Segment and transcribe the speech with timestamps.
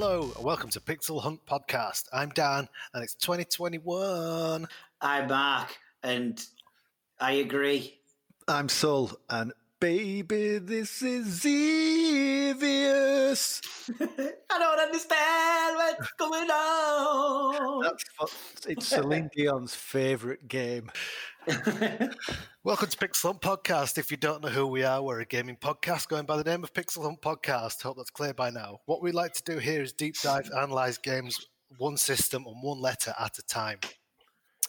[0.00, 2.04] Hello, and welcome to Pixel Hunt Podcast.
[2.12, 4.68] I'm Dan, and it's 2021.
[5.00, 6.40] I'm Mark, and
[7.18, 7.98] I agree.
[8.46, 12.60] I'm Sul, and baby, this is Xevious.
[14.00, 17.82] I don't understand what's going on.
[17.82, 18.34] That's what,
[18.66, 20.90] it's Celine Dion's favourite game.
[22.64, 23.98] Welcome to Pixel Hunt Podcast.
[23.98, 26.64] If you don't know who we are, we're a gaming podcast going by the name
[26.64, 27.80] of Pixel Hunt Podcast.
[27.82, 28.80] Hope that's clear by now.
[28.86, 31.38] What we like to do here is deep dive, analyze games,
[31.76, 33.78] one system and one letter at a time.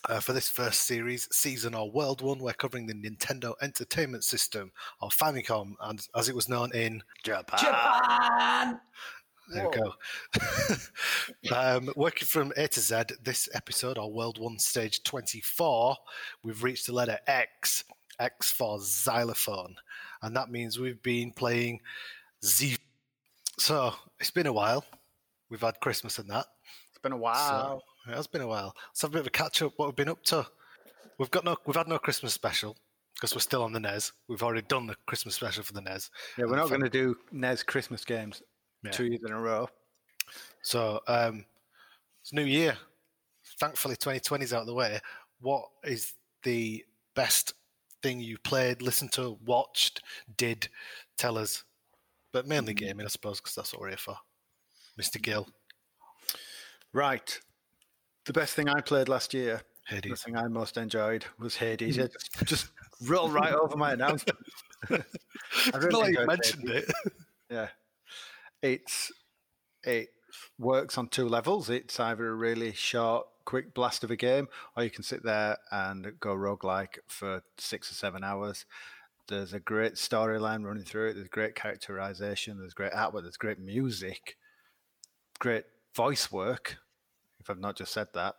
[0.08, 4.72] Uh, for this first series, season or world one, we're covering the Nintendo Entertainment System,
[5.02, 7.59] or Famicom, and as it was known in Japan.
[7.59, 8.80] Japan.
[9.52, 11.55] There we go.
[11.55, 15.95] um, working from A to Z, this episode, or World 1 Stage 24,
[16.44, 17.83] we've reached the letter X,
[18.20, 19.75] X for xylophone.
[20.22, 21.81] And that means we've been playing
[22.45, 22.77] Z.
[23.58, 24.86] So it's been a while.
[25.50, 26.45] We've had Christmas and that.
[26.89, 27.80] It's been a while.
[27.80, 28.76] So it has been a while.
[28.90, 29.74] Let's have a bit of a catch up.
[29.78, 30.46] What we've been up to.
[31.18, 31.58] We've got no.
[31.66, 32.76] We've had no Christmas special
[33.16, 34.12] because we're still on the NES.
[34.28, 36.10] We've already done the Christmas special for the NES.
[36.38, 38.42] yeah, we're not going to do NES Christmas games
[38.84, 38.92] Yeah.
[38.92, 39.68] two years in a row.
[40.64, 41.44] So um,
[42.22, 42.78] it's New Year.
[43.60, 45.00] Thankfully, 2020's out of the way.
[45.42, 46.14] What is
[46.44, 46.86] the
[47.16, 47.54] best
[48.02, 50.02] thing you played, listened to, watched,
[50.38, 50.70] did?
[51.18, 51.64] Tell us.
[52.32, 54.16] But mainly gaming, I suppose, because that's what we're here for.
[55.02, 55.22] Mr.
[55.22, 55.48] Gill,
[56.94, 57.40] Right.
[58.30, 61.96] The best thing I played last year, the thing I most enjoyed was Hades.
[61.96, 62.02] Hmm.
[62.02, 62.67] Yeah, just, just
[63.02, 64.38] roll right over my announcement.
[64.92, 66.89] I really like you mentioned Hades.
[67.06, 67.14] it.
[67.50, 67.68] Yeah.
[68.62, 69.12] It's
[69.84, 70.10] it
[70.60, 71.72] works on two levels.
[71.72, 74.48] It's either a really short, quick blast of a game,
[74.78, 78.68] or you can sit there and go roguelike for six or seven hours.
[79.28, 81.14] There's a great storyline running through it.
[81.16, 82.60] There's great characterization.
[82.60, 83.23] There's great artwork.
[83.23, 84.38] There's great music.
[85.39, 85.64] Great
[85.95, 86.78] voice work.
[87.49, 88.36] If I've not just said that,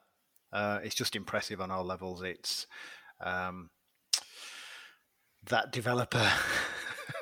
[0.52, 2.22] uh, it's just impressive on all levels.
[2.22, 2.68] It's
[3.20, 3.70] um,
[5.46, 6.30] that developer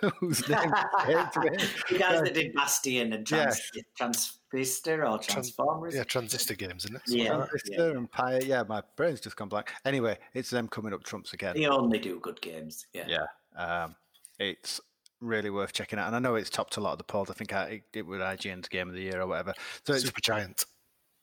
[0.21, 1.49] whose name escaped me.
[1.91, 5.95] You guys that did Bastion and Trans- Transistor or Transformers.
[5.95, 7.03] Yeah, transistor games, isn't it?
[7.07, 7.47] Yeah.
[7.47, 8.43] Transistor and Pyre.
[8.43, 9.73] Yeah, my brain's just gone blank.
[9.87, 11.55] Anyway, it's them coming up trumps again.
[11.57, 12.87] They only do good games.
[12.93, 13.07] Yeah.
[13.09, 13.97] Yeah, um,
[14.39, 14.79] it's
[15.23, 16.09] really worth checking out.
[16.09, 17.31] And I know it's topped a lot of the polls.
[17.31, 19.55] I think I, it, it was IGN's Game of the Year or whatever.
[19.87, 20.67] So it's Super Giant.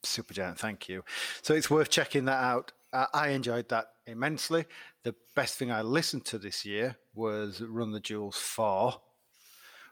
[0.08, 1.04] Super Giant, thank you.
[1.42, 2.72] So it's worth checking that out.
[2.94, 4.66] Uh, I enjoyed that immensely.
[5.04, 8.94] The best thing I listened to this year was Run the Jewels 4,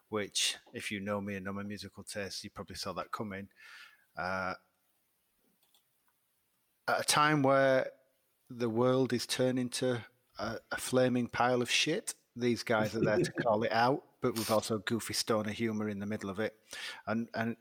[0.10, 3.50] which, if you know me and know my musical tastes, you probably saw that coming.
[4.18, 4.54] Uh,
[6.88, 7.88] at a time where
[8.50, 10.02] the world is turning to
[10.40, 14.34] a, a flaming pile of shit, these guys are there to call it out, but
[14.36, 16.56] with also goofy stoner humor in the middle of it.
[17.08, 17.56] And, and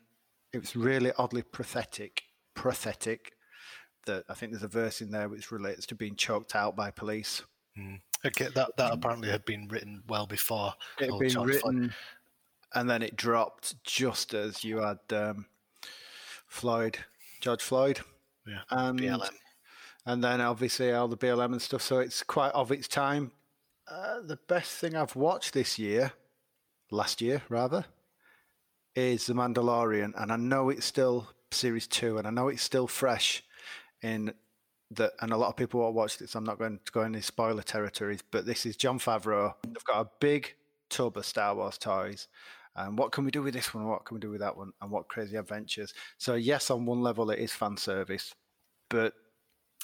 [0.52, 2.22] it was really oddly pathetic.
[2.62, 3.32] Pathetic.
[4.06, 6.90] That I think there's a verse in there which relates to being choked out by
[6.90, 7.42] police.
[8.26, 10.74] Okay, that, that apparently had been written well before.
[11.00, 11.54] It had been John Floyd.
[11.54, 11.94] written,
[12.74, 15.46] and then it dropped just as you had um,
[16.48, 16.98] Floyd,
[17.40, 18.00] George Floyd,
[18.46, 19.30] Yeah, and BLM.
[20.06, 21.82] and then obviously all the BLM and stuff.
[21.82, 23.32] So it's quite of its time.
[23.88, 26.12] Uh, the best thing I've watched this year,
[26.90, 27.84] last year rather,
[28.94, 32.86] is The Mandalorian, and I know it's still series two, and I know it's still
[32.86, 33.42] fresh
[34.02, 34.32] in
[34.92, 36.34] that, and a lot of people will watch this.
[36.34, 39.54] I'm not going to go into spoiler territories, but this is Jon Favreau.
[39.64, 40.54] They've got a big
[40.90, 42.28] tub of Star Wars toys.
[42.74, 43.86] And what can we do with this one?
[43.86, 44.72] What can we do with that one?
[44.80, 45.92] And what crazy adventures?
[46.18, 48.34] So yes, on one level it is fan service,
[48.88, 49.12] but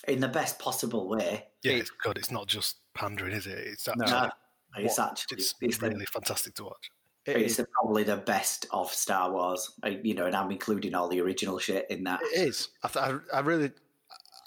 [0.06, 1.48] In the best possible way.
[1.62, 2.16] Yeah, it's good.
[2.16, 3.58] It's not just pandering, is it?
[3.58, 4.30] It's actually, No,
[4.78, 6.90] it's actually it's it's, the- really fantastic to watch.
[7.28, 9.72] It it's is, probably the best of Star Wars.
[10.02, 12.20] You know, and I'm including all the original shit in that.
[12.22, 12.68] it is.
[12.82, 13.70] I, th- I, I really,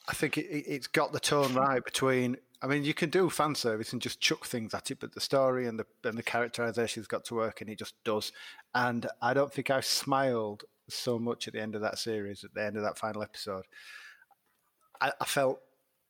[0.08, 2.38] I think it, it's got the tone right between.
[2.64, 5.22] I mean, you can do fan service and just chuck things at it, but the
[5.22, 8.32] story and the and the characterization's got to work, and it just does.
[8.76, 12.54] And I don't think I've smiled so much at the end of that series, at
[12.54, 13.66] the end of that final episode.
[15.00, 15.60] I, I felt,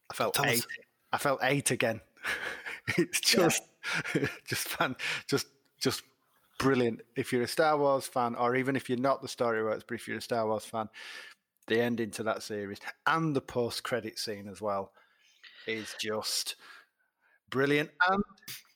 [0.10, 0.46] I felt us.
[0.46, 0.66] eight.
[1.14, 2.02] I felt eight again.
[2.98, 3.64] it's just,
[4.48, 4.96] just fun,
[5.28, 5.48] just,
[5.80, 6.04] just
[6.62, 7.02] brilliant.
[7.16, 9.84] If you're a Star Wars fan, or even if you're not, the story works.
[9.88, 10.90] But if you're a Star Wars fan,
[11.68, 14.92] the ending to that series and the post-credit scene as well
[15.68, 16.56] is just
[17.50, 17.90] brilliant.
[18.10, 18.24] And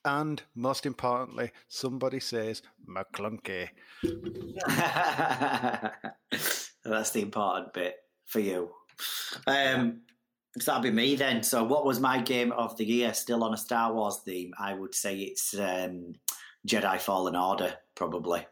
[0.03, 3.69] and most importantly, somebody says McClunky.
[6.83, 7.95] That's the important bit
[8.25, 8.69] for you.
[9.47, 10.01] Um,
[10.59, 11.41] so that'll be me then.
[11.41, 13.15] So, what was my game of the year?
[13.15, 16.13] Still on a Star Wars theme, I would say it's um,
[16.65, 18.45] Jedi Fallen Order, probably.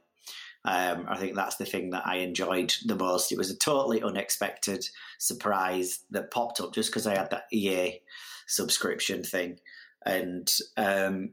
[0.65, 3.31] Um, I think that's the thing that I enjoyed the most.
[3.31, 4.87] It was a totally unexpected
[5.17, 7.99] surprise that popped up just because I had that EA
[8.47, 9.59] subscription thing,
[10.05, 11.31] and um,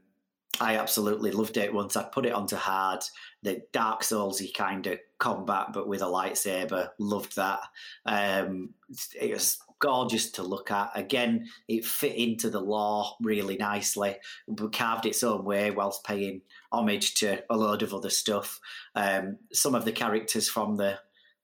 [0.59, 1.73] I absolutely loved it.
[1.73, 3.03] Once I put it onto hard,
[3.41, 7.61] the Dark Soulsy kind of combat, but with a lightsaber, loved that.
[8.05, 8.73] Um,
[9.19, 10.91] it was gorgeous to look at.
[10.95, 14.15] Again, it fit into the lore really nicely,
[14.47, 16.41] but carved its own way whilst paying
[16.71, 18.59] homage to a load of other stuff.
[18.95, 20.99] Um, some of the characters from the,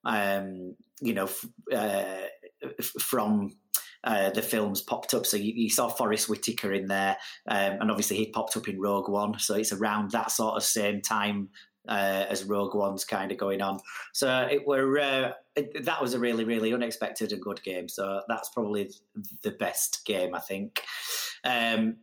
[0.06, 1.30] um, you know,
[1.74, 2.28] uh,
[3.00, 3.58] from
[4.04, 5.26] uh, the films popped up.
[5.26, 7.18] So you, you, saw Forest Whitaker in there,
[7.48, 9.38] um, and obviously he popped up in Rogue One.
[9.40, 11.50] So it's around that sort of same time
[11.88, 13.80] uh, as Rogue One's kind of going on.
[14.14, 17.88] So it were uh, it, that was a really really unexpected and good game.
[17.90, 18.92] So that's probably
[19.44, 20.84] the best game I think.
[21.44, 21.98] Um,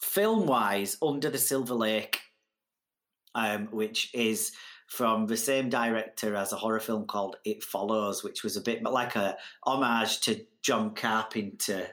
[0.00, 2.20] film wise, Under the Silver Lake,
[3.34, 4.52] um, which is
[4.88, 8.82] from the same director as a horror film called It Follows, which was a bit
[8.82, 11.88] like a homage to John Carpenter,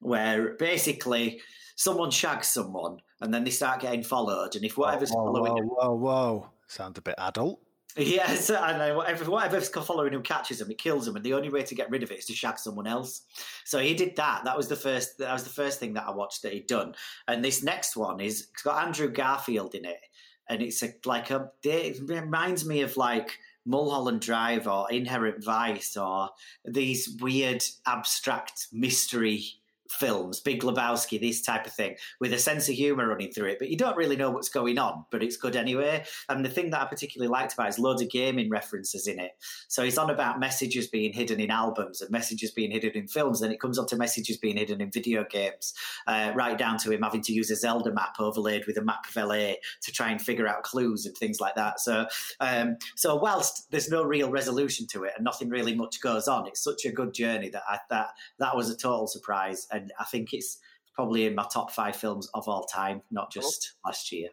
[0.00, 1.40] where basically
[1.76, 5.90] someone shags someone and then they start getting followed, and if whatever's whoa, following, whoa,
[5.90, 7.60] whoa, whoa, sounds a bit adult.
[7.96, 11.48] Yes, and then whatever, whatever's following him catches him, it kills him, and the only
[11.48, 13.22] way to get rid of it is to shag someone else.
[13.64, 14.44] So he did that.
[14.44, 15.18] That was the first.
[15.18, 16.94] That was the first thing that I watched that he'd done.
[17.28, 20.00] And this next one is it's got Andrew Garfield in it,
[20.48, 21.50] and it's a, like a.
[21.62, 26.30] It reminds me of like Mulholland Drive or Inherent Vice or
[26.64, 29.44] these weird abstract mystery
[29.90, 33.58] films, Big Lebowski, this type of thing, with a sense of humor running through it.
[33.58, 36.04] But you don't really know what's going on, but it's good anyway.
[36.28, 39.18] And the thing that I particularly liked about it is loads of gaming references in
[39.18, 39.32] it.
[39.68, 43.40] So he's on about messages being hidden in albums and messages being hidden in films.
[43.40, 45.74] Then it comes on to messages being hidden in video games,
[46.06, 49.06] uh, right down to him having to use a Zelda map overlaid with a map
[49.08, 51.80] of LA to try and figure out clues and things like that.
[51.80, 52.06] So,
[52.40, 56.46] um, so whilst there's no real resolution to it and nothing really much goes on,
[56.46, 58.08] it's such a good journey that I, that
[58.38, 60.58] that was a total surprise and I think it's
[60.94, 64.28] probably in my top five films of all time, not just last year.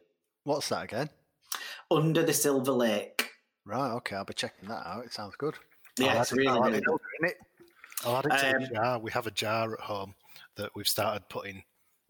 [0.46, 1.10] What's that again?
[1.92, 3.30] Under the Silver Lake.
[3.66, 3.92] Right.
[3.92, 5.06] Okay, I'll be checking that out.
[5.06, 5.56] It sounds good.
[6.00, 7.00] Yeah, it's really, really good.
[7.22, 7.38] It?
[8.06, 9.00] I'll add it to um, a jar.
[9.00, 10.16] We have a jar at home
[10.56, 11.64] that we've started putting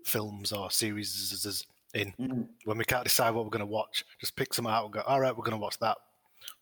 [0.06, 2.14] films or series in.
[2.20, 2.42] Mm-hmm.
[2.66, 5.02] When we can't decide what we're going to watch, just pick some out and go,
[5.02, 5.98] all right, we're going to watch that.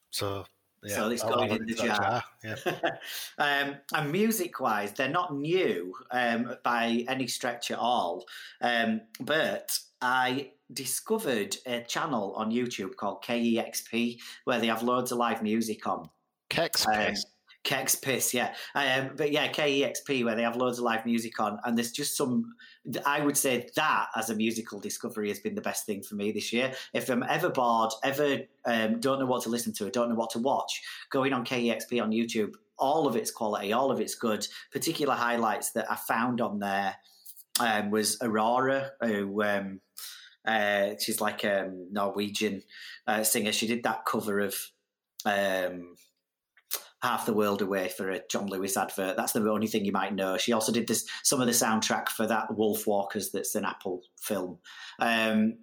[0.09, 0.45] So
[0.83, 1.87] yeah, so it's going in the jar.
[1.87, 2.23] jar.
[2.43, 2.55] Yeah.
[3.37, 8.25] um, and music wise, they're not new um, by any stretch at all.
[8.61, 15.17] Um, but I discovered a channel on YouTube called KEXP where they have loads of
[15.17, 16.09] live music on.
[16.49, 17.23] KEXP.
[17.63, 18.53] Kex Piss, yeah.
[18.73, 21.59] Um, but yeah, KEXP, where they have loads of live music on.
[21.63, 22.55] And there's just some,
[23.05, 26.31] I would say that as a musical discovery has been the best thing for me
[26.31, 26.73] this year.
[26.93, 30.31] If I'm ever bored, ever um, don't know what to listen to, don't know what
[30.31, 30.81] to watch,
[31.11, 34.47] going on KEXP on YouTube, all of it's quality, all of it's good.
[34.71, 36.95] Particular highlights that I found on there
[37.59, 39.43] um, was Aurora, who.
[39.43, 39.81] Um,
[40.43, 42.63] uh, she's like a Norwegian
[43.05, 43.51] uh, singer.
[43.51, 44.55] She did that cover of
[45.23, 45.93] um,
[47.01, 49.17] half the world away for a John Lewis advert.
[49.17, 50.37] That's the only thing you might know.
[50.37, 53.31] She also did this some of the soundtrack for that Wolf Walkers.
[53.31, 54.59] that's an Apple film.
[54.99, 55.57] Um,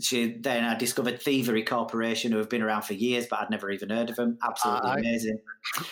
[0.00, 3.70] she then I discovered Thievery Corporation, who have been around for years, but I'd never
[3.70, 4.38] even heard of them.
[4.42, 5.38] Absolutely uh, amazing.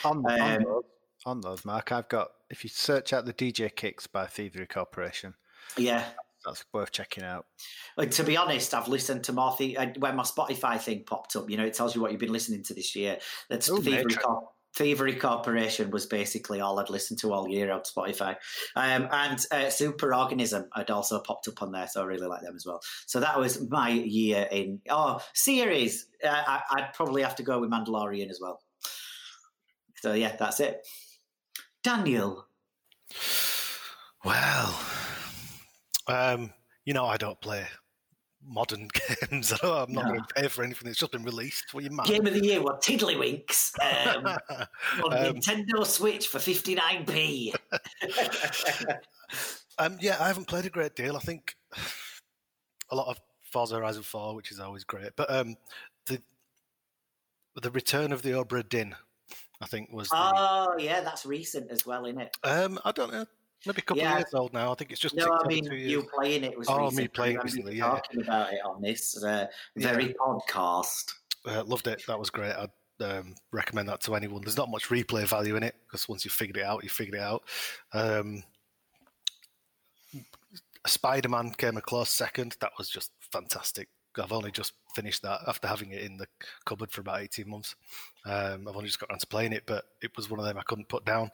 [0.05, 0.83] On, um, on, those,
[1.27, 5.35] on those, Mark, I've got if you search out the DJ Kicks by Thievery Corporation.
[5.77, 6.05] Yeah,
[6.45, 7.47] that's worth checking out.
[7.97, 11.37] Like, to be honest, I've listened to more the- uh, when my Spotify thing popped
[11.37, 11.51] up.
[11.51, 13.19] You know, it tells you what you've been listening to this year.
[13.49, 14.17] That's Ooh, Thievery,
[14.75, 18.37] Thievery Corporation was basically all I'd listened to all year on Spotify.
[18.77, 22.57] Um, and uh, Superorganism had also popped up on there, so I really like them
[22.57, 22.81] as well.
[23.07, 24.81] So that was my year in.
[24.89, 26.07] Oh, series!
[26.25, 28.61] Uh, I, I'd probably have to go with Mandalorian as well.
[29.97, 30.87] So yeah, that's it.
[31.83, 32.47] Daniel.
[34.25, 34.81] Well,
[36.07, 36.53] um,
[36.85, 37.67] you know, I don't play
[38.47, 38.89] modern
[39.31, 39.53] games.
[39.63, 40.05] I'm not no.
[40.05, 41.73] going to pay for anything that's just been released.
[41.73, 42.07] What you mad?
[42.07, 44.27] Game of the year, what Tiddlywinks um,
[45.05, 47.55] on um, Nintendo Switch for 59p.
[49.79, 51.17] um, yeah, I haven't played a great deal.
[51.17, 51.57] I think
[52.91, 53.19] a lot of
[53.51, 55.57] Forza Horizon 4, which is always great, but um,
[56.07, 56.21] the
[57.61, 58.95] the return of the Obra Dinn,
[59.61, 60.09] I think was.
[60.09, 62.37] The, oh yeah, that's recent as well, isn't it?
[62.45, 63.27] Um, I don't know
[63.67, 64.13] maybe a couple yeah.
[64.13, 64.73] of years old now.
[64.73, 65.15] I think it's just.
[65.15, 66.69] No, I mean you playing it was.
[66.69, 66.97] Oh, recent.
[66.97, 67.77] me playing it recently.
[67.77, 70.13] Yeah, talking about it on this uh, very yeah.
[70.21, 71.13] podcast.
[71.47, 72.03] Uh, loved it.
[72.07, 72.53] That was great.
[72.53, 72.71] I'd
[73.05, 74.43] um, recommend that to anyone.
[74.43, 77.17] There's not much replay value in it because once you've figured it out, you figured
[77.17, 77.43] it out.
[77.93, 78.43] Um,
[80.87, 82.57] Spider Man came a close second.
[82.61, 83.89] That was just fantastic.
[84.19, 86.27] I've only just finished that after having it in the
[86.65, 87.77] cupboard for about 18 months.
[88.25, 90.59] Um, I've only just got around to playing it, but it was one of them
[90.59, 91.31] I couldn't put down.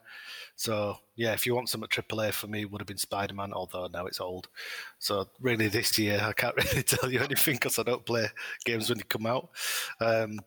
[0.55, 3.53] So, yeah, if you want some at AAA for me, would have been Spider Man,
[3.53, 4.47] although now it's old.
[4.99, 8.27] So, really, this year, I can't really tell you anything because I don't play
[8.65, 9.49] games when they come out.
[9.99, 10.39] Um,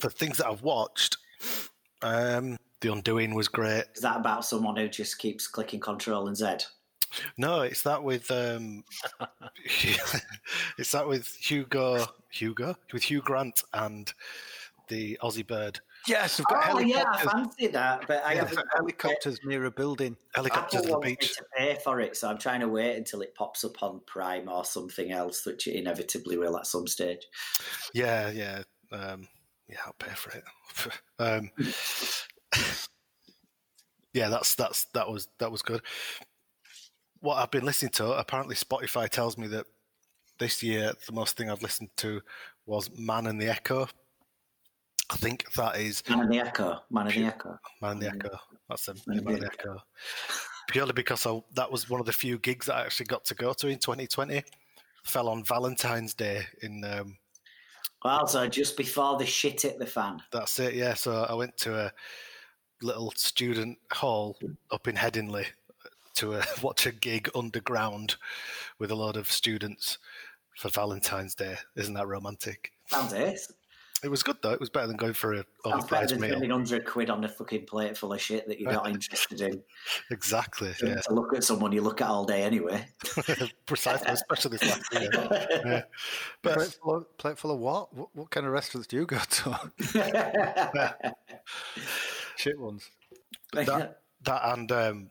[0.00, 1.16] the things that I've watched,
[2.02, 3.84] um, The Undoing was great.
[3.94, 6.66] Is that about someone who just keeps clicking Control and Z?
[7.36, 8.84] No, it's that with um,
[10.78, 14.12] it's that with Hugo, Hugo with Hugh Grant and
[14.88, 15.80] the Aussie bird.
[16.06, 18.66] Yes, I've got Oh yeah, I fancy that, but I Yeah, haven't.
[18.74, 20.16] helicopters near a building.
[20.34, 21.36] Helicopters Apple at the wants beach.
[21.36, 24.48] to pay for it, so I'm trying to wait until it pops up on Prime
[24.48, 27.26] or something else, which it inevitably will at some stage.
[27.92, 28.62] Yeah, yeah,
[28.92, 29.28] um,
[29.68, 29.78] yeah.
[29.84, 30.44] I'll pay for it.
[31.18, 31.50] um,
[34.14, 35.82] yeah, that's that's that was that was good.
[37.20, 39.66] What I've been listening to, apparently Spotify tells me that
[40.38, 42.20] this year the most thing I've listened to
[42.66, 43.88] was Man and the Echo.
[45.10, 47.58] I think that is Man and the Echo, Man in the Echo.
[47.82, 48.08] Man and the.
[48.08, 48.38] Echo.
[48.68, 49.82] That's the Man Man and and the the Echo.
[50.68, 53.34] Purely because I, that was one of the few gigs that I actually got to
[53.34, 54.42] go to in 2020.
[55.04, 57.16] Fell on Valentine's Day in um,
[58.04, 60.22] Well, so just before the shit hit the fan.
[60.32, 60.94] That's it, yeah.
[60.94, 61.92] So I went to a
[62.82, 64.38] little student hall
[64.70, 65.46] up in Headingley
[66.14, 68.16] to uh watch a gig underground
[68.78, 69.98] with a lot of students
[70.56, 71.56] for Valentine's Day.
[71.76, 72.72] Isn't that romantic?
[72.86, 73.52] Sounds ace.
[74.02, 74.52] It was good though.
[74.52, 76.30] It was better than going for a Sounds better overpriced than meal.
[76.30, 79.62] spending 100 quid on a fucking plate full of shit that you're not interested in.
[80.10, 80.72] Exactly.
[80.82, 80.96] Yeah.
[81.02, 82.86] To look at someone you look at all day anyway.
[83.66, 85.10] Precisely, especially this last year.
[85.66, 85.82] Yeah.
[86.40, 87.94] But Plate full, of, plate full of what?
[87.94, 88.08] what?
[88.14, 89.70] What kind of restaurants do you go to?
[92.36, 92.88] Shit ones.
[93.52, 95.10] that that and um,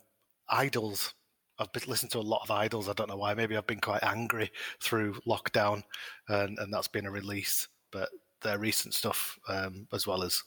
[0.51, 1.13] IDLES.
[1.58, 2.89] I've been listening to a lot of IDLES.
[2.89, 3.34] I don't know why.
[3.34, 4.50] Maybe I've been quite angry
[4.82, 5.84] through lockdown,
[6.29, 7.68] and, and that's been a release.
[7.91, 8.10] But
[8.41, 10.41] their recent stuff, um, as well as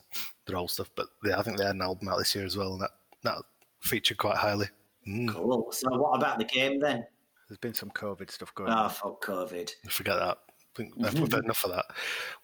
[0.47, 0.88] their old stuff.
[0.97, 2.90] But yeah, I think they had an album out this year as well, and that
[3.25, 3.37] that
[3.80, 4.66] featured quite highly.
[5.06, 5.71] Mm, cool.
[5.73, 7.04] So what about the game then?
[7.49, 8.90] There's been some COVID stuff going Oh, on.
[8.90, 9.71] fuck COVID.
[9.90, 10.38] forget that.
[10.38, 11.85] I think we've had enough of that.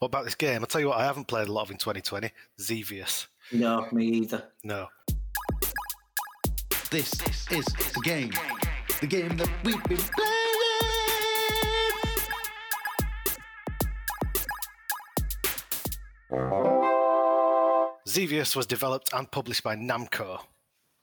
[0.00, 0.60] What about this game?
[0.60, 0.98] I'll tell you what.
[0.98, 2.30] I haven't played a lot of in 2020.
[2.60, 3.28] Xevious.
[3.52, 4.44] No, me either.
[4.64, 4.88] No.
[6.90, 7.12] This
[7.50, 8.30] is the game.
[9.02, 10.38] The game that we've been playing.
[18.08, 20.40] Xevious was developed and published by Namco.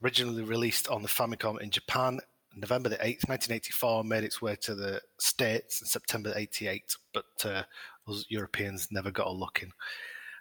[0.03, 2.19] Originally released on the Famicom in Japan,
[2.55, 7.61] November the 8th, 1984, made its way to the States in September 88, but uh,
[8.27, 9.71] Europeans never got a look in.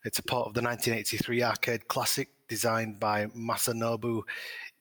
[0.07, 4.23] It's a part of the 1983 arcade classic designed by Masanobu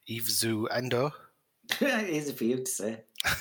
[0.10, 1.12] Ivuzu Endo.
[1.82, 3.04] Easy for you to say.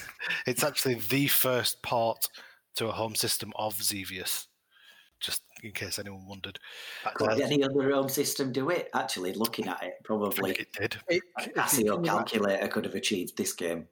[0.47, 2.29] It's actually the first port
[2.77, 4.47] to a home system of Xevious,
[5.21, 6.59] just in case anyone wondered.
[7.15, 8.89] Could any other home system do it?
[8.95, 10.97] Actually, looking at it, I probably think it did.
[11.09, 13.87] It, a Casio calculator could have achieved this game.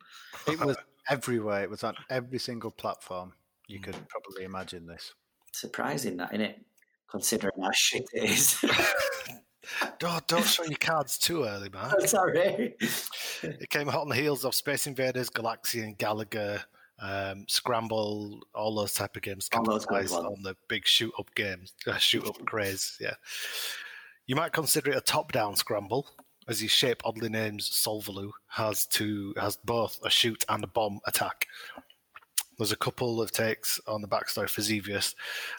[0.47, 0.77] it was
[1.11, 1.63] everywhere.
[1.63, 3.33] It was on every single platform.
[3.67, 4.09] You could mm.
[4.09, 5.15] probably imagine this.
[5.53, 6.61] Surprising that, isn't it?
[7.11, 8.65] Considering how shit it is.
[9.99, 11.93] Don't, don't show your cards too early, man.
[11.99, 12.75] I'm Sorry.
[13.43, 16.63] It came hot on the heels of Space Invaders, Galaxian, Galaga,
[17.01, 21.13] um, Scramble, all those type of games All those good capitalised on the big shoot
[21.19, 22.97] up games, uh, shoot up craze.
[23.01, 23.15] Yeah,
[24.27, 26.07] you might consider it a top down Scramble,
[26.49, 31.01] as his shape oddly named Solvalou has two has both a shoot and a bomb
[31.07, 31.47] attack.
[32.61, 35.15] There's a couple of takes on the backstory for Xevious,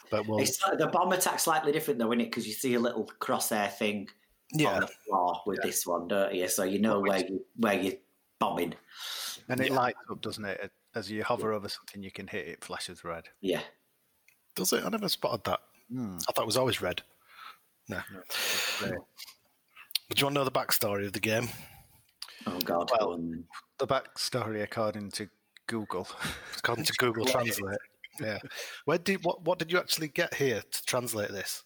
[0.08, 2.24] but we'll It's, the bomb attack's slightly different though, isn't it?
[2.26, 4.08] Because you see a little crosshair thing
[4.52, 4.74] yeah.
[4.74, 6.46] on the floor with this one, don't you?
[6.46, 7.94] So you know where you where you're
[8.38, 8.74] bombing.
[9.48, 9.74] And it Yeah.
[9.74, 10.70] lights up, doesn't it?
[10.94, 13.24] As you hover over something, you can hit it, flashes red.
[13.40, 13.62] Yeah.
[14.54, 14.84] Does it?
[14.84, 15.58] I never spotted that.
[15.90, 16.18] Hmm.
[16.28, 17.02] I thought it was always red.
[17.88, 17.98] No.
[18.78, 18.92] Great.
[20.08, 21.48] But do you want to know the backstory of the game?
[22.46, 22.92] Oh God.
[22.92, 23.44] Well- go on then.
[23.78, 25.28] The backstory, according to
[25.66, 26.08] Google,
[26.58, 27.78] According to Google Translate.
[28.20, 28.38] Yeah.
[28.84, 31.64] Where did what what did you actually get here to translate this?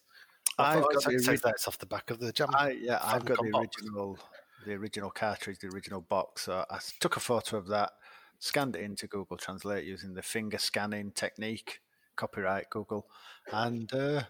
[0.57, 2.49] I I've got it the says ori- that off the back of the jam.
[2.53, 3.67] I yeah, I've got the box.
[3.81, 4.17] original,
[4.65, 6.43] the original cartridge, the original box.
[6.43, 7.91] So I took a photo of that,
[8.39, 11.81] scanned it into Google Translate using the finger scanning technique,
[12.15, 13.07] copyright Google,
[13.51, 14.23] and uh,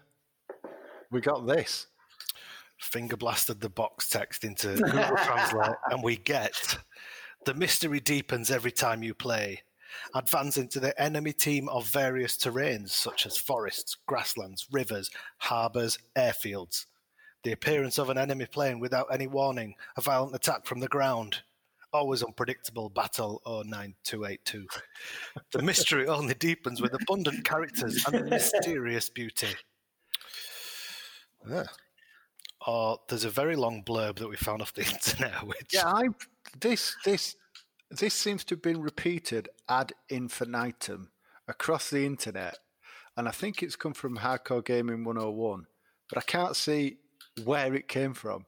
[1.10, 1.86] we got this.
[2.78, 6.78] Finger blasted the box text into Google Translate, and we get
[7.44, 9.62] the mystery deepens every time you play.
[10.14, 16.86] Advance into the enemy team of various terrains such as forests, grasslands, rivers, harbours, airfields.
[17.44, 21.42] The appearance of an enemy plane without any warning, a violent attack from the ground,
[21.92, 24.66] always unpredictable Battle 09282.
[25.52, 29.48] The mystery only deepens with abundant characters and mysterious beauty.
[31.48, 31.64] Yeah.
[32.66, 36.08] Or there's a very long blurb that we found off the internet, which Yeah, I
[36.60, 37.36] this this
[37.90, 41.10] this seems to have been repeated ad infinitum
[41.46, 42.58] across the internet,
[43.16, 45.66] and I think it's come from Hardcore Gaming 101,
[46.08, 46.98] but I can't see
[47.44, 48.44] where it came from.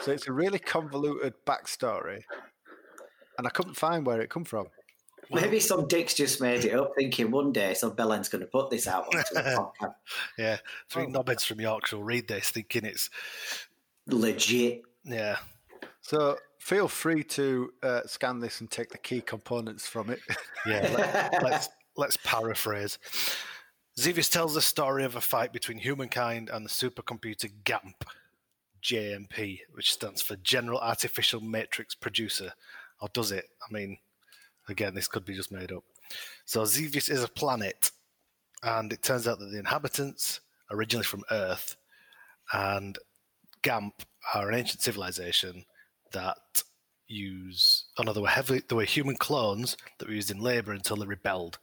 [0.00, 2.22] So it's a really convoluted backstory,
[3.38, 4.66] and I couldn't find where it come from.
[5.30, 8.68] Maybe some dicks just made it up, thinking one day some Bellend's going to put
[8.70, 9.06] this out
[10.38, 10.58] yeah,
[10.90, 11.06] three Oh.
[11.06, 13.08] knobheads from Yorkshire will read this thinking it's
[14.06, 14.82] Legit.
[15.04, 15.38] yeah.
[16.02, 20.20] So feel free to uh, scan this and take the key components from it.
[20.66, 22.98] Yeah, let, let's let's paraphrase.
[24.00, 28.02] Xevious tells the story of a fight between humankind and the supercomputer GAMP,
[28.82, 32.50] JMP, which stands for General Artificial Matrix Producer.
[33.02, 33.44] Or does it?
[33.60, 33.98] I mean,
[34.70, 35.84] again, this could be just made up.
[36.46, 37.90] So Xevious is a planet,
[38.62, 40.40] and it turns out that the inhabitants
[40.70, 41.76] originally from Earth,
[42.54, 42.98] and
[43.60, 44.02] GAMP
[44.32, 45.66] are an ancient civilization
[46.14, 46.38] that
[47.06, 50.72] use oh no, they were heavily they were human clones that were used in labour
[50.72, 51.58] until they rebelled.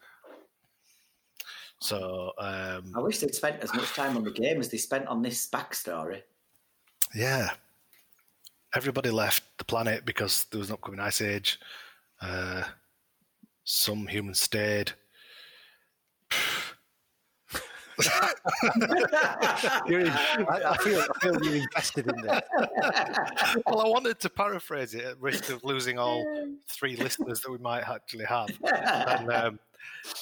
[1.80, 5.08] So um, I wish they'd spent as much time on the game as they spent
[5.08, 6.22] on this backstory.
[7.16, 7.50] yeah,
[8.76, 11.60] everybody left the planet because there was an upcoming ice age.
[12.22, 12.64] Uh,
[13.64, 14.92] some humans stayed.
[19.88, 22.42] You're in, I, I feel I feel you're invested in this.
[23.66, 26.26] well, I wanted to paraphrase it at risk of losing all
[26.68, 28.50] three listeners that we might actually have.
[28.64, 29.60] And um,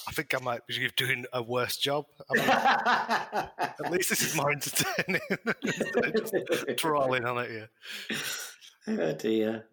[0.07, 2.05] I think I might be doing a worse job.
[2.29, 5.21] I mean, at least this is more entertaining.
[5.63, 7.69] instead just trolling on it here.
[8.87, 9.65] oh dear.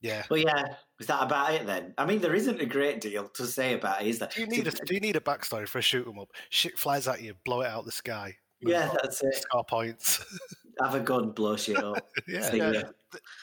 [0.00, 0.24] Yeah.
[0.30, 0.74] Well, yeah.
[1.00, 1.94] Is that about it then?
[1.98, 4.28] I mean, there isn't a great deal to say about it, is there?
[4.34, 6.28] Do you need a Do you need a backstory for a shoot 'em up?
[6.50, 8.36] Shit flies at you, blow it out the sky.
[8.60, 9.34] Yeah, that's it.
[9.36, 10.24] Score points.
[10.80, 12.06] Have a gun, blow shit up.
[12.28, 12.82] yeah, Yeah.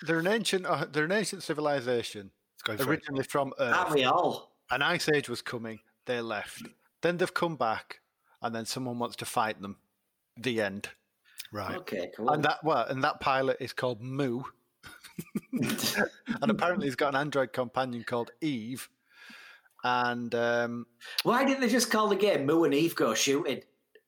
[0.04, 2.90] They're an ancient uh, they're an ancient civilization it's going for it.
[2.90, 3.76] originally from Earth.
[3.76, 4.52] Aren't we all?
[4.72, 5.80] An ice age was coming.
[6.06, 6.62] They left.
[7.02, 8.00] Then they've come back,
[8.42, 9.78] and then someone wants to fight them.
[10.38, 10.90] The end.
[11.52, 11.76] right.
[11.78, 12.30] Okay, cool.
[12.30, 14.44] And that well, and that pilot is called Moo,
[16.42, 18.90] and apparently he's got an android companion called Eve.
[19.84, 20.88] And um,
[21.24, 23.62] Why didn't they just call the game Moo and Eve Go Shooting?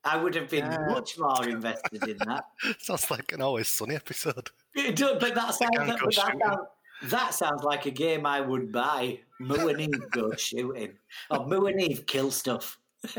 [0.03, 0.87] I would have been Yeah.
[0.89, 2.45] much more invested in that.
[2.79, 4.49] Sounds like an always sunny episode.
[4.73, 6.67] It does, but that sounds, that, but that, sounds,
[7.03, 9.19] that sounds like a game I would buy.
[9.39, 10.93] Moo and Eve Go Shooting.
[11.29, 12.79] Or Moo and Eve Kill Stuff.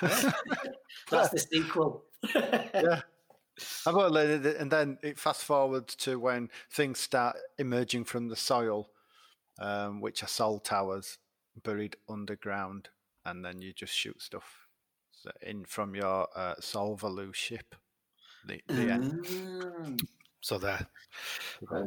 [0.00, 2.04] That's the sequel.
[2.34, 3.00] yeah.
[3.86, 8.36] I've got to- and then it fast forwards to when things start emerging from the
[8.36, 8.90] soil,
[9.58, 11.18] um, which are Sol towers
[11.62, 12.90] buried underground,
[13.24, 14.66] and then you just shoot stuff
[15.10, 17.74] so in from your uh, Solvalou ship.
[18.46, 19.24] The, the end.
[19.24, 20.00] Mm.
[20.40, 20.86] So there.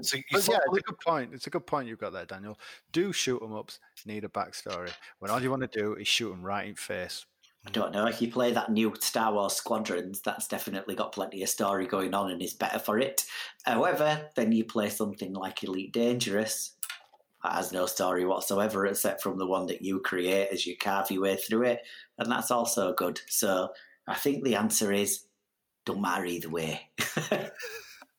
[0.02, 1.34] So you But yeah, it's a good point.
[1.34, 2.60] It's a good point you've got there, Daniel.
[2.92, 6.30] Do shoot 'em ups need a backstory when all you want to do is shoot
[6.32, 7.26] them right in face.
[7.68, 8.06] I don't know.
[8.08, 12.14] If you play that new Star Wars Squadrons, that's definitely got plenty of story going
[12.14, 13.26] on and is better for it.
[13.66, 16.76] However, then you play something like Elite Dangerous.
[17.44, 21.12] That has no story whatsoever except from the one that you create as you carve
[21.12, 21.82] your way through it.
[22.18, 23.20] And that's also good.
[23.28, 23.70] So
[24.08, 25.26] I think the answer is
[25.86, 26.90] don't matter either way.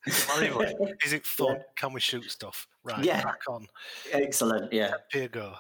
[0.06, 1.58] Even, Is it fun?
[1.76, 2.66] Can we shoot stuff?
[2.82, 3.22] Right, Yeah.
[3.22, 3.66] back on.
[4.12, 4.72] Excellent.
[4.72, 4.92] Yeah.
[5.12, 5.54] Here go.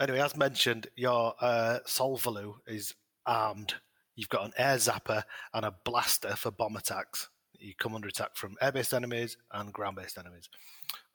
[0.00, 2.94] Anyway, as mentioned, your uh, Solvalou is
[3.26, 3.74] armed.
[4.16, 7.28] You've got an air zapper and a blaster for bomb attacks.
[7.58, 10.48] You come under attack from air-based enemies and ground-based enemies.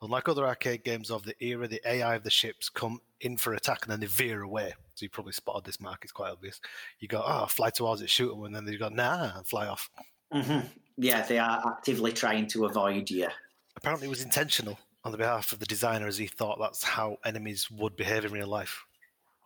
[0.00, 3.54] Unlike other arcade games of the era, the AI of the ships come in for
[3.54, 4.72] attack and then they veer away.
[4.94, 6.60] So you probably spotted this mark; it's quite obvious.
[7.00, 9.66] You go, oh, fly towards it, shoot them, and then they go, nah, and fly
[9.66, 9.90] off.
[10.32, 10.60] hmm
[10.96, 13.28] Yeah, they are actively trying to avoid you.
[13.76, 17.16] Apparently, it was intentional on the behalf of the designer, as he thought that's how
[17.24, 18.84] enemies would behave in real life.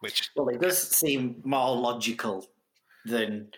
[0.00, 2.46] Which Well, it does seem more logical
[3.04, 3.52] than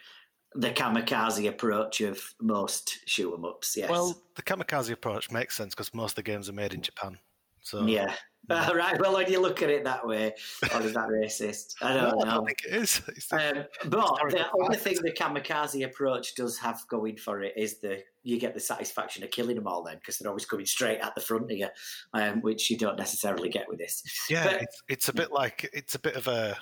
[0.55, 3.77] the kamikaze approach of most shoot 'em ups.
[3.77, 3.89] Yes.
[3.89, 7.19] Well, the kamikaze approach makes sense because most of the games are made in Japan.
[7.61, 8.17] So yeah.
[8.51, 9.01] All right.
[9.01, 10.35] Well, when you look at it that way,
[10.75, 11.75] or is that racist?
[11.81, 12.35] I don't I know.
[12.37, 13.01] don't think it is.
[13.09, 17.79] It's Um, but the only thing the kamikaze approach does have going for it is
[17.79, 20.99] the you get the satisfaction of killing them all then because they're always coming straight
[21.01, 21.69] at the front of you,
[22.15, 24.03] um, which you don't necessarily get with this.
[24.29, 26.57] yeah, but- it's, it's a bit like it's a bit of a.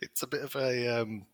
[0.00, 1.26] it's a bit of a um,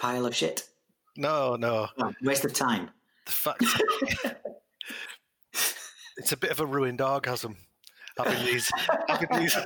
[0.00, 0.68] Pile of shit.
[1.16, 1.88] no, no.
[1.98, 2.90] Oh, waste of time.
[3.26, 3.62] The fact
[6.16, 7.56] it's a bit of a ruined orgasm
[8.16, 8.70] having these
[9.08, 9.56] having these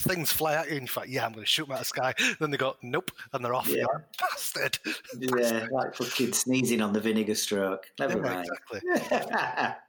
[0.00, 1.80] things fly at you and you think, yeah, I'm going to shoot them out of
[1.80, 2.14] the sky.
[2.38, 3.66] Then they go, nope, and they're off.
[3.66, 3.76] Yeah.
[3.76, 4.78] You're like, Bastard.
[5.18, 7.86] Yeah, like fucking sneezing on the vinegar stroke.
[7.98, 8.48] Never Yeah, mind.
[8.70, 8.80] exactly.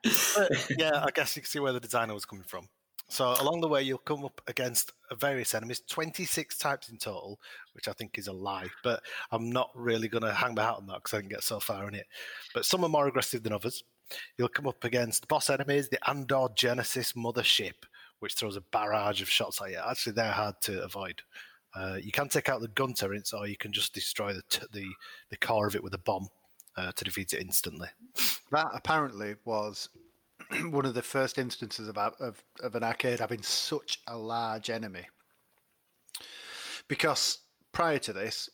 [0.36, 2.70] But, yeah, I guess you can see where the designer was coming from.
[3.10, 7.40] So along the way, you'll come up against various enemies, 26 types in total,
[7.74, 8.68] which I think is a lie.
[8.84, 9.02] But
[9.32, 11.60] I'm not really going to hang my hat on that because I didn't get so
[11.60, 12.06] far in it.
[12.54, 13.84] But some are more aggressive than others.
[14.38, 17.86] You'll come up against boss enemies, the Andor Genesis mothership,
[18.20, 19.80] which throws a barrage of shots at you.
[19.86, 21.22] Actually, they're hard to avoid.
[21.76, 24.66] Uh, you can take out the gun turrets, or you can just destroy the t-
[24.72, 24.88] the,
[25.30, 26.28] the core of it with a bomb
[26.76, 27.90] uh, to defeat it instantly.
[28.52, 29.90] That apparently was
[30.70, 35.08] one of the first instances of, of, of an arcade having such a large enemy.
[36.88, 37.40] Because
[37.74, 38.50] prior to this,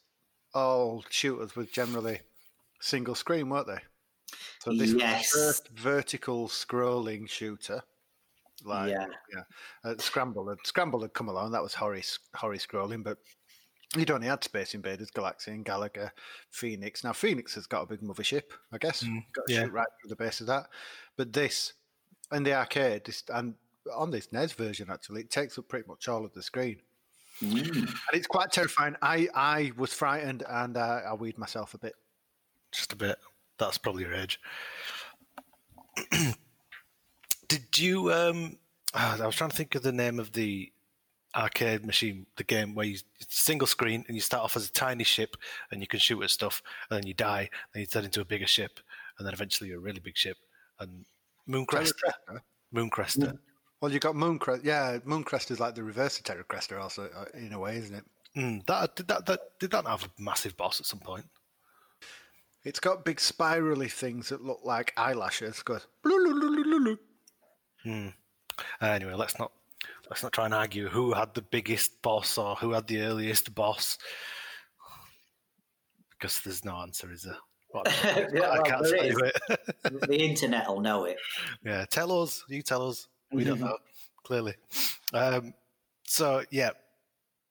[0.54, 2.22] all shooters were generally
[2.80, 3.80] single screen, weren't they?
[4.60, 5.34] So this Yes.
[5.34, 7.84] was first vertical scrolling shooter.
[8.64, 9.08] Like, Yeah.
[9.34, 9.44] yeah.
[9.84, 11.52] Uh, Scramble had Scramble had come along.
[11.52, 12.04] That was horry,
[12.36, 13.18] horry scrolling, but
[13.96, 16.12] you'd only had Space Invaders, Galaxy, and Galaga,
[16.52, 17.04] Phoenix.
[17.04, 19.04] Now Phoenix has got a big mothership, I guess.
[19.34, 19.64] got to yeah.
[19.64, 20.68] shoot right through the base of that.
[21.18, 21.74] But this,
[22.32, 23.56] in the arcade, this, and
[23.94, 26.82] on this NES version actually, it takes up pretty much all of the screen,
[27.42, 27.76] Mm.
[27.76, 28.96] and it's quite terrifying.
[29.02, 31.96] I I was frightened and uh, I weed myself a bit.
[32.72, 33.18] just a bit.
[33.66, 34.40] That's probably your age.
[37.48, 38.12] Did you?
[38.12, 38.58] Um,
[38.94, 40.72] ah, I was trying to think of the name of the
[41.36, 44.72] arcade machine, the game where you it's single screen and you start off as a
[44.72, 45.36] tiny ship
[45.72, 48.26] and you can shoot at stuff, and then you die, then you turn into a
[48.26, 48.80] bigger ship,
[49.18, 50.38] and then eventually you're a really big ship.
[50.80, 51.06] And
[51.50, 51.94] Mooncrest,
[52.72, 53.38] Moon Cresta.
[53.82, 54.64] Well, you got Mooncrest.
[54.64, 57.96] Yeah, Mooncrest is like the reverse of Terra Cresta, also uh, in a way, isn't
[57.96, 58.04] it?
[58.38, 61.26] Mm, that did that, that did that have a massive boss at some point?
[62.64, 65.62] It's got big spirally things that look like eyelashes.
[65.64, 65.86] Goes.
[66.06, 66.98] "Blululululu."
[68.82, 69.52] Anyway, let's not
[70.10, 73.54] let's not try and argue who had the biggest boss or who had the earliest
[73.54, 73.98] boss,
[76.12, 77.38] because there's no answer, is there?
[77.74, 77.84] Well,
[78.34, 79.18] Yeah, I can't there tell you
[79.50, 79.60] it.
[80.08, 81.18] the internet will know it.
[81.66, 82.44] yeah, tell us.
[82.48, 83.08] You tell us.
[83.32, 83.78] We don't know
[84.24, 84.54] clearly.
[85.14, 85.54] Um,
[86.06, 86.70] so yeah,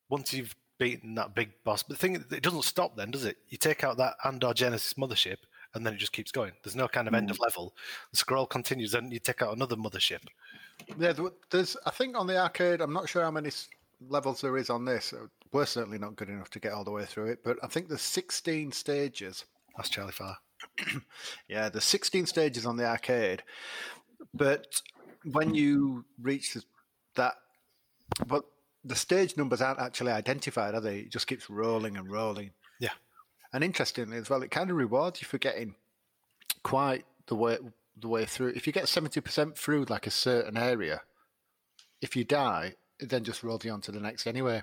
[0.08, 3.36] once you've beaten that big boss, but the thing it doesn't stop then, does it?
[3.48, 5.36] You take out that Andor Genesis mothership,
[5.74, 6.50] and then it just keeps going.
[6.64, 7.42] There's no kind of end of mm.
[7.42, 7.72] level.
[8.10, 10.22] The scroll continues, and you take out another mothership.
[10.98, 11.12] Yeah,
[11.50, 11.76] there's.
[11.86, 13.50] I think on the arcade, I'm not sure how many
[14.08, 15.14] levels there is on this.
[15.52, 17.86] We're certainly not good enough to get all the way through it, but I think
[17.86, 19.44] there's 16 stages.
[19.76, 20.36] That's Charlie Far.
[21.48, 23.42] Yeah, there's 16 stages on the arcade,
[24.34, 24.80] but
[25.30, 26.56] when you reach
[27.14, 27.34] that,
[28.26, 28.44] but
[28.84, 31.00] the stage numbers aren't actually identified, are they?
[31.00, 32.50] It just keeps rolling and rolling.
[32.80, 32.90] Yeah.
[33.52, 35.74] And interestingly as well, it kind of rewards you for getting
[36.62, 37.58] quite the way
[37.96, 38.48] the way through.
[38.56, 41.02] If you get 70% through like a certain area,
[42.00, 44.62] if you die, it then just rolls you on to the next anyway.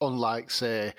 [0.00, 0.92] Unlike say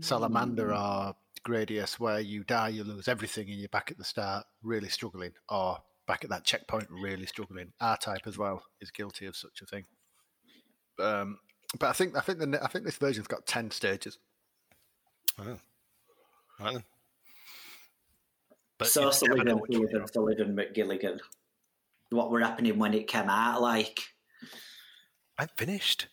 [0.00, 1.14] Salamander or
[1.46, 5.32] Gradius, where you die, you lose everything, and you're back at the start, really struggling,
[5.48, 7.72] or back at that checkpoint, really struggling.
[7.80, 9.84] R Type as well is guilty of such a thing.
[10.98, 11.38] Um,
[11.78, 14.18] but I think I think the I think this version's got ten stages.
[15.38, 15.58] Oh.
[16.60, 16.84] Right then.
[18.78, 21.20] But so you never Sullivan, know which one Sullivan, Sullivan, McGilligan.
[22.10, 23.60] What were happening when it came out?
[23.60, 24.00] Like,
[25.38, 26.06] I'm finished.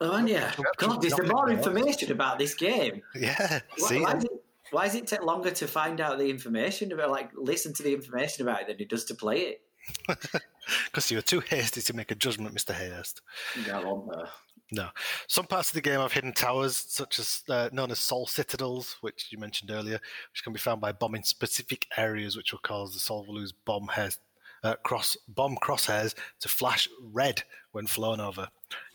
[0.00, 1.50] oh, and yeah, God, there's Nothing more more.
[1.50, 3.02] information about this game.
[3.14, 3.60] Yeah.
[3.78, 4.30] Why, See, why, does it,
[4.70, 7.92] why does it take longer to find out the information about, like, listen to the
[7.92, 9.60] information about it than it does to play it?
[10.86, 12.74] because you were too hasty to make a judgment, Mr.
[12.74, 13.20] Hayhurst.
[13.68, 14.28] No, wonder.
[14.74, 14.88] No.
[15.28, 18.96] Some parts of the game have hidden towers, such as uh, known as Sol Citadels,
[19.02, 20.00] which you mentioned earlier,
[20.32, 24.18] which can be found by bombing specific areas, which will cause the Solvalou's bomb hairs,
[24.64, 28.48] uh, cross bomb crosshairs to flash red when flown over.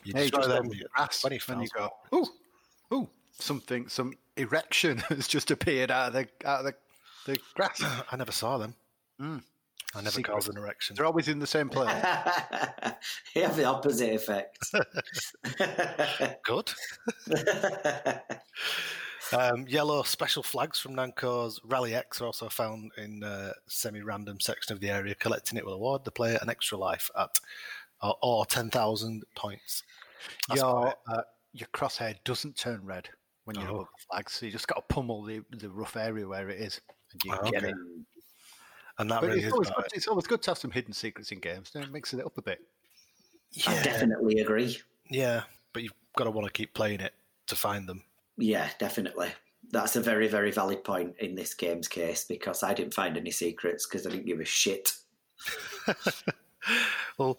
[0.04, 0.86] You Hey, destroy them you-
[1.46, 2.26] when you go, ooh,
[2.92, 6.74] ooh, something, some erection has just appeared out of the out of the,
[7.32, 7.80] the grass.
[8.10, 8.74] I never saw them.
[9.20, 9.42] Mm.
[9.94, 10.32] I never Secret.
[10.34, 10.94] caused an erection.
[10.96, 11.88] They're always in the same place.
[13.34, 14.58] you have the opposite effect.
[16.44, 16.72] Good.
[19.32, 24.72] Um, yellow special flags from Namco's Rally X are also found in a semi-random section
[24.72, 25.14] of the area.
[25.14, 27.38] Collecting it will award the player an extra life at
[28.02, 29.84] or, or ten thousand points.
[30.48, 31.22] That's your uh,
[31.52, 33.08] your crosshair doesn't turn red
[33.44, 33.74] when you're Oh.
[33.74, 36.60] above the flag, so you just got to pummel the, the rough area where it
[36.60, 36.80] is,
[37.12, 37.68] and you Oh, get okay.
[37.72, 37.76] it.
[39.00, 39.52] And that But really it's is.
[39.52, 41.70] always, good, it's always good to have some hidden secrets in games.
[41.72, 42.60] Then it mixes it up a bit.
[43.54, 43.68] it.
[43.68, 44.78] I definitely agree.
[45.10, 47.14] yeah, but you've got to want to keep playing it
[47.48, 48.02] to find them.
[48.36, 49.28] Yeah, definitely.
[49.72, 53.30] That's a very, very valid point in this game's case because I didn't find any
[53.30, 54.92] secrets because I didn't give a shit.
[57.18, 57.38] Well,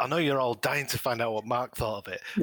[0.00, 2.22] I know you're all dying to find out what Mark thought of it.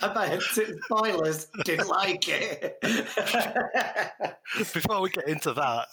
[0.00, 2.78] I bet spoilers didn't like it.
[4.72, 5.88] Before we get into that,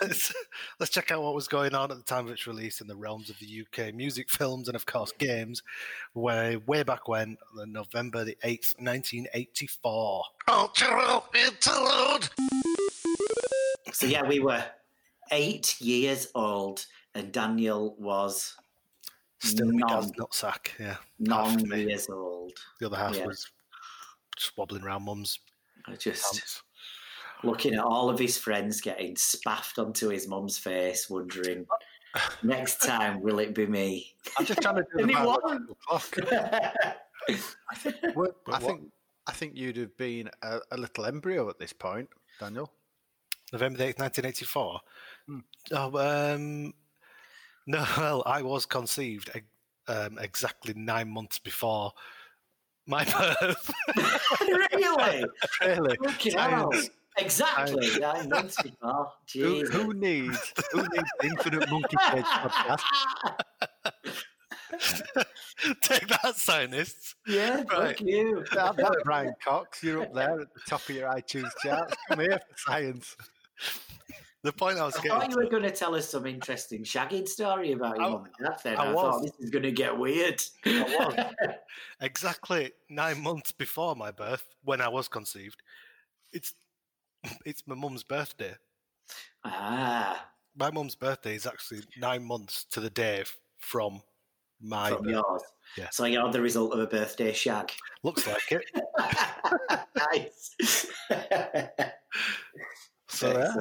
[0.00, 0.32] let's
[0.78, 2.94] let's check out what was going on at the time of its release in the
[2.94, 5.64] realms of the UK music, films, and of course games.
[6.14, 10.22] Way way back when, on November the eighth, nineteen eighty four.
[10.46, 12.28] Cultural interlude.
[13.92, 14.64] So yeah, we were
[15.30, 16.86] eight years old,
[17.18, 18.54] and Daniel was
[19.40, 20.96] Still my dad's non, nutsack, yeah.
[21.18, 22.52] non years old.
[22.80, 23.26] The other half Yeah.
[23.26, 23.50] was
[24.36, 25.38] just wobbling around mum's
[25.86, 26.62] I Just pants.
[27.44, 31.66] looking at all of his friends getting spaffed onto his mum's face, wondering
[32.42, 34.14] next time will it be me?
[34.38, 36.18] I'm just trying to do the it biological clock.
[36.32, 38.92] I Well, But I what- think
[39.28, 42.08] I think you'd have been a, a little embryo at this point,
[42.40, 42.72] Daniel.
[43.52, 44.80] November 8th, 1984.
[45.26, 45.38] Hmm.
[45.72, 46.74] Oh, um,
[47.68, 49.30] no, well, I was conceived
[49.86, 51.92] um, exactly nine months before
[52.86, 53.04] my
[53.40, 53.70] birth.
[54.42, 55.24] really?
[55.60, 55.96] Really?
[56.30, 56.90] Science.
[57.18, 57.98] Exactly.
[58.00, 59.12] Nine months before.
[59.34, 62.82] Who, who needs who needs Infinite Monkey Cage podcast?
[65.82, 67.14] Take that, scientists.
[67.26, 67.96] yeah, Right.
[67.98, 68.44] fuck you.
[68.54, 71.94] That, that Brian Cox, you're up there at the top of your iTunes charts.
[72.08, 73.16] Come here for science.
[74.44, 76.84] The point I was I getting thought you were going to tell us some interesting
[76.84, 78.60] shagging story about your mum and dad.
[78.62, 80.40] Then I I, thought this is going to get weird.
[82.00, 85.60] exactly nine months before my birth, when I was conceived,
[86.32, 86.54] it's
[87.44, 88.54] it's my mum's birthday.
[89.44, 90.24] ah,
[90.56, 93.24] My mum's birthday is actually nine months to the day
[93.58, 94.00] from
[94.60, 95.12] my from birth.
[95.12, 95.42] yours.
[95.76, 95.88] Yeah.
[95.90, 97.72] So you're the result of a birthday shag.
[98.04, 98.64] Looks like it.
[100.12, 100.86] nice.
[103.08, 103.54] So yeah.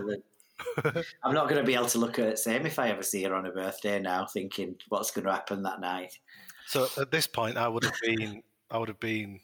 [0.78, 1.06] Excellent.
[1.24, 3.34] I'm not going to be able to look at Sam if I ever see her
[3.36, 6.18] on her birthday now, thinking what's going to happen that night.
[6.68, 9.40] So at this point, I would have been, I would have been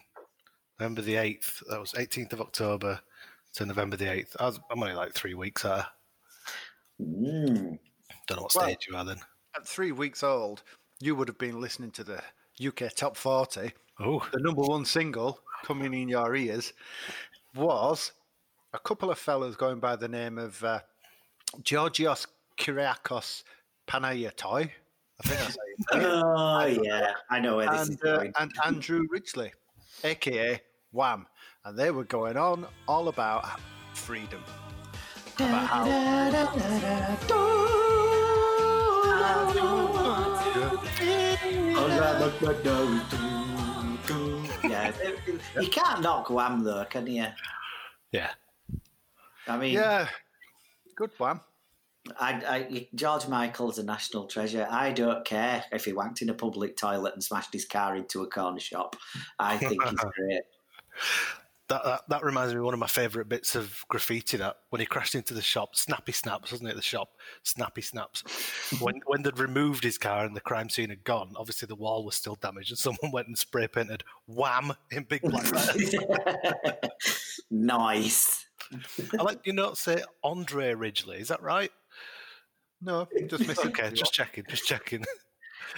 [0.79, 1.63] November the eighth.
[1.69, 2.99] That was eighteenth of October
[3.53, 4.35] to November the eighth.
[4.39, 5.85] I was, I'm only like three weeks out.
[7.01, 7.77] Mm.
[8.27, 9.19] Don't know what Well- stage you are then.
[9.55, 10.63] At three weeks old,
[10.99, 12.21] you would have been listening to the
[12.67, 13.71] UK Top 40.
[13.99, 16.73] Oh, The number one single coming in your ears
[17.53, 18.13] was
[18.73, 20.79] a couple of fellas going by the name of uh,
[21.61, 23.43] Georgios Kyriacos
[23.87, 24.69] Panayiotou.
[25.23, 26.23] I think that's how you say it.
[26.23, 28.33] Oh yeah, I know where this is and, uh, going.
[28.39, 29.51] and Andrew Ridgeley,
[30.03, 30.61] aka
[30.91, 31.27] Wham.
[31.65, 33.59] And they were going on all about
[33.93, 34.43] freedom.
[35.37, 36.47] About how yeah,
[45.59, 47.27] you can't knock Wham though, can you?
[48.11, 48.31] yeah.
[49.47, 50.07] I mean, Yeah,
[50.95, 51.41] good Wham.
[52.19, 54.67] I, I, George Michael's a national treasure.
[54.69, 58.23] I don't care if he wanked in a public toilet and smashed his car into
[58.23, 58.97] a corner shop.
[59.39, 60.41] I think he's great.
[61.69, 64.35] That, that that reminds me of one of my favourite bits of graffiti.
[64.35, 66.75] That when he crashed into the shop, snappy snaps, wasn't it?
[66.75, 67.11] The shop,
[67.43, 68.21] snappy snaps.
[68.81, 72.03] when when they'd removed his car and the crime scene had gone, obviously the wall
[72.03, 75.95] was still damaged, and someone went and spray painted "Wham" in big black letters.
[77.49, 78.42] nice.
[79.19, 81.19] I like you not say Andre Ridgeley.
[81.19, 81.71] Is that right?
[82.81, 83.69] No, just missing.
[83.69, 85.03] Okay, just checking, just checking.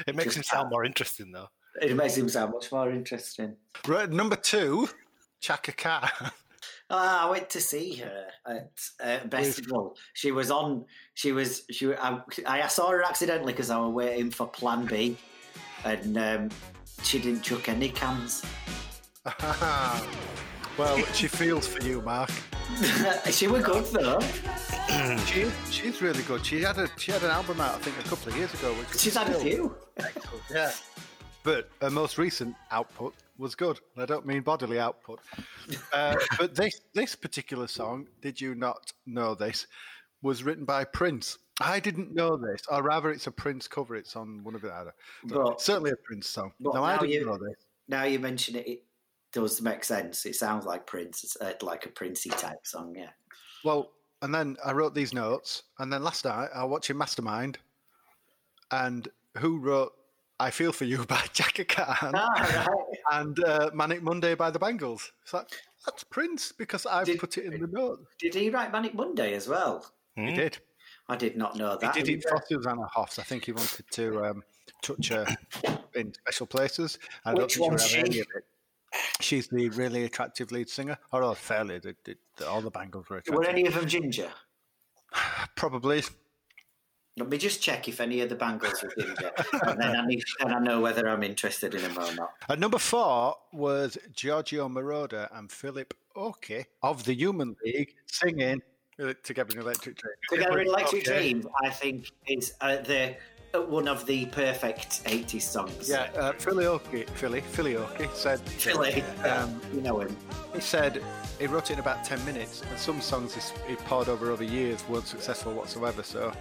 [0.08, 1.50] It makes Just him sound more interesting though.
[1.82, 3.56] It makes him sound much more interesting.
[3.88, 4.90] Right, number two,
[5.40, 6.10] Chaka Khan.
[6.90, 9.98] Ah, I went to see her at uh, festival.
[10.14, 10.86] She was on.
[11.16, 11.64] She was.
[11.72, 11.94] She.
[11.96, 15.18] I, I saw her accidentally because I was waiting for Plan B,
[15.84, 16.50] and um,
[17.04, 18.44] she didn't chuck any cans.
[20.78, 22.30] well, she feels for you, Mark.
[23.32, 24.20] she was good though.
[25.26, 26.46] She, she's really good.
[26.46, 28.72] She had a she had an album out, I think, a couple of years ago.
[28.74, 29.76] Which She's had a few.
[29.98, 30.72] excellent, Yeah,
[31.44, 33.80] but her most recent output was good.
[33.96, 35.20] and I don't mean bodily output.
[35.92, 39.68] Uh, but this this particular song, did you not know this,
[40.22, 41.40] was written by Prince.
[41.60, 43.96] I didn't know this, or rather, it's a Prince cover.
[43.96, 44.94] It's on one of the other.
[45.26, 46.52] But- certainly a Prince song.
[46.60, 47.58] but no, I now didn't you- know this.
[47.88, 48.84] Now you mention it, it
[49.36, 50.26] does make sense.
[50.26, 52.96] It sounds like Prince, it's, uh, like a Princey type song.
[52.98, 53.10] Yeah.
[53.64, 53.92] Well,
[54.24, 57.60] and then I wrote these notes, and then last night I was watching Mastermind,
[58.72, 59.94] and who wrote
[60.40, 62.98] "I Feel for You" by Chaka Khan Ah, right.
[63.20, 65.12] and uh, "Manic Monday" by the Bangles.
[65.24, 65.50] It's like
[65.86, 68.06] that's Prince because I've Did- put it in the note.
[68.20, 69.86] Did he write Manic Monday as well?
[70.16, 70.58] He did.
[71.10, 71.94] I did not know He that.
[71.94, 72.30] did it either.
[72.30, 73.20] for Susanna Hoffs.
[73.20, 74.44] I think he wanted to um,
[74.82, 75.26] touch her
[75.94, 76.98] in special places.
[77.26, 78.24] I don't Which think one's she
[78.96, 79.38] would have any she?
[79.38, 79.46] of it.
[79.48, 80.98] She's the really attractive lead singer.
[81.12, 83.36] Or oh, fairly, the, the, the, all the Bangles were attractive.
[83.36, 84.30] Were any of them ginger?
[85.56, 86.04] Probably.
[87.18, 89.32] Let me just check if any of the Bangles were ginger,
[89.64, 92.32] and then I need, I know whether I'm interested in them or not.
[92.50, 98.62] At number four was Giorgio Moroder and Philip Oakey of the Human League singing
[99.24, 100.14] Together in Electric Dream.
[100.30, 101.32] Together in Electric Okay.
[101.32, 103.18] Dream, I think is uh, the
[103.62, 105.90] one of the perfect 80s songs.
[105.90, 110.16] Yeah, uh, Philly Oakey, Philly, Philly Oakey said, Philly, Um, you know him.
[110.54, 111.02] he said
[111.40, 114.44] he wrote it in about 10 minutes and some songs he's, he poured over over
[114.44, 116.32] years weren't successful whatsoever so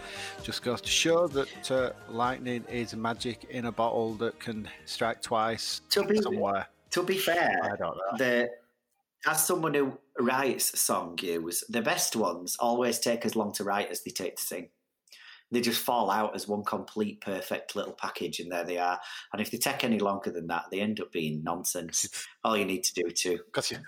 [0.45, 5.21] just goes to show that uh, lightning is magic in a bottle that can strike
[5.21, 8.19] twice To be- somewhere To be fair, I don't know.
[8.19, 8.51] the
[9.27, 13.91] as someone who writes song cues, the best ones always take as long to write
[13.91, 14.69] as they take to sing.
[15.55, 18.99] They just fall out as one complete perfect little package, and there they are.
[19.33, 22.27] And if they take any longer than that, they end up being nonsense.
[22.43, 23.39] All you need to do to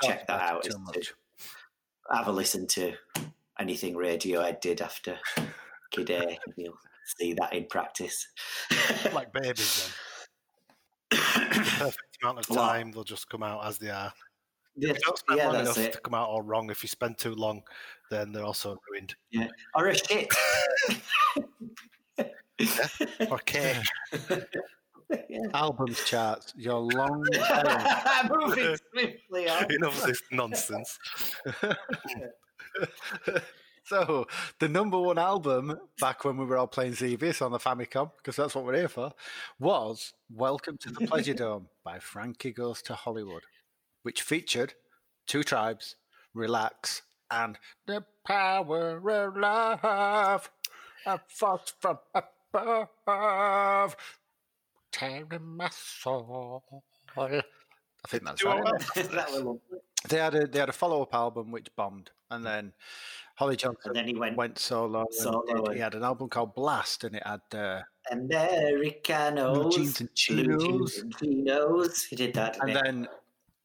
[0.03, 1.03] check that out is to
[2.13, 2.95] have a listen to
[3.59, 5.19] anything Radiohead did after
[5.91, 6.79] Kid A, and you'll
[7.19, 8.29] see that in practice.
[9.13, 9.91] like babies
[11.11, 11.21] then.
[11.21, 14.13] Perfect amount of Well- time, they'll just come out as they are.
[14.77, 15.93] yeah, don't spend yeah, that's enough it.
[15.95, 16.71] to come out all wrong.
[16.71, 17.63] If you spend too long,
[18.11, 19.15] then they're also ruined.
[19.75, 20.29] Or a shit.
[23.31, 23.83] Okay.
[25.29, 25.39] Yeah.
[25.55, 27.79] albums charts your long tail.
[28.29, 29.73] Moving swiftly on.
[29.73, 30.99] Enough of this nonsense.
[33.85, 34.27] so
[34.59, 38.35] the number one album back when we were all playing Xevious on the Famicom, because
[38.37, 39.13] that's what we're here for,
[39.61, 43.45] was "Welcome to the Pleasure Dome" by Frankie Goes to Hollywood,
[44.03, 44.75] which featured
[45.27, 45.95] two tribes,
[46.35, 50.51] "Relax" and "The Power of Love,"
[51.07, 53.97] a force from above,
[54.93, 56.83] tearing my soul.
[57.17, 57.43] I
[58.09, 58.65] think that's right.
[58.95, 59.59] that.
[60.09, 62.73] They had a they had a follow up album which bombed, and then
[63.35, 65.05] Holly Johnson And then he went went solo.
[65.11, 69.59] Solo, he had an album called Blast, and it had uh, Americanos.
[69.59, 70.63] Blue jeans and chinos.
[70.63, 72.05] jeans and chinos.
[72.05, 72.59] He did that.
[72.61, 73.09] and then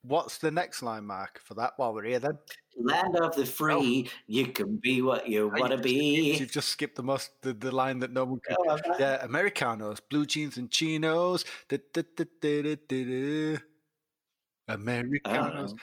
[0.03, 1.73] what's the next line, Mark, for that?
[1.77, 2.37] While we're here, then
[2.77, 6.37] Land of the free, you can be what you want to be.
[6.37, 8.55] you've just skipped the most the, the line that no one could.
[8.67, 11.43] Oh, Yeah, Americanos, blue jeans and chinos.
[11.67, 13.57] Da, da, da, da, da, da, da.
[14.69, 15.77] Americanos, know.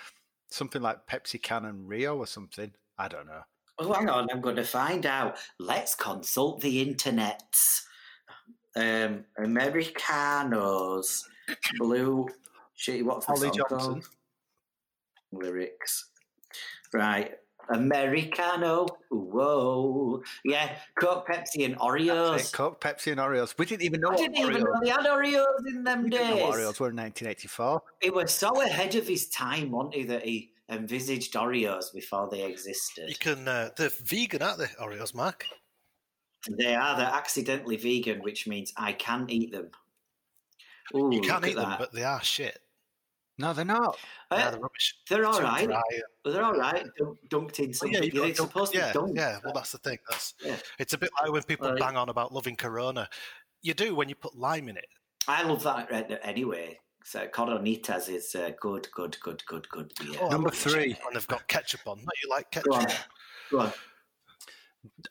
[0.51, 2.73] something like Pepsi Can and Rio or something.
[2.97, 3.43] I don't know.
[3.79, 5.37] Oh, hang on, I'm going to find out.
[5.61, 7.55] Let's consult the internet.
[8.75, 11.29] Um, Americanos,
[11.79, 12.29] blue.
[12.75, 13.79] Shit, what's the Holly Johnson.
[13.79, 14.09] called?
[15.33, 16.07] Lyrics.
[16.93, 17.33] Right.
[17.71, 18.87] Americano.
[19.11, 20.23] Whoa.
[20.45, 20.77] Yeah.
[20.99, 22.53] Coke, Pepsi, and Oreos.
[22.53, 23.55] Coke, Pepsi, and Oreos.
[23.59, 26.31] We didn't even know I didn't even know they had Oreos in them we didn't
[26.31, 26.45] know days.
[26.45, 27.83] Oreos were in 1984.
[28.01, 32.45] He was so ahead of his time, wasn't he, that he envisaged Oreos before they
[32.45, 33.09] existed.
[33.09, 33.47] You can.
[33.47, 34.67] Uh, they're vegan, aren't they?
[34.81, 35.45] Oreos, Mark.
[36.49, 36.97] They are.
[36.97, 39.71] They're accidentally vegan, which means I can eat them.
[40.95, 42.59] Ooh, You can't eat them, but they are shit.
[43.39, 43.97] No, they're not.
[44.31, 44.97] Uh, yeah, they're rubbish.
[45.09, 45.67] they're all Too right.
[45.69, 45.83] dry.
[46.25, 46.85] They're all right.
[46.99, 47.95] Dun- Dunked in something.
[47.95, 49.17] yeah, Yeah, you've got dunk- supposed yeah, to be dunked.
[49.17, 49.39] yeah.
[49.45, 49.99] Well, that's the thing.
[50.11, 50.57] That's Yeah.
[50.79, 51.79] it's a bit like when people Right.
[51.79, 53.09] bang on about loving Corona.
[53.63, 54.87] You do when you put lime in it.
[55.29, 55.89] I love that
[56.23, 56.81] anyway.
[57.05, 60.19] So Coronitas is uh, good, good, good, good, good beer.
[60.21, 60.97] Oh, Number three.
[61.07, 61.99] and they've got ketchup on.
[61.99, 62.85] No, you like Go on.
[62.85, 63.07] ketchup?
[63.51, 63.73] Go on.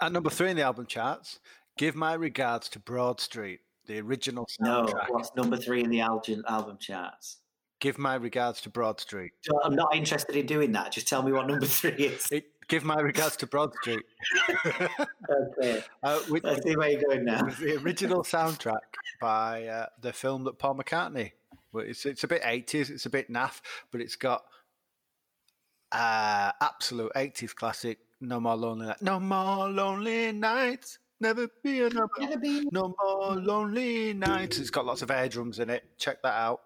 [0.02, 1.40] At number three in the album charts,
[1.78, 5.06] give my regards to Broad Street, the original No, soundtrack.
[5.10, 7.38] what's number three in the album, album charts?
[7.80, 9.34] Give my regards to Broad Street.
[9.64, 10.92] I'm not interested in doing that.
[10.92, 12.28] Just tell me what number three is.
[12.32, 14.04] It, give my regards to Broad Street.
[15.30, 15.84] Okay.
[16.04, 17.44] Uh, which Let's see where you're going now.
[17.44, 18.80] the original soundtrack
[19.20, 21.34] by uh, the film that Paul McCartney.
[21.74, 23.60] Well, it's it's a bit eighties, it's a bit naff,
[23.92, 24.46] but it's got
[25.92, 28.00] uh, absolute eighties classic.
[28.22, 29.02] No more lonely nights.
[29.02, 31.00] No more lonely nights.
[31.20, 32.08] Never be another.
[32.72, 34.60] No more lonely nights.
[34.60, 35.84] It's got lots of air drums in it.
[35.98, 36.62] Check that out.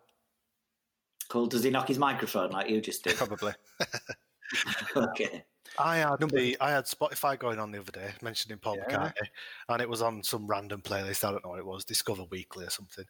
[1.32, 1.48] Cool.
[1.48, 3.16] Does he knock his microphone like you just did?
[3.16, 3.54] Probably.
[4.98, 5.46] okay.
[5.80, 8.98] I had Number- the I had Spotify going on the other day, mentioning Paul Yeah.
[8.98, 9.28] McCartney,
[9.70, 11.24] and it was on some random playlist.
[11.24, 13.06] I don't know what it was, Discover Weekly or something,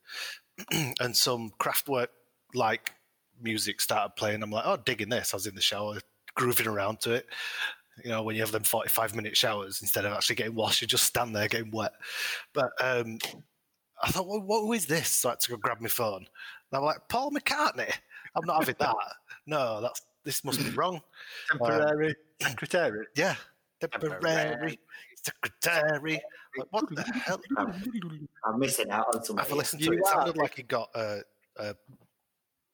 [1.00, 2.10] and some Kraftwerk
[2.54, 2.94] like
[3.42, 4.44] music started playing.
[4.44, 5.34] I'm like, oh, digging this.
[5.34, 5.98] I was in the shower,
[6.36, 7.26] grooving around to it.
[8.04, 10.88] You know, when you have them 45 minute showers instead of actually getting washed, you
[10.88, 11.94] just stand there getting wet.
[12.54, 13.18] But um,
[14.04, 15.10] I thought, well, what, who is this?
[15.10, 16.28] So I had to go grab my phone.
[16.72, 17.92] And I'm like, Paul McCartney.
[18.36, 18.96] I'm not having that.
[19.46, 21.02] No, that's this must be wrong.
[21.50, 23.08] Temporary um, secretary.
[23.16, 23.36] Yeah,
[23.80, 24.80] temporary
[25.24, 26.22] secretary.
[26.58, 27.42] Like, what the hell?
[28.46, 29.44] I'm missing out on something.
[29.44, 30.00] I've listened to You it.
[30.00, 31.22] It sounded like he got a,
[31.58, 31.76] a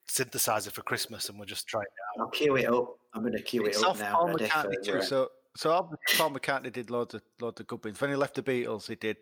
[0.08, 2.24] synthesizer for Christmas, and we're just trying it out.
[2.24, 2.98] I'll queue it up.
[3.14, 4.14] I'm going to queue it It's up now.
[4.14, 5.02] Paul ready for McCartney too.
[5.02, 8.00] So, so obviously Paul McCartney did loads of loads of good things.
[8.00, 9.16] When he left the Beatles, he did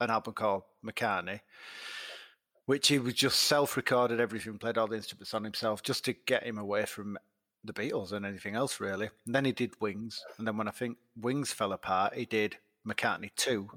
[0.00, 1.40] an album called McCartney,
[2.66, 6.44] which he was just self-recorded everything, played all the instruments on himself, just to get
[6.44, 7.16] him away from
[7.64, 9.08] the Beatles and anything else really.
[9.24, 12.56] And then he did Wings, and then when I think Wings fell apart, he did
[12.86, 13.68] McCartney two,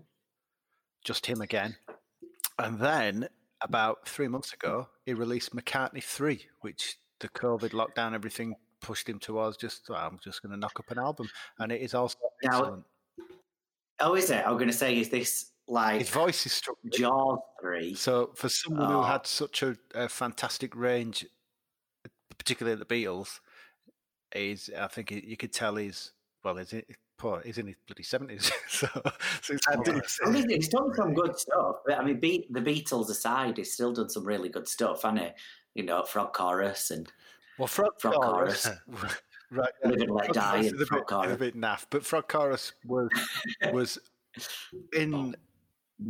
[1.04, 1.78] just him again,
[2.60, 3.30] and then
[3.62, 9.20] about three months ago, he released McCartney three, which the COVID lockdown everything pushed him
[9.20, 12.60] towards just I'm just going to knock up an album, and it is also Now-
[12.60, 12.86] excellent.
[14.02, 14.46] Oh, is it?
[14.48, 16.78] I'm going to say, is this like His voice is struck.
[16.92, 17.94] Jaws 3?
[17.96, 19.04] So for someone who Oh.
[19.04, 21.26] had such a, a fantastic range,
[22.38, 23.40] particularly at the Beatles,
[24.36, 26.12] is I think you could tell he's
[26.44, 26.84] well, he's in,
[27.18, 28.52] poor, he's in his bloody seventies.
[28.70, 28.88] so,
[29.42, 31.78] so it's had to- I mean, he's done some good stuff.
[31.94, 35.30] I mean, Be- the Beatles aside, he's still done some really good stuff, hasn't he?
[35.76, 37.12] You know, Frog Chorus and
[37.58, 39.72] well, Frog, Frog Chorus, right?
[39.84, 41.34] yeah, Live and Let Die and Frog bit, Chorus.
[41.34, 43.10] a bit naff, but Frog Chorus was
[43.74, 44.00] was
[44.96, 45.36] in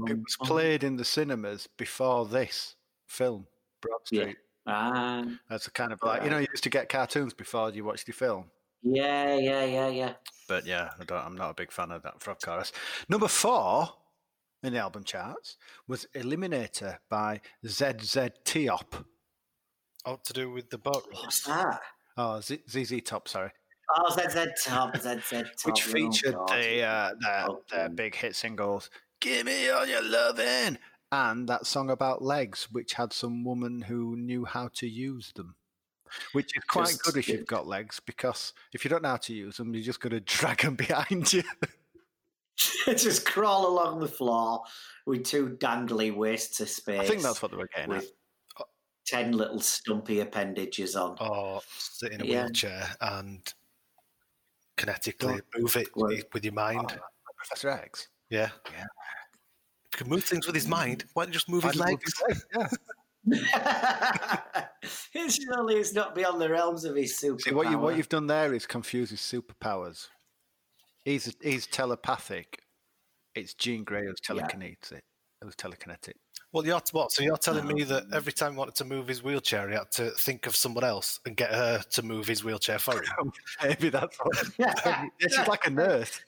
[0.07, 2.75] it was played in the cinemas before this
[3.07, 3.47] film,
[3.81, 4.21] Broad Yeah.
[4.23, 4.37] Street.
[4.67, 7.83] Ah, That's a kind of like you know you used to get cartoons before you
[7.83, 8.51] watched your film.
[8.83, 10.13] yeah, yeah, yeah, yeah.
[10.47, 12.71] But yeah, I don't, I'm not a big fan of that Frog Chorus.
[13.07, 13.89] Number four
[14.61, 18.95] in the album charts was Eliminator by ZZ Top.
[20.05, 21.19] Oh, to do with the boat race.
[21.23, 21.79] What's that?
[22.17, 23.51] Oh, Z- ZZ Top, sorry.
[23.97, 25.45] Oh, ZZ Top, ZZ Top.
[25.65, 26.49] Which oh, featured God.
[26.49, 28.89] the, uh, the, Oh, the um, big hit singles,
[29.22, 30.78] Give Me All Your loving.
[31.11, 35.55] and that song about legs, which had some woman who knew how to use them.
[36.34, 39.17] Which is quite Just- good if you've got legs, because if you don't know how
[39.17, 41.43] to use them, you're just going to drag them behind you.
[42.88, 44.63] Just crawl along the floor
[45.05, 46.99] with two dangly wastes of space.
[46.99, 47.99] I think that's what they were getting at.
[48.01, 48.11] with
[49.05, 51.15] ten little stumpy appendages on.
[51.22, 52.43] Or sit in a Yeah.
[52.45, 53.53] wheelchair and
[54.78, 56.97] kinetically move it Well- with your mind.
[56.99, 57.05] Oh.
[57.38, 58.09] Professor X.
[58.30, 58.49] yeah.
[58.71, 58.86] Yeah.
[59.91, 61.86] If you can move things with his mind, why don't you just move his Why
[61.86, 62.13] don't legs?
[62.27, 62.67] move his Yeah.
[65.13, 67.41] it's surely it's not beyond the realms of his superpower.
[67.41, 70.07] See what you what you've done there is confuse his superpowers.
[71.03, 72.61] He's he's telepathic.
[73.36, 74.36] It's Jean Grey who's Yeah.
[74.47, 74.99] telekinetic.
[75.41, 76.13] Who's telekinetic.
[76.52, 77.12] Well, you're what?
[77.12, 79.76] So you're telling me that Um, every time he wanted to move his wheelchair, he
[79.76, 83.32] had to think of someone else and get her to move his wheelchair for him.
[83.64, 84.43] Maybe that's what.
[84.58, 86.22] yeah, she's like a nurse.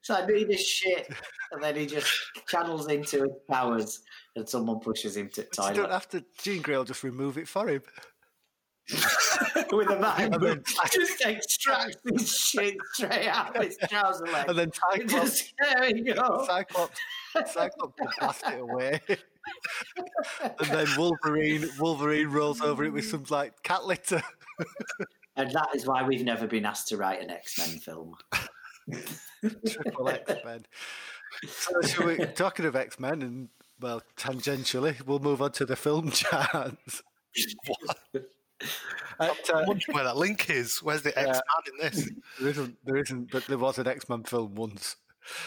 [0.00, 1.12] so I need his shit,
[1.52, 2.10] and then he just
[2.48, 4.00] channels into his powers,
[4.34, 6.24] and someone pushes him to the You don't have to.
[6.40, 7.82] Jean Grey will just remove it for him.
[9.72, 10.62] with a then-
[10.92, 14.48] just extracts his shit straight out of his trouser leg.
[14.48, 15.10] And then Cyclops,
[15.40, 16.44] just there you go.
[16.46, 16.98] Cyclops,
[17.46, 19.00] Cyclops blast it away.
[19.08, 24.22] and then Wolverine, Wolverine rolls over it with some like cat litter.
[25.36, 28.14] And that is why we've never been asked to write an X Men film.
[29.68, 30.66] Triple X Men.
[31.46, 33.48] So, shall we, talking of X Men, and
[33.80, 37.02] well, tangentially, we'll move on to the film charts.
[39.20, 40.78] At, uh, I wonder where that link is.
[40.82, 42.10] Where's the X Man in this?
[42.40, 44.96] there isn't, there isn't, but there was an X Men film once.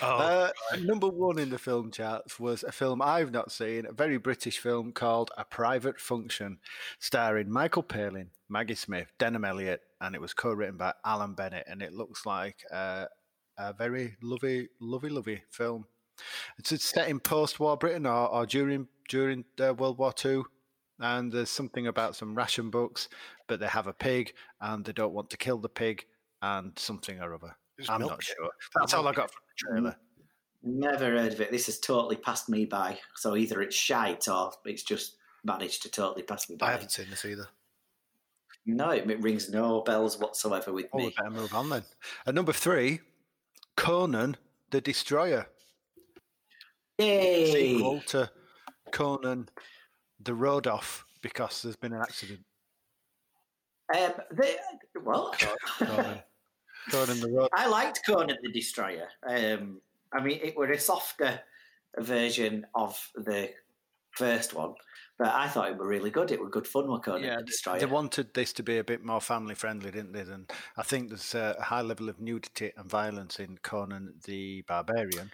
[0.01, 0.51] Oh, Uh,
[0.81, 4.59] number one in the film charts was a film I've not seen, a very British
[4.59, 6.59] film called A Private Function,
[6.99, 11.81] starring Michael Palin, Maggie Smith, Denholm Elliott, and it was co-written by Alan Bennett, and
[11.81, 13.05] it looks like uh,
[13.57, 15.85] a very lovely, lovely, lovely film.
[16.59, 20.45] It's set in post-war Britain or, or during during uh, World War Two,
[21.01, 23.09] and there's something about some ration books,
[23.47, 26.05] but they have a pig and they don't want to kill the pig,
[26.41, 27.55] and something or other.
[27.77, 28.49] It's I'm milk not sure.
[28.75, 29.95] That's all I got from the trailer.
[30.63, 31.51] Never heard of it.
[31.51, 32.99] This has totally passed me by.
[33.15, 36.67] So either it's shite or it's just managed to totally pass me by.
[36.67, 37.47] I haven't seen this either.
[38.67, 41.13] No, it rings no bells whatsoever with Oh, we me.
[41.17, 41.83] better move on then.
[42.27, 42.99] At number three,
[43.75, 44.37] Conan
[44.69, 45.47] the Destroyer,
[46.99, 47.51] Yay!
[47.51, 48.29] sequel to
[48.91, 49.49] Conan
[50.23, 52.41] the Road Off because there's been an accident.
[53.95, 54.55] Um, they,
[55.03, 55.37] what?
[55.77, 56.21] Conan,
[56.89, 57.49] Conan the Road.
[57.53, 59.07] I liked Conan the Destroyer.
[59.27, 59.81] Um,
[60.13, 61.39] I mean, it were a softer
[61.99, 63.49] version of the
[64.11, 64.73] first one,
[65.17, 66.31] but I thought it were really good.
[66.31, 67.79] It were good fun with Conan Yeah, the Destroyer.
[67.79, 70.21] they wanted this to be a bit more family friendly, didn't they?
[70.21, 75.31] And I think there's a high level of nudity and violence in Conan the Barbarian.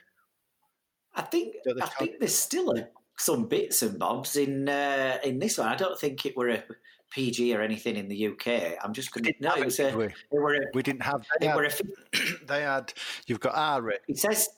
[1.16, 2.88] I think I think there's still a,
[3.18, 5.68] some bits and bobs in uh, in this one.
[5.68, 6.64] I don't think it were a
[7.12, 8.78] PG or anything in the UK.
[8.84, 9.56] I'm just going to no.
[9.56, 10.10] It was a, we?
[10.32, 11.26] were a, We didn't have.
[11.40, 11.82] They were had,
[12.14, 12.94] a they had
[13.26, 13.90] you've got R.
[14.08, 14.50] It says,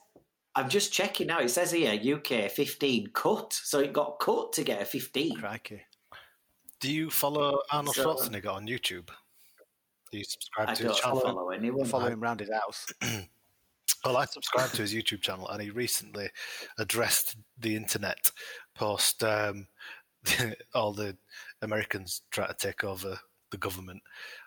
[0.54, 1.40] I'm just checking now.
[1.40, 3.52] It says here UK 15 cut.
[3.52, 5.36] So it got cut to get a 15.
[5.36, 5.82] Crikey.
[6.80, 9.08] Do you follow Arnold So- Schwarzenegger on YouTube?
[10.10, 11.20] Do you subscribe I to his don't channel?
[11.20, 11.86] follow anyone.
[11.86, 12.86] Follow him around his house.
[14.04, 16.30] Well, I subscribe to his YouTube channel, and he recently
[16.78, 18.30] addressed the internet
[18.74, 19.66] post um,
[20.74, 21.16] all the
[21.62, 23.18] Americans try to take over
[23.50, 24.00] the government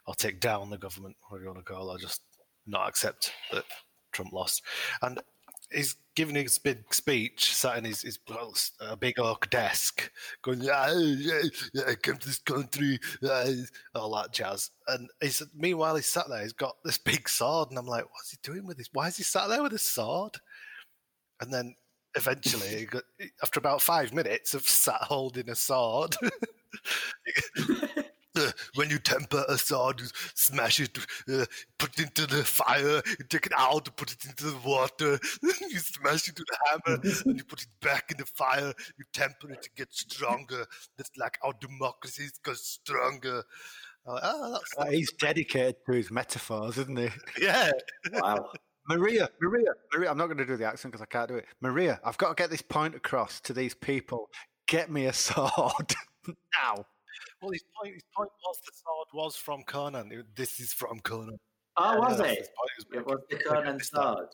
[0.08, 2.22] or take down the government, whatever you want to call it, or just
[2.66, 3.66] not accept that
[4.12, 4.64] Trump lost.
[5.01, 5.20] And
[5.74, 8.19] he's giving his big speech, sat in his, his
[8.80, 10.11] a big oak desk,
[10.41, 11.41] going, ah, yeah,
[11.88, 13.45] I came to this country, ah,
[13.95, 14.71] all that jazz.
[14.88, 18.32] And he's meanwhile he's sat there, he's got this big sword, and I'm like, what's
[18.32, 18.89] he doing with this?
[18.93, 20.38] Why is he sat there with a sword?
[21.41, 21.76] And then
[22.15, 22.88] eventually,
[23.41, 26.15] after about five minutes of sat holding a sword.
[28.36, 30.97] Uh, when you temper a sword, you smash it,
[31.31, 31.45] uh,
[31.77, 35.79] put it into the fire, you take it out, put it into the water, you
[35.79, 39.51] smash it with a hammer, and you put it back in the fire, you temper
[39.51, 40.65] it to get stronger.
[40.97, 43.43] That's like our democracy goes stronger.
[44.05, 44.59] Like, oh,
[44.89, 47.09] He's dedicated to his metaphors, isn't he?
[47.41, 47.71] Yeah.
[48.13, 48.49] Wow.
[48.89, 50.11] Maria, Maria, Maria.
[50.11, 51.45] I'm not going to do the accent because I can't do it.
[51.61, 54.29] Maria, I've got to get this point across to these people.
[54.67, 55.93] Get me a sword
[56.25, 56.86] now.
[57.44, 60.24] Well, his point, his point was the sword was from Conan.
[60.34, 61.38] This is from Conan.
[61.76, 62.48] Oh, was yeah, it?
[62.94, 64.28] It was the Conan sword.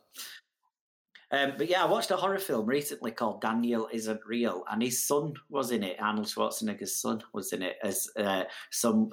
[1.31, 5.03] Um, but yeah, I watched a horror film recently called Daniel Isn't Real, and his
[5.03, 5.97] son was in it.
[5.99, 9.09] Arnold Schwarzenegger's son was in it as uh, some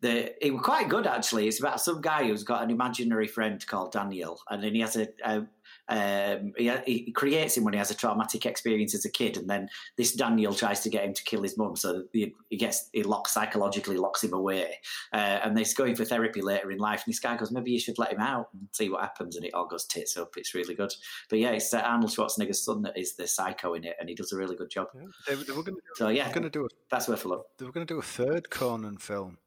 [0.00, 1.48] the it was quite good actually.
[1.48, 4.96] It's about some guy who's got an imaginary friend called Daniel, and then he has
[4.96, 5.46] a, a
[5.88, 9.48] um, he, he, creates him when he has a traumatic experience as a kid, and
[9.48, 12.90] then this Daniel tries to get him to kill his mum, so he, he, gets
[12.92, 14.74] he locks psychologically locks him away,
[15.14, 17.02] uh, and he's going for therapy later in life.
[17.06, 19.46] And this guy goes, maybe you should let him out and see what happens, and
[19.46, 20.32] it all goes tits up.
[20.36, 20.92] It's really good,
[21.30, 24.14] but yeah, it's uh, Arnold Schwarzenegger's son that is the psycho in it, and he
[24.14, 24.88] does a really good job.
[24.94, 27.46] Yeah, they, they were gonna, so yeah, going to do a, that's worth a look.
[27.58, 29.38] They were going to do a third Conan film,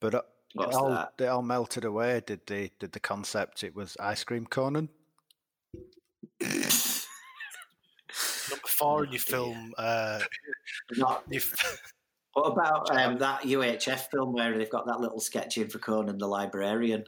[0.00, 0.14] but.
[0.14, 0.22] Uh,
[0.58, 2.22] it all, it all melted away.
[2.24, 3.62] Did the did the concept?
[3.62, 4.88] It was ice cream Conan.
[8.50, 9.74] Number four in your film.
[9.76, 10.20] Uh,
[10.96, 11.24] Not,
[12.34, 16.18] what about um, that UHF film where they've got that little sketch in for Conan
[16.18, 17.04] the librarian?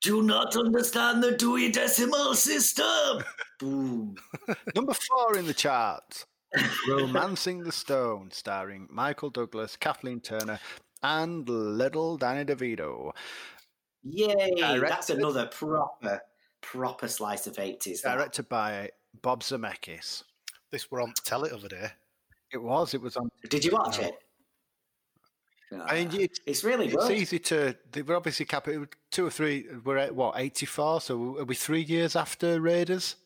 [0.00, 3.24] Do not understand the Dewey Decimal System.
[3.58, 4.14] Boom.
[4.74, 6.24] Number four in the charts.
[6.88, 10.58] Romancing the Stone, starring Michael Douglas, Kathleen Turner,
[11.02, 13.12] and little Danny DeVito.
[14.10, 14.54] Yay!
[14.56, 16.22] Directed, that's another proper,
[16.60, 18.02] proper slice of 80s.
[18.02, 18.90] Directed by
[19.22, 20.24] Bob Zemeckis.
[20.70, 21.92] This were on telly over there.
[22.52, 22.94] It was.
[22.94, 23.30] It was on.
[23.48, 24.14] Did you watch it?
[25.70, 27.12] I mean, it's, ah, it's really it's good.
[27.12, 27.76] easy to.
[27.92, 28.68] They were obviously cap
[29.10, 29.66] two or three.
[29.84, 31.00] We're at what eighty four.
[31.00, 33.16] So are we three years after Raiders?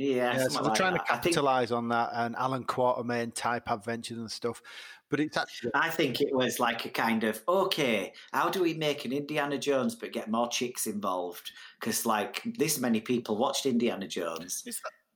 [0.00, 1.06] Yeah, yeah so they're like trying that.
[1.06, 4.62] to capitalize think, on that and Allan Quatermain type adventures and stuff.
[5.10, 5.72] But it's actually.
[5.74, 8.14] I think it was like a kind of okay.
[8.32, 11.52] How do we make an Indiana Jones but get more chicks involved?
[11.78, 14.64] Because like this many people watched Indiana Jones.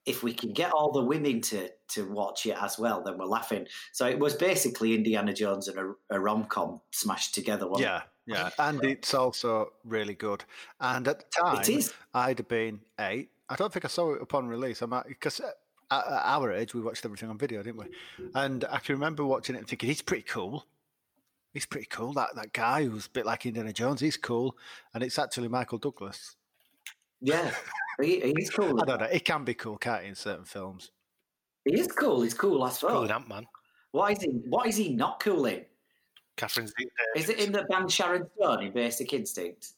[0.05, 3.25] If we can get all the women to to watch it as well, then we're
[3.25, 3.67] laughing.
[3.93, 7.67] So it was basically Indiana Jones and a, a rom com smashed together.
[7.79, 8.03] yeah, it?
[8.27, 10.45] yeah, and it's also really good.
[10.79, 11.95] And at the time, it is.
[12.13, 13.31] I'd have been eight.
[13.49, 14.83] I don't think I saw it upon release.
[14.83, 15.55] I'm because at,
[15.91, 17.87] our age, we watched everything on video, didn't we?
[18.35, 20.67] And I can remember watching it and thinking, he's pretty cool.
[21.53, 22.13] He's pretty cool.
[22.15, 24.57] That that guy who's a bit like Indiana Jones, he's cool.
[24.93, 26.37] And it's actually Michael Douglas.
[27.21, 27.53] Yeah,
[28.01, 28.81] he, he's cool.
[28.83, 29.07] I don't know.
[29.07, 30.91] He can be cool, can't he, in certain films?
[31.65, 32.23] He is cool.
[32.23, 33.03] He's cool as well.
[33.03, 33.47] Cool Ant Man.
[33.93, 34.31] What is he?
[34.49, 35.65] What is he not cool in?
[36.37, 36.91] Catherine Zeta.
[37.15, 39.75] Is it in the band Sharon Stone in Basic Instinct?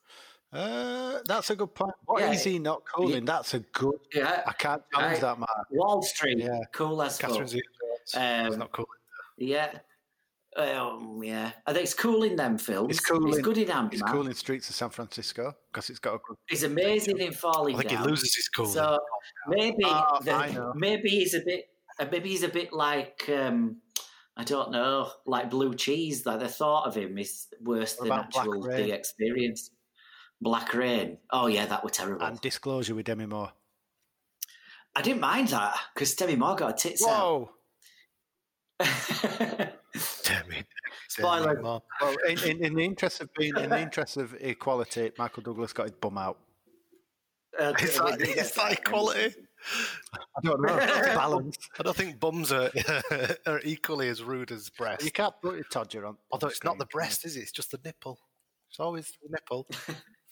[0.53, 1.95] Uh, that's a good point.
[2.05, 2.33] What yeah.
[2.33, 3.25] is he not cool in?
[3.25, 3.99] That's a good.
[4.15, 5.49] Yeah, I can't challenge that, man.
[5.71, 7.61] Wall Street, yeah, cool as Catherine fuck.
[8.21, 8.87] Um, not cool.
[9.37, 9.79] Yeah.
[10.57, 12.97] Um, yeah, I think it's cool in them films.
[12.97, 13.29] It's cool.
[13.29, 16.15] It's in, good in Ant It's cool in Streets of San Francisco because it's got
[16.15, 16.37] a good.
[16.49, 18.05] It's amazing in Falling I think Down.
[18.05, 18.65] he loses his cool.
[18.65, 18.99] So
[19.49, 21.67] maybe oh, the, maybe he's a bit
[21.99, 23.83] uh, maybe he's a bit like um,
[24.35, 26.23] I don't know, like blue cheese.
[26.23, 29.71] That the thought of him is worse what than actual the experience.
[30.41, 31.18] Black Rain.
[31.30, 32.24] Oh yeah, that were terrible.
[32.24, 33.53] And Disclosure with Demi Moore.
[34.95, 37.51] I didn't mind that because Demi Moore got a tits Whoa.
[38.80, 38.89] out.
[40.22, 40.64] Demi.
[41.09, 41.61] Spoiler.
[41.62, 41.84] Well,
[42.28, 45.84] in, in, in, the interest of being, in the interest of equality, Michael Douglas got
[45.84, 46.39] his bum out.
[47.59, 49.34] Uh, is, that, is that equality?
[50.14, 50.76] I don't know.
[50.76, 51.57] balance.
[51.80, 52.70] I don't think bums are,
[53.47, 55.05] are equally as rude as breasts.
[55.05, 56.16] You can't put your todger on.
[56.30, 57.41] Although it's not the breast, is it?
[57.41, 58.18] It's just the nipple.
[58.70, 59.66] It's always the nipple.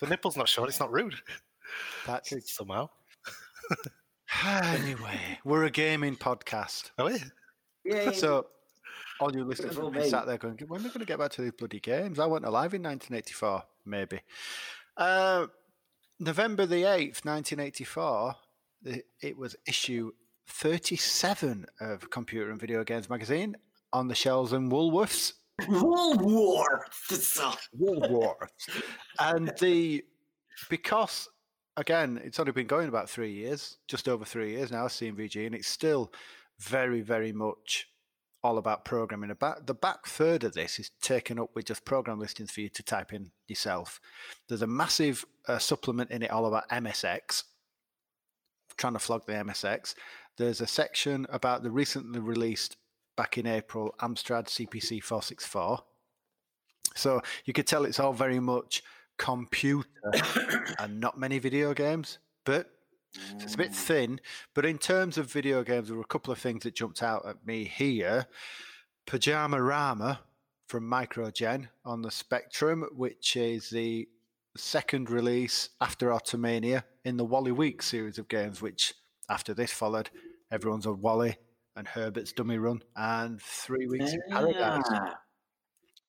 [0.04, 0.68] The nipple's not short.
[0.68, 1.14] It's not rude.
[2.06, 2.46] That's it.
[2.46, 2.90] Somehow.
[4.44, 6.90] anyway, we're a gaming podcast.
[6.98, 7.22] Are we?
[7.84, 8.12] Yeah.
[8.12, 8.46] So,
[9.20, 11.30] all you listeners will be sat there going, when are we going to get back
[11.32, 12.18] to these bloody games?
[12.18, 14.20] I went alive in 1984, maybe.
[14.96, 15.46] Uh,
[16.20, 18.34] November the 8th, 1984,
[19.20, 20.12] it was issue
[20.48, 23.56] 37 of Computer and Video Games magazine
[23.92, 25.34] on the shelves in Woolworths.
[25.62, 27.40] Woolworths.
[27.78, 28.82] Woolworths.
[29.20, 30.04] and the
[30.68, 31.28] because
[31.76, 35.54] again, it's only been going about three years, just over three years now, C&VG, and
[35.54, 36.12] it's still
[36.60, 37.88] very, very much
[38.42, 39.30] all about programming.
[39.30, 42.68] About the back third of this is taken up with just program listings for you
[42.68, 44.00] to type in yourself.
[44.48, 47.44] There's a massive uh, supplement in it all about MSX,
[48.76, 49.94] trying to flog the MSX.
[50.36, 52.76] There's a section about the recently released
[53.16, 55.80] back in April Amstrad CPC 464.
[56.94, 58.82] So you could tell it's all very much
[59.18, 59.88] computer
[60.78, 62.70] and not many video games, but
[63.38, 63.74] it's a bit mm.
[63.74, 64.20] thin.
[64.54, 67.26] But in terms of video games, there were a couple of things that jumped out
[67.26, 68.26] at me here.
[69.06, 70.18] Pyjamarama
[70.66, 74.08] from Microgen on the Spectrum, which is the
[74.56, 78.94] second release after Automania in the Wally Week series of games, which
[79.28, 80.10] after this followed
[80.50, 81.36] Everyone's on Wally
[81.76, 84.82] and Herbert's Dummy Run and Three Weeks in Paradise.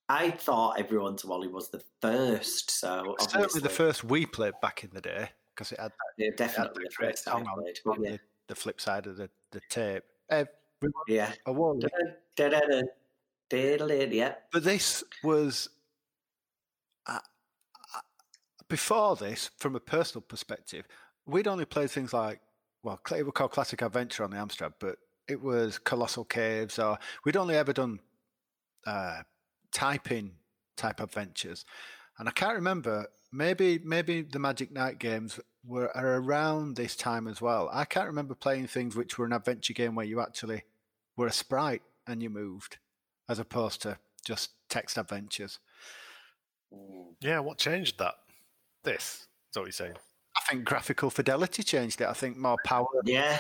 [0.08, 4.92] I thought everyone's Wally was the first, so Certainly the first we played back in
[4.94, 7.46] the day because it had, yeah, it had definitely the the first I on,
[8.04, 8.12] Yeah.
[8.12, 10.04] the, the flip side of the, the tape.
[10.30, 10.50] Everyone
[11.08, 11.32] yeah.
[11.48, 11.86] a Wally.
[13.52, 14.36] Yeah.
[14.52, 15.70] But this was
[17.08, 17.20] uh,
[17.96, 18.00] uh,
[18.68, 20.88] before this, from a personal perspective,
[21.26, 22.42] we'd only played things like
[22.84, 24.98] well, it was called Classic Adventure on the Amstrad, but
[25.28, 28.00] it was Colossal Caves, or we'd only ever done
[28.86, 29.22] uh,
[29.72, 30.32] typing
[30.78, 31.66] type adventures,
[32.18, 33.08] and I can't remember.
[33.32, 37.70] Maybe maybe the Magic Knight games were around this time as well.
[37.74, 40.64] I can't remember playing things which were an adventure game where you actually
[41.18, 42.78] were a sprite and you moved,
[43.28, 45.60] as opposed to just text adventures.
[47.20, 48.16] Yeah, what changed that?
[48.84, 49.96] This is what you're saying.
[50.38, 52.08] I think graphical fidelity changed it.
[52.08, 52.88] I think more power.
[53.06, 53.38] Yeah.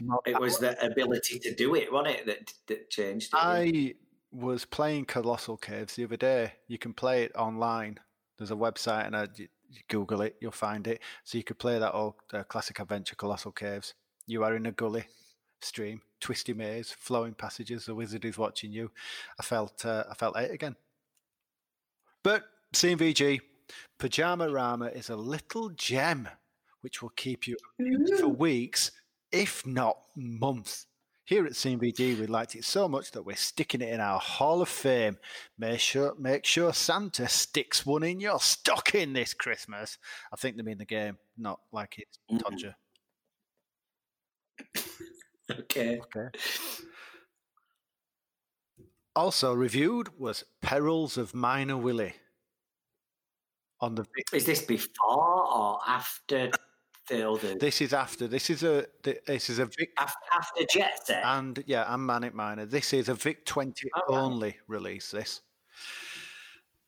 [0.00, 3.36] More It was the ability to do it, wasn't it, that, that changed it?
[3.36, 3.94] I
[4.30, 6.52] was playing Colossal Caves the other day.
[6.66, 7.98] You can play it online.
[8.36, 11.00] There's a website, and I, you you Google it, you'll find it.
[11.24, 13.94] So you could play that old uh, classic adventure, Colossal Caves.
[14.26, 15.06] You are in a gully
[15.60, 17.86] stream, twisty maze, flowing passages.
[17.86, 18.90] The wizard is watching you.
[19.38, 20.76] I felt, uh, I felt eight again.
[22.22, 23.40] But C&VG,
[23.98, 26.28] Pajama Rama is a little gem
[26.80, 27.56] which will keep you
[28.18, 28.92] for weeks,
[29.32, 30.86] if not months.
[31.24, 34.62] Here at C&VG, we liked it so much that we're sticking it in our Hall
[34.62, 35.18] of Fame.
[35.58, 39.98] Make sure, make sure Santa sticks one in your stocking this Christmas.
[40.32, 42.40] I think they mean the game, not like it's Mhm.
[42.40, 42.74] Todger.
[45.50, 46.00] okay.
[46.00, 46.28] Okay.
[49.14, 52.14] Also reviewed was Perils of Minor Willie
[53.80, 56.50] on the Is this before or after
[57.58, 58.26] This is after.
[58.28, 58.86] This is a.
[59.02, 61.24] This is a Vic af- After Jet Set?
[61.24, 62.66] and yeah, and Manic Miner.
[62.66, 64.04] This is a Vic twenty right.
[64.08, 65.10] only release.
[65.10, 65.40] This.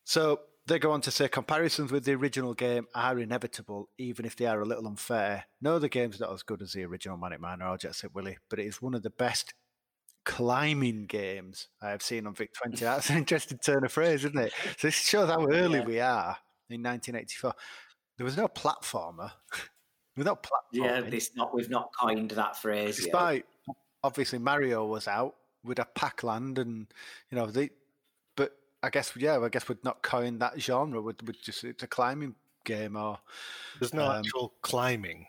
[0.05, 4.37] So they go on to say comparisons with the original game are inevitable, even if
[4.37, 5.45] they are a little unfair.
[5.61, 8.39] No, the game's not as good as the original Manic Miner or Jet Set Willy,
[8.49, 9.55] but it is one of the best
[10.25, 12.85] climbing games I have seen on Vic 20.
[12.85, 14.53] That's an interesting turn of phrase, isn't it?
[14.79, 15.85] So this shows how early Yeah.
[15.87, 16.37] we are
[16.69, 17.55] in 1984.
[18.19, 19.33] There was no platformer.
[20.17, 20.39] There was no
[20.73, 21.11] yeah, platforming.
[21.11, 23.05] this not we've not coined that phrase yet.
[23.05, 23.47] Despite
[24.03, 26.87] obviously Mario was out with a Pac-Land and
[27.31, 27.71] you know the,
[28.37, 31.01] but I guess yeah, I guess we'd not coined that genre.
[31.01, 32.35] Would would just it's a climbing
[32.65, 33.19] game or
[33.79, 35.27] There's no Um, actual climbing.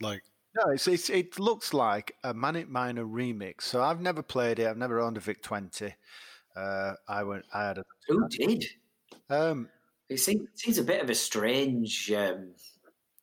[0.00, 0.22] Like,
[0.56, 3.62] no, it's, it's it looks like a Manic Miner remix.
[3.62, 4.66] So I've never played it.
[4.66, 5.94] I've never owned a Vic Twenty.
[6.56, 7.44] Uh, I went.
[7.52, 7.84] I had a.
[8.08, 8.66] Who did?
[9.30, 9.68] Um,
[10.08, 12.12] It seems, seems a bit of a strange.
[12.12, 12.54] Um,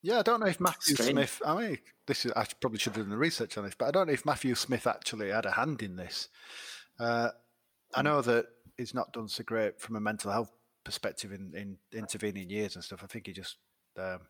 [0.01, 1.11] yeah, I don't know if Matthew Strange.
[1.11, 1.41] Smith.
[1.45, 1.77] I mean,
[2.07, 2.31] this is.
[2.31, 4.55] I probably should have done the research on this, but I don't know if Matthew
[4.55, 6.29] Smith actually had a hand in this.
[6.99, 7.29] Uh,
[7.93, 8.45] I know that
[8.77, 10.51] he's not done so great from a mental health
[10.83, 13.01] perspective in, in intervening years and stuff.
[13.03, 13.57] I think he just.
[13.97, 14.21] Um,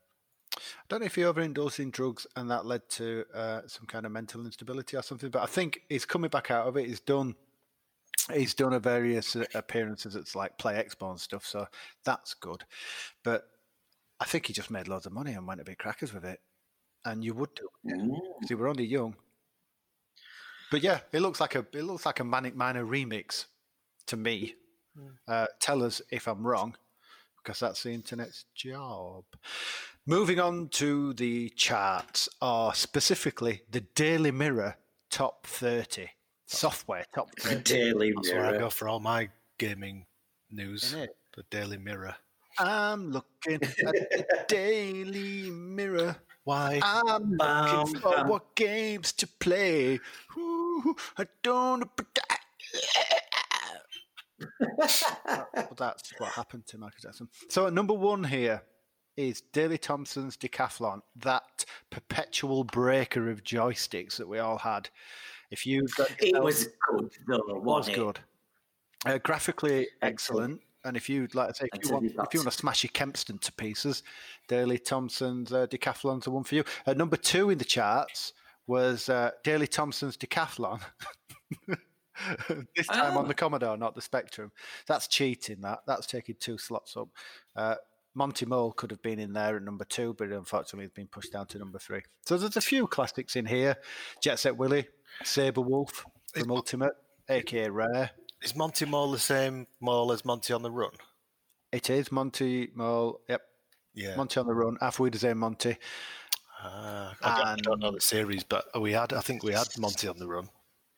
[0.53, 4.05] I don't know if he overindulged in drugs and that led to uh, some kind
[4.05, 5.29] of mental instability or something.
[5.29, 6.87] But I think he's coming back out of it.
[6.87, 7.35] He's done.
[8.33, 11.67] He's done a various uh, appearances It's like Play Expo and stuff, so
[12.03, 12.63] that's good.
[13.23, 13.45] But
[14.21, 16.39] I think he just made loads of money and went a bit crackers with it.
[17.03, 19.15] And you would do because you were only young.
[20.69, 23.45] But yeah, it looks like a it looks like a Manic Miner remix
[24.05, 24.53] to me.
[25.27, 26.75] Uh, tell us if I'm wrong,
[27.37, 29.23] because that's the internet's job.
[30.05, 34.77] Moving on to the charts, or specifically the Daily Mirror
[35.09, 36.09] top 30
[36.45, 37.63] software top 30.
[37.63, 38.13] Daily Mirror.
[38.17, 40.05] that's where I go for all my gaming
[40.51, 40.83] news.
[40.83, 41.15] Isn't it?
[41.35, 42.15] The Daily Mirror.
[42.59, 46.15] I'm looking at the Daily Mirror.
[46.43, 46.79] Why?
[46.83, 48.27] I'm Bum, looking for bum.
[48.27, 49.99] what games to play.
[50.37, 51.89] Ooh, I don't.
[55.27, 57.29] Well, that's what happened to Michael Jackson.
[57.49, 58.63] So at number one here
[59.15, 64.89] is Daley Thompson's Decathlon, that perpetual breaker of joysticks that we all had.
[65.51, 67.95] If you got It was good though, was it?
[67.95, 68.19] good.
[69.05, 70.59] Uh, graphically Excellent.
[70.59, 70.61] excellent.
[70.83, 72.91] And if you'd like, I say, if you want, if you want to smash your
[72.91, 74.03] Kempston to pieces,
[74.47, 76.63] Daley Thompson's uh, Decathlon's the one for you.
[76.87, 78.33] At number two in the charts
[78.67, 80.81] was uh, Daley Thompson's Decathlon.
[82.75, 83.27] this time on Ah.
[83.27, 84.51] the Commodore, not the Spectrum.
[84.87, 85.61] That's cheating.
[85.61, 87.09] That that's taking two slots up.
[87.55, 87.75] Uh,
[88.13, 91.31] Monty Mole could have been in there at number two, but unfortunately, it's been pushed
[91.31, 92.01] down to number three.
[92.25, 93.77] So there's a few classics in here:
[94.21, 94.87] Jet Set Willy,
[95.23, 96.93] Sabre Wulf from Ultimate,
[97.29, 98.11] aka Rare.
[98.41, 100.91] Is Monty Mole the same mole as Monty on the Run?
[101.71, 103.21] It is Monty Mole.
[103.29, 103.41] Yep,
[103.93, 104.15] Yeah.
[104.15, 104.77] Monty on the run.
[104.81, 105.77] Halfway to say Monty.
[106.63, 109.13] Ah, I, don't, I don't know the series, but we had.
[109.13, 110.49] I think we had Monty on the Run.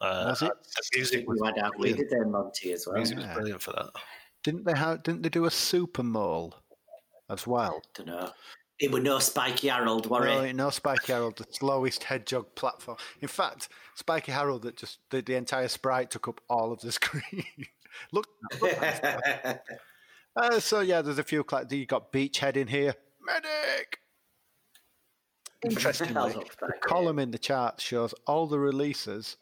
[0.02, 0.52] Uh, Was it?
[0.52, 2.96] The music We was, had out we did their Monty as well.
[2.98, 3.90] music was brilliant for that.
[4.44, 5.04] Didn't they have?
[5.04, 6.54] Didn't they do a Super Mole
[7.30, 7.82] as well?
[7.96, 8.32] don't know.
[8.84, 10.56] It was no Spiky Harold, were No, it?
[10.58, 12.98] no Spiky Harold, the slowest hedgehog platform.
[13.22, 16.92] In fact, Spiky Harold that just the, the entire sprite took up all of the
[17.00, 17.46] screen.
[18.12, 18.28] look,
[18.62, 18.78] look.
[20.36, 21.44] Uh, so yeah, there's a few.
[21.44, 22.96] Cla- you got Beachhead in here.
[23.24, 24.00] Medic.
[25.64, 29.38] Interestingly, I love that the column in the chart shows all the releases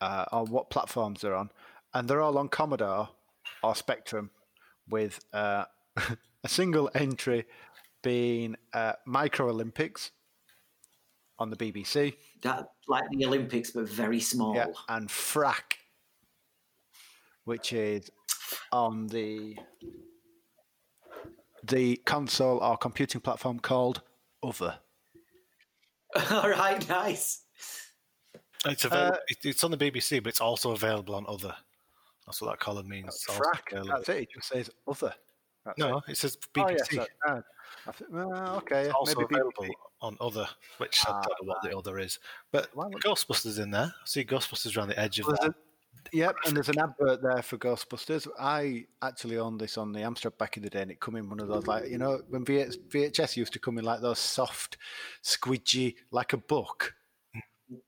[0.00, 1.50] uh, on what platforms they're on,
[1.94, 3.10] and they're all on Commodore
[3.62, 4.30] or Spectrum,
[4.90, 5.66] with uh,
[6.42, 7.44] a single entry
[8.04, 10.12] being uh, Micro Olympics
[11.40, 14.54] on the BBC, that like the Olympics, but very small.
[14.54, 15.78] yeah, and Frak,
[17.44, 18.08] which is
[18.70, 19.56] on the
[21.64, 24.02] the console or computing platform called
[24.42, 24.76] Other.
[26.30, 27.40] All right, nice.
[28.66, 31.54] It's available, it- it's on the BBC, but it's also available on other.
[32.26, 33.24] That's what that column means.
[33.28, 34.16] Frak, that's it.
[34.22, 35.12] It just says Other.
[35.66, 36.04] That's No, it.
[36.12, 36.70] it says Oh, BBC.
[36.70, 37.08] yes, that's right.
[37.26, 37.40] I
[37.92, 39.70] thi- well, okay, It's also maybe available BBC.
[40.02, 40.48] on other,
[40.78, 42.18] which I Ah, don't know what the other is.
[42.52, 43.94] But Why would- Ghostbusters in there.
[43.96, 45.50] I see Ghostbusters around the edge of Well, that.
[45.50, 45.54] a-
[46.12, 48.28] Yep, and there's an advert there for Ghostbusters.
[48.38, 51.30] I actually owned this on the Amstrad back in the day, and it come in
[51.30, 54.18] one of those like you know when VH, VHS used to come in like those
[54.18, 54.76] soft,
[55.22, 56.94] squidgy, like a book.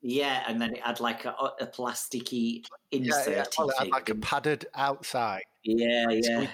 [0.00, 3.44] Yeah, and then it had like a, a plasticky Yeah, yeah.
[3.58, 6.46] Well, it had like a padded outside, yeah, yeah.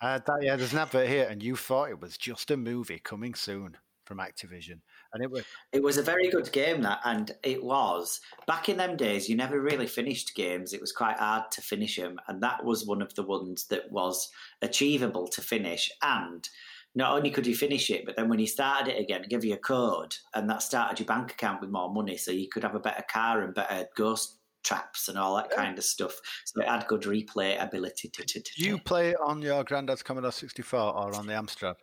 [0.00, 2.98] Uh, that, yeah, there's an advert here, and you thought it was just a movie
[2.98, 4.80] coming soon from Activision,
[5.12, 8.76] and it was It was a very good game that, and it was back in
[8.78, 9.28] them days.
[9.28, 12.86] You never really finished games; it was quite hard to finish them, and that was
[12.86, 14.30] one of the ones that was
[14.62, 15.90] achievable to finish.
[16.02, 16.48] And
[16.94, 19.44] not only could you finish it, but then when you started it again, it gave
[19.44, 22.62] you a code, and that started your bank account with more money, so you could
[22.64, 26.20] have a better car and better ghost traps and all that kind of stuff.
[26.44, 28.08] So it had good replay ability.
[28.08, 31.32] To, to, to, Do you play it on your granddad's Commodore 64 or on the
[31.32, 31.76] Amstrad?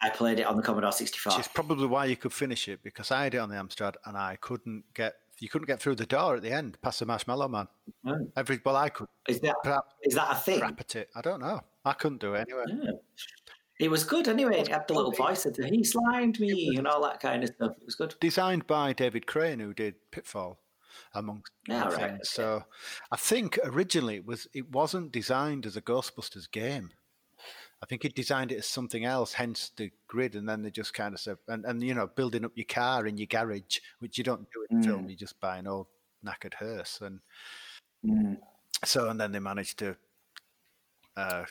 [0.00, 1.32] I played it on the Commodore 64.
[1.32, 3.94] Which is probably why you could finish it because I had it on the Amstrad
[4.04, 7.06] and I couldn't get you couldn't get through the door at the end past the
[7.06, 7.68] Marshmallow Man.
[8.36, 10.62] Every well, I could Is that crap, is that a thing?
[10.62, 11.10] at it.
[11.14, 11.60] I don't know.
[11.84, 12.64] I couldn't do it anyway.
[12.68, 12.90] Yeah.
[13.80, 14.58] It was good anyway.
[14.58, 17.72] It had the little voice that he slimed me and all that kind of stuff.
[17.80, 18.16] It was good.
[18.20, 20.58] Designed by David Crane, who did Pitfall,
[21.14, 22.30] amongst Yeah, right, things.
[22.30, 22.64] So
[23.10, 26.90] I think originally it was it wasn't designed as a Ghostbusters game.
[27.82, 30.94] I think he designed it as something else, hence the grid, and then they just
[30.94, 34.18] kind of said, and, and you know, building up your car in your garage, which
[34.18, 34.84] you don't do in Mm.
[34.84, 35.86] film, you just buy an old
[36.24, 37.20] knackered hearse, and
[38.04, 38.38] Mm.
[38.84, 39.96] so and then they managed to
[41.16, 41.44] uh,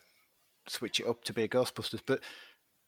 [0.67, 2.01] switch it up to be a Ghostbusters.
[2.05, 2.23] But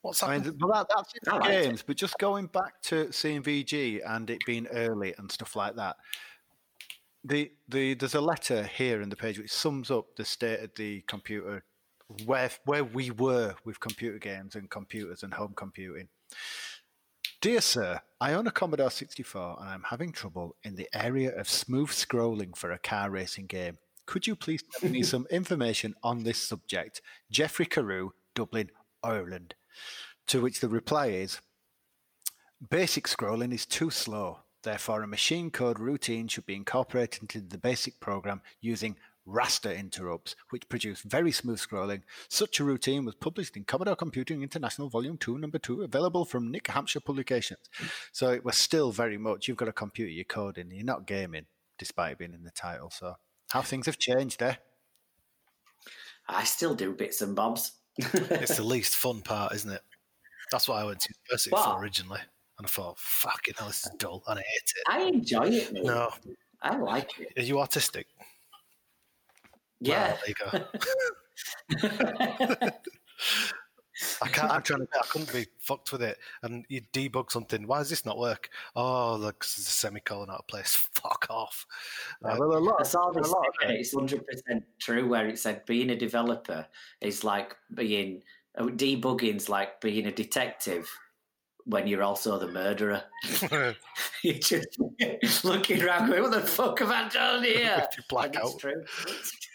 [0.02, 0.46] What's I happened?
[0.46, 1.74] mean, well, that, that's it I for liked it.
[1.74, 1.84] games.
[1.84, 5.98] But just going back to C&VG and it being early and stuff like that.
[7.24, 10.72] The, the there's a letter here in the page which sums up the state of
[10.76, 11.64] the computer
[12.26, 16.08] where where we were with computer games and computers and home computing.
[17.42, 21.50] Dear sir, I own a Commodore 64 and I'm having trouble in the area of
[21.50, 23.78] smooth scrolling for a car racing game.
[24.06, 27.02] Could you please send me some information on this subject?
[27.32, 28.72] Jeffrey Carew, Dublin,
[29.04, 29.56] Ireland.
[30.28, 31.40] To which the reply is
[32.68, 34.40] Basic scrolling is too slow.
[34.64, 38.98] Therefore, a machine code routine should be incorporated into the basic program using
[39.28, 42.02] raster interrupts, which produce very smooth scrolling.
[42.30, 46.52] Such a routine was published in Commodore Computing International Volume 2, Number 2, available from
[46.52, 47.70] Nick Hampshire Publications.
[48.12, 51.46] So it was still very much, you've got a computer, you're coding, you're not gaming,
[51.78, 52.90] despite being in the title.
[52.90, 53.16] So
[53.52, 54.56] how things have changed, eh?
[56.28, 57.74] I still do bits and bobs.
[57.98, 59.82] it's the least fun part, isn't it?
[60.52, 61.66] That's what I went to university What?
[61.76, 62.20] for originally.
[62.60, 64.22] And I thought, fucking hell, this is dull.
[64.28, 64.84] And I hate it.
[64.88, 65.74] I enjoy it.
[65.74, 65.84] Mate.
[65.86, 66.10] No.
[66.62, 67.30] I like it.
[67.38, 68.04] Are you autistic?
[69.80, 70.10] Yeah.
[70.10, 70.20] Well,
[70.52, 70.60] there
[71.80, 71.96] you
[72.60, 72.70] go.
[74.22, 74.52] I can't.
[74.52, 74.88] I'm trying to.
[74.98, 76.18] I couldn't be fucked with it.
[76.44, 77.68] And you debug something.
[77.68, 78.50] Why does this not work?
[78.76, 80.76] Oh, look, there's a semicolon out of place.
[80.94, 81.66] Fuck off.
[82.22, 82.40] Yeah, Right.
[82.40, 85.08] well, a lot, I saw a this lot thing, of it- it's hundred percent true.
[85.08, 86.66] Where it said being a developer
[87.02, 88.22] is like being
[88.58, 90.90] uh, debugging's like being a detective
[91.66, 93.04] when you're also the murderer.
[94.24, 94.80] you're just
[95.46, 98.54] looking around, going, "What the fuck have I done here?" If you black And it's
[98.54, 98.60] out.
[98.60, 98.84] true.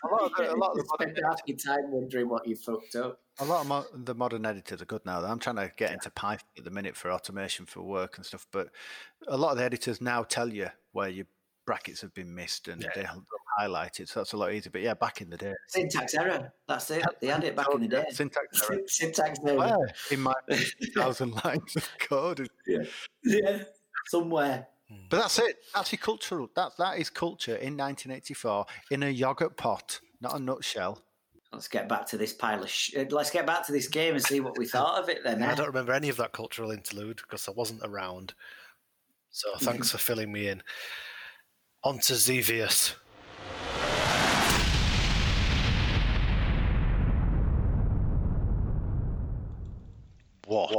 [0.04, 2.94] A lot of the- a lot of spend half your time wondering what you fucked
[2.96, 3.20] up.
[3.40, 5.24] A lot of mo- the modern editors are good now.
[5.24, 8.46] I'm trying to get into Python at the minute for automation for work and stuff,
[8.52, 8.68] but
[9.26, 11.26] a lot of the editors now tell you where your
[11.66, 12.90] brackets have been missed and Yeah.
[12.94, 13.16] they have
[13.58, 14.70] highlighted, so that's a lot easier.
[14.70, 16.52] But yeah, back in the day, Syntax error.
[16.68, 17.04] That's it.
[17.20, 18.04] They had it back in the day.
[18.10, 18.80] syntax error.
[18.86, 19.56] Syntax error.
[19.58, 20.34] Where in my
[20.96, 22.48] thousand lines of code?
[22.66, 22.82] Yeah,
[23.24, 23.64] Yeah.
[24.06, 24.66] somewhere.
[25.10, 25.56] But that's it.
[25.74, 26.48] That's your cultural.
[26.54, 31.00] That that is culture in 1984 in a yogurt pot, not a nutshell.
[31.52, 32.68] Let's get back to this pile of.
[32.68, 35.22] Sh- uh, let's get back to this game and see what we thought of it.
[35.24, 35.42] Then.
[35.42, 35.54] I eh?
[35.54, 38.34] don't remember any of that cultural interlude because I wasn't around.
[39.30, 40.62] So thanks for filling me in.
[41.82, 42.94] On to Xevious.
[50.46, 50.70] What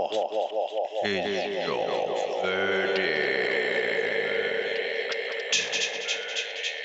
[1.05, 3.35] is your verdict?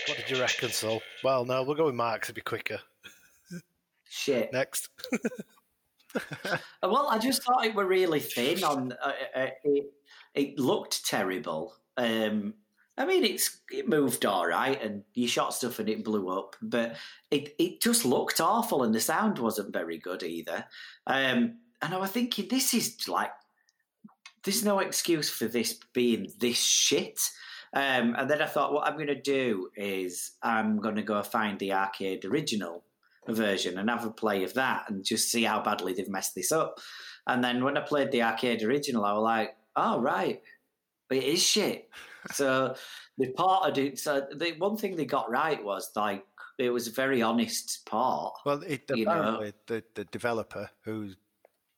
[0.08, 1.02] What did you reckon, Sol?
[1.22, 2.78] Well, no, we'll go with Mark to be quicker.
[4.08, 4.52] Shit.
[4.52, 4.88] Next.
[6.82, 8.64] Well, I just thought it were really thin.
[8.64, 9.92] On uh, uh, it,
[10.34, 11.74] it looked terrible.
[11.96, 12.54] Um,
[12.96, 16.56] I mean, it's it moved all right, and you shot stuff and it blew up,
[16.60, 16.96] but
[17.30, 20.64] it it just looked awful, and the sound wasn't very good either.
[21.06, 23.32] Um, and I was thinking, this is like,
[24.44, 27.20] there's no excuse for this being this shit.
[27.72, 31.22] Um, and then I thought, what I'm going to do is I'm going to go
[31.22, 32.84] find the arcade original
[33.28, 36.52] version and have a play of that and just see how badly they've messed this
[36.52, 36.80] up.
[37.26, 40.42] And then when I played the arcade original, I was like, oh, right,
[41.10, 41.88] it is shit.
[42.32, 42.74] so
[43.18, 43.98] the part it.
[43.98, 46.24] So the one thing they got right was like,
[46.58, 48.34] it was a very honest part.
[48.44, 49.50] Well, it, You know.
[49.66, 51.16] the, the developer who's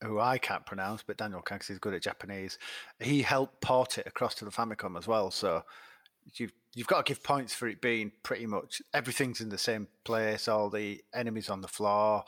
[0.03, 2.59] who I can't pronounce, but Daniel can 'cause he's good at Japanese.
[3.01, 5.31] He helped port it across to the Famicom as well.
[5.31, 5.65] So
[6.35, 9.89] you've you've got to give points for it being pretty much everything's in the same
[10.05, 10.49] place.
[10.49, 12.25] All the enemies on the floor,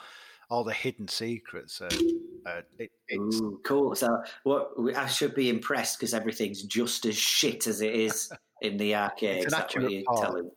[0.51, 1.81] all the hidden secrets.
[1.81, 1.89] Uh,
[2.47, 3.95] uh, it, it's Ooh, cool.
[3.95, 8.31] So what I should be impressed because everything's just as shit as it is
[8.63, 9.39] in the arcade.
[9.39, 10.51] It's Is an that accurate you're telling?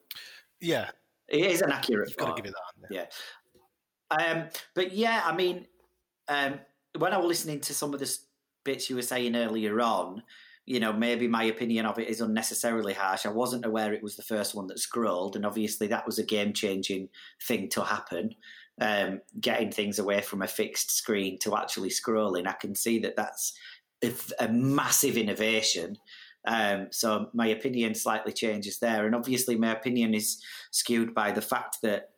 [0.59, 0.89] Yeah,
[1.27, 2.09] It is an accurate.
[2.09, 2.55] you've got to give it
[2.89, 2.89] that.
[2.91, 3.05] Yeah.
[4.09, 5.67] Um, but yeah, I mean,
[6.27, 6.59] um,
[6.97, 8.17] when I was listening to some of the
[8.63, 10.23] bits you were saying earlier on,
[10.65, 13.25] you know, maybe my opinion of it is unnecessarily harsh.
[13.25, 16.25] I wasn't aware it was the first one that scrolled, and obviously that was a
[16.25, 17.07] game changing
[17.47, 18.35] thing to happen.
[18.79, 23.15] Um, getting things away from a fixed screen to actually scrolling, I can see that
[23.15, 23.57] that's
[24.03, 25.97] a, a massive innovation.
[26.45, 31.41] Um, so my opinion slightly changes there, and obviously my opinion is skewed by the
[31.41, 32.09] fact that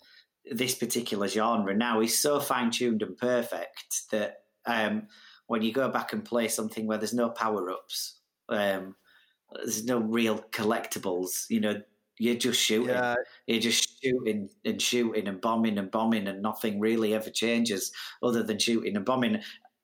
[0.52, 4.38] this particular genre now is so fine tuned and perfect that
[4.70, 5.08] um,
[5.48, 8.96] when you go back and play something where there's no power ups, um,
[9.56, 11.82] there's no real collectibles, you know,
[12.22, 12.90] you're just shooting.
[12.90, 13.16] yeah,
[13.48, 17.92] You're just shooting and shooting and bombing and bombing, and nothing really ever changes
[18.22, 19.42] other than shooting and bombing.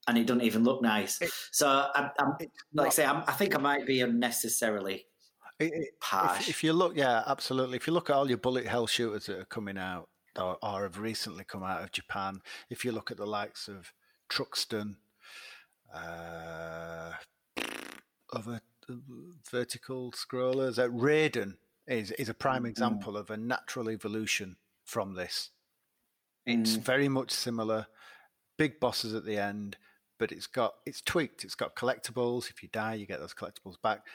[0.07, 1.21] And it doesn't even look nice.
[1.21, 2.33] It- so, I'm, I'm,
[2.73, 5.05] like I say, I'm, I think I might be unnecessarily
[5.59, 6.41] it- it- harsh.
[6.41, 7.77] If, if you look, yeah, absolutely.
[7.77, 10.83] If you look at all your bullet hell shooters that are coming out or, or
[10.83, 13.93] have recently come out of Japan, if you look at the likes of
[14.29, 14.97] Truxton,
[15.93, 17.13] uh,
[18.33, 18.93] other uh,
[19.49, 21.57] vertical scrollers, uh, Raiden
[21.87, 22.69] is is a prime Mm-hmm.
[22.69, 25.51] example of a natural evolution from this.
[26.45, 26.81] It's Mm.
[26.81, 27.87] very much similar,
[28.57, 29.77] big bosses at the end,
[30.19, 31.43] but it's got it's tweaked.
[31.43, 32.49] It's got collectibles.
[32.49, 34.05] If you die, you get those collectibles back.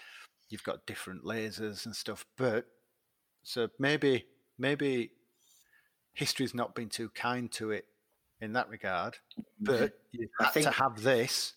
[0.49, 2.25] You've got different lasers and stuff.
[2.37, 2.67] But
[3.43, 4.27] so maybe
[4.59, 5.13] maybe
[6.13, 7.87] history's not been too kind to it
[8.41, 9.17] in that regard.
[9.61, 11.55] But you I had to have this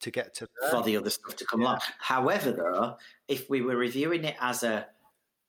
[0.00, 0.70] to get to there.
[0.70, 1.80] for the other stuff to come along.
[1.98, 2.96] However, though,
[3.28, 4.86] if we were reviewing it as a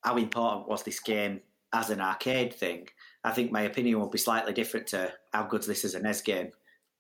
[0.04, 1.42] how important was this game
[1.74, 2.88] as an arcade thing,
[3.24, 6.22] I think my opinion would be slightly different to how good this is a NES
[6.22, 6.52] game,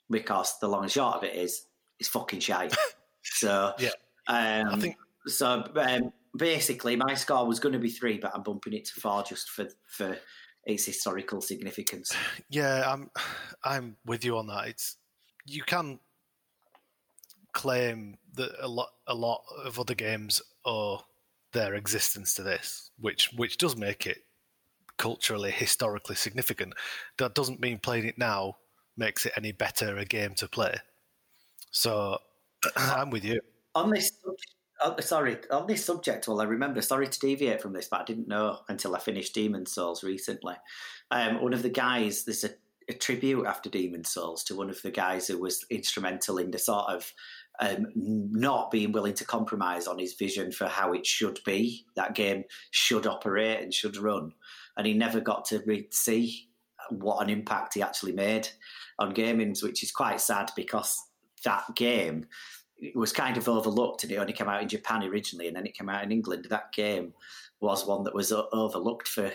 [0.10, 1.68] because the long and short of it is
[2.00, 2.76] it's fucking shite.
[3.24, 3.90] so Yeah.
[4.28, 5.64] um, I think so.
[5.76, 9.24] Um, basically, my score was going to be three, but I'm bumping it to four
[9.24, 10.18] just for for
[10.66, 12.16] its historical significance.
[12.50, 13.10] Yeah, I'm
[13.64, 14.68] I'm with you on that.
[14.68, 14.98] It's
[15.46, 16.00] you can
[17.54, 21.02] claim that a lot a lot of other games owe
[21.54, 24.26] their existence to this, which which does make it
[24.98, 26.74] culturally historically significant.
[27.18, 28.58] That doesn't mean playing it now
[28.98, 30.76] makes it any better a game to play.
[31.72, 32.20] So
[32.78, 33.40] I'm with you.
[33.74, 34.12] On this,
[34.82, 36.82] oh, sorry, on this subject, well, I remember.
[36.82, 40.56] Sorry to deviate from this, but I didn't know until I finished Demon Souls recently.
[41.12, 42.50] Um, one of the guys, there's a,
[42.90, 46.60] a tribute after Demon Souls to one of the guys who was instrumental in the
[46.60, 47.12] sort of
[47.60, 52.16] um, not being willing to compromise on his vision for how it should be, that
[52.16, 54.34] game should operate and should run.
[54.78, 56.50] And he never got to re- see
[56.90, 58.50] what an impact he actually made
[59.00, 61.02] on gaming, which is quite sad because
[61.44, 62.26] that game
[62.94, 65.78] was kind of overlooked and it only came out in Japan originally and then it
[65.78, 66.48] came out in England.
[66.50, 67.14] That game
[67.60, 69.32] was one that was overlooked for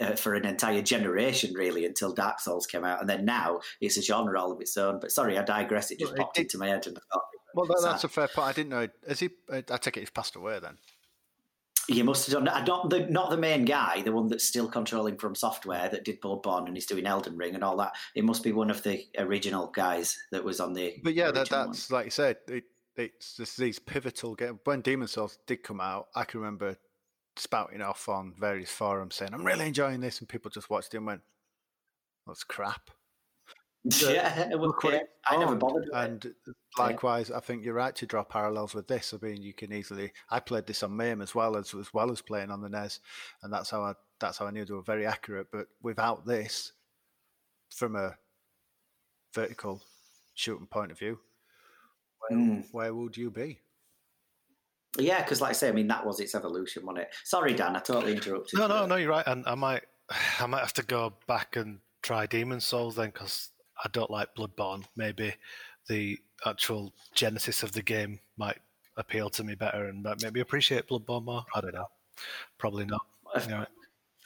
[0.00, 3.98] uh, for an entire generation, really, until Dark Souls came out, and then now it's
[3.98, 4.98] a genre all of its own.
[4.98, 5.90] But sorry, I digress.
[5.90, 7.22] It just well, popped it, into my head, and I thought
[7.54, 8.48] well, that, that's a fair point.
[8.48, 8.88] I didn't know.
[9.06, 9.28] Has he?
[9.50, 10.78] I take it he's passed away then.
[11.88, 15.16] You must have done not the not the main guy, the one that's still controlling
[15.16, 17.92] FromSoftware that did Bloodborne and he's doing Elden Ring and all that.
[18.14, 20.96] It must be one of the original guys that was on the.
[21.02, 21.98] But yeah, that, that's one.
[21.98, 22.36] like you said.
[22.48, 22.64] It,
[22.96, 24.58] it's just these pivotal games.
[24.64, 26.76] When Demon Souls did come out, I can remember
[27.36, 30.98] spouting off on various forums saying, "I'm really enjoying this," and people just watched it
[30.98, 31.22] and went,
[32.26, 32.90] "That's crap."
[33.84, 35.02] Yeah, yeah.
[35.26, 35.88] I never bothered.
[35.92, 36.34] And
[36.78, 37.38] likewise, yeah.
[37.38, 39.14] I think you're right to draw parallels with this.
[39.14, 40.12] I mean, you can easily.
[40.30, 43.00] I played this on MAME as well as as well as playing on the NES,
[43.42, 45.48] and that's how I that's how I knew they were very accurate.
[45.50, 46.72] But without this,
[47.74, 48.16] from a
[49.34, 49.82] vertical
[50.34, 51.18] shooting point of view,
[52.20, 52.64] where, mm.
[52.72, 53.60] where would you be?
[54.98, 57.14] Yeah, because like I say, I mean that was its evolution, wasn't it?
[57.24, 58.58] Sorry, Dan, I totally interrupted.
[58.58, 59.84] No, no, no, you're right, and I might,
[60.40, 63.50] I might have to go back and try Demon Souls then because
[63.84, 64.84] I don't like Bloodborne.
[64.96, 65.34] Maybe
[65.88, 68.58] the actual genesis of the game might
[68.96, 71.44] appeal to me better and might make me appreciate Bloodborne more.
[71.54, 71.88] I don't know.
[72.58, 73.02] Probably not.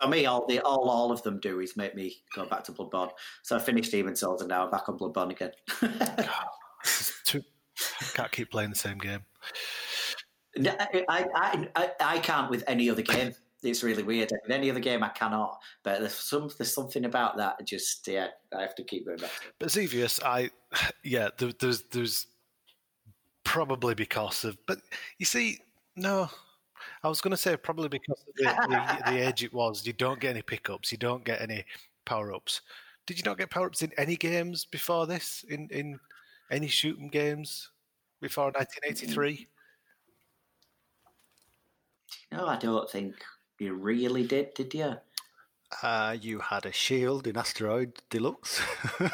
[0.01, 2.73] For me, all the all all of them do is make me go back to
[2.73, 3.11] Bloodborne.
[3.43, 5.53] So I finished Demon Souls and now I'm back on Bloodborne again.
[7.25, 7.43] too,
[8.15, 9.21] can't keep playing the same game.
[10.57, 13.35] I, I, I, I can't with any other game
[13.65, 14.33] it's really weird.
[14.33, 15.59] In any other game, I cannot.
[15.83, 17.65] But there's some there's something about that.
[17.67, 19.31] Just yeah, I have to keep going back.
[19.59, 20.51] But Xevious, I
[21.05, 22.27] yeah, there, there's there's
[23.45, 24.57] probably because of.
[24.67, 24.79] But
[25.19, 25.59] you see,
[25.97, 26.29] no,
[27.03, 29.87] I was going to say probably because of the, the, the, age it was.
[29.87, 30.93] You don't get any pickups.
[30.93, 31.65] You don't get any
[32.05, 32.63] power ups.
[33.07, 35.45] Did you not get power ups in any games before this?
[35.49, 36.01] In in
[36.51, 37.71] any shooting games
[38.21, 38.57] before mm.
[38.57, 39.49] 1983?
[42.33, 43.15] No, I don't think
[43.59, 44.97] you really did, did you?
[45.83, 48.61] Uh, you had a shield in Asteroid Deluxe.
[49.01, 49.09] you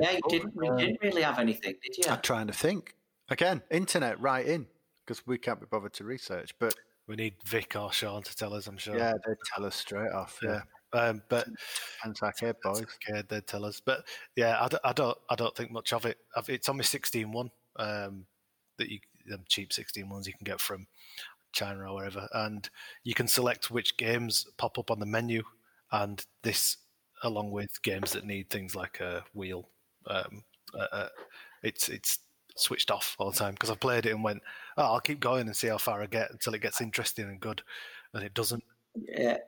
[0.00, 2.12] yeah, you didn't, you didn't really have anything, did you?
[2.12, 2.94] I'm trying to think.
[3.30, 4.66] Again, internet right in,
[5.06, 6.52] because we can't be bothered to research.
[6.58, 6.74] But
[7.06, 8.96] we need Vic or Sean to tell us, I'm sure.
[8.96, 10.38] Yeah, they'd tell us straight off.
[10.42, 10.50] Yeah.
[10.50, 10.60] yeah.
[10.94, 11.48] Um, but
[12.04, 12.30] Anti
[12.62, 13.80] boys, okay, they'd tell us.
[13.80, 14.04] But
[14.36, 16.18] yeah, I don't, I don't, I don't think much of it.
[16.48, 18.26] It's on my 16 one um,
[18.78, 20.86] that you, them cheap 16 ones you can get from
[21.52, 22.68] China or wherever, and
[23.04, 25.42] you can select which games pop up on the menu,
[25.90, 26.78] and this,
[27.22, 29.68] along with games that need things like a wheel,
[30.06, 30.42] um,
[30.74, 31.08] uh, uh,
[31.62, 32.18] it's it's
[32.56, 34.42] switched off all the time because I've played it and went,
[34.76, 37.40] oh, I'll keep going and see how far I get until it gets interesting and
[37.40, 37.62] good,
[38.14, 38.64] and it doesn't.
[38.94, 39.38] Yeah.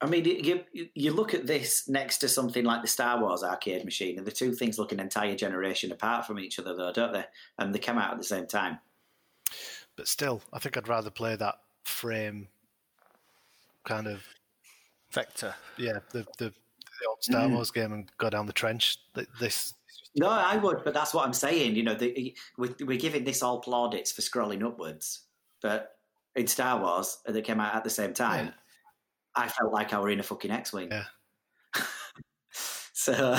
[0.00, 3.84] I mean, you you look at this next to something like the Star Wars arcade
[3.84, 7.12] machine, and the two things look an entire generation apart from each other, though, don't
[7.12, 7.24] they?
[7.58, 8.78] And they come out at the same time.
[9.98, 12.46] But still, I think I'd rather play that frame
[13.84, 14.22] kind of
[15.10, 15.56] vector.
[15.76, 16.52] Yeah, the the,
[17.00, 17.54] the old Star mm.
[17.54, 18.98] Wars game and go down the trench.
[19.40, 19.74] This.
[20.14, 21.74] No, I would, but that's what I'm saying.
[21.74, 25.22] You know, the, we're, we're giving this all plaudits for scrolling upwards,
[25.60, 25.96] but
[26.36, 28.52] in Star Wars, that came out at the same time, yeah.
[29.34, 30.90] I felt like I were in a fucking X-wing.
[30.92, 31.04] Yeah.
[32.92, 33.36] so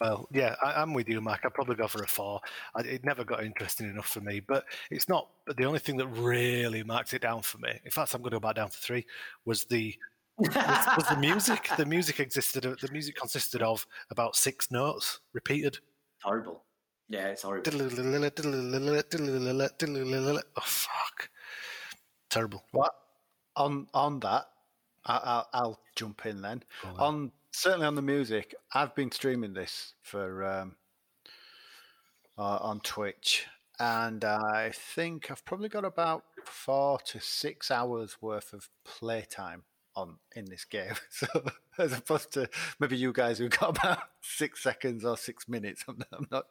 [0.00, 1.40] well, yeah, I, am with you, Mac.
[1.44, 2.40] I'd probably go for a four.
[2.74, 5.28] I, it never got interesting enough for me, but it's not.
[5.46, 8.30] But the only thing that really marked it down for me, in fact, I'm going
[8.30, 9.06] to go back down to three,
[9.44, 9.94] was the
[10.38, 11.68] was, was the music.
[11.76, 12.64] The music existed.
[12.64, 15.78] The music consisted of about six notes repeated.
[16.22, 16.62] Horrible.
[17.08, 17.64] Yeah, it's horrible.
[20.56, 21.30] Oh fuck!
[22.28, 22.64] Terrible.
[22.72, 22.92] What?
[23.56, 24.46] On on that,
[25.06, 26.62] I, will jump in then.
[26.84, 30.76] On, on certainly on the music, I've been streaming this for um,
[32.38, 33.46] uh, on Twitch,
[33.80, 39.62] and I think I've probably got about four to six hours worth of playtime
[39.94, 40.94] on in this game.
[41.10, 41.26] So
[41.78, 42.48] as opposed to
[42.78, 46.46] maybe you guys who got about six seconds or six minutes, I'm not, I'm not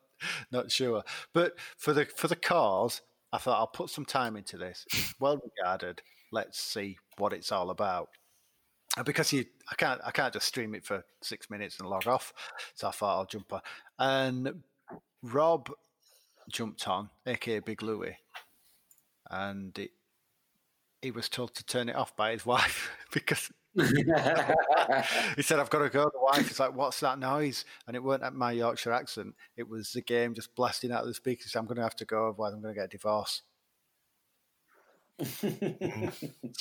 [0.51, 1.03] not sure.
[1.33, 3.01] But for the for the cars,
[3.31, 4.85] I thought I'll put some time into this.
[4.91, 6.01] It's well regarded.
[6.31, 8.09] Let's see what it's all about.
[9.03, 12.33] Because you, I can't, I can't just stream it for six minutes and log off.
[12.75, 13.61] So I thought I'll jump on.
[13.99, 14.63] And
[15.21, 15.69] Rob
[16.49, 18.17] jumped on, aka Big Louie,
[19.29, 19.77] and
[21.01, 25.79] he was told to turn it off by his wife because he said, I've got
[25.79, 26.03] to go.
[26.05, 27.65] The wife is like, What's that noise?
[27.87, 29.35] And it weren't at my Yorkshire accent.
[29.57, 31.55] It was the game just blasting out of the speakers.
[31.55, 33.41] I'm going to have to go, otherwise, I'm going to get a divorce.
[35.23, 36.11] so,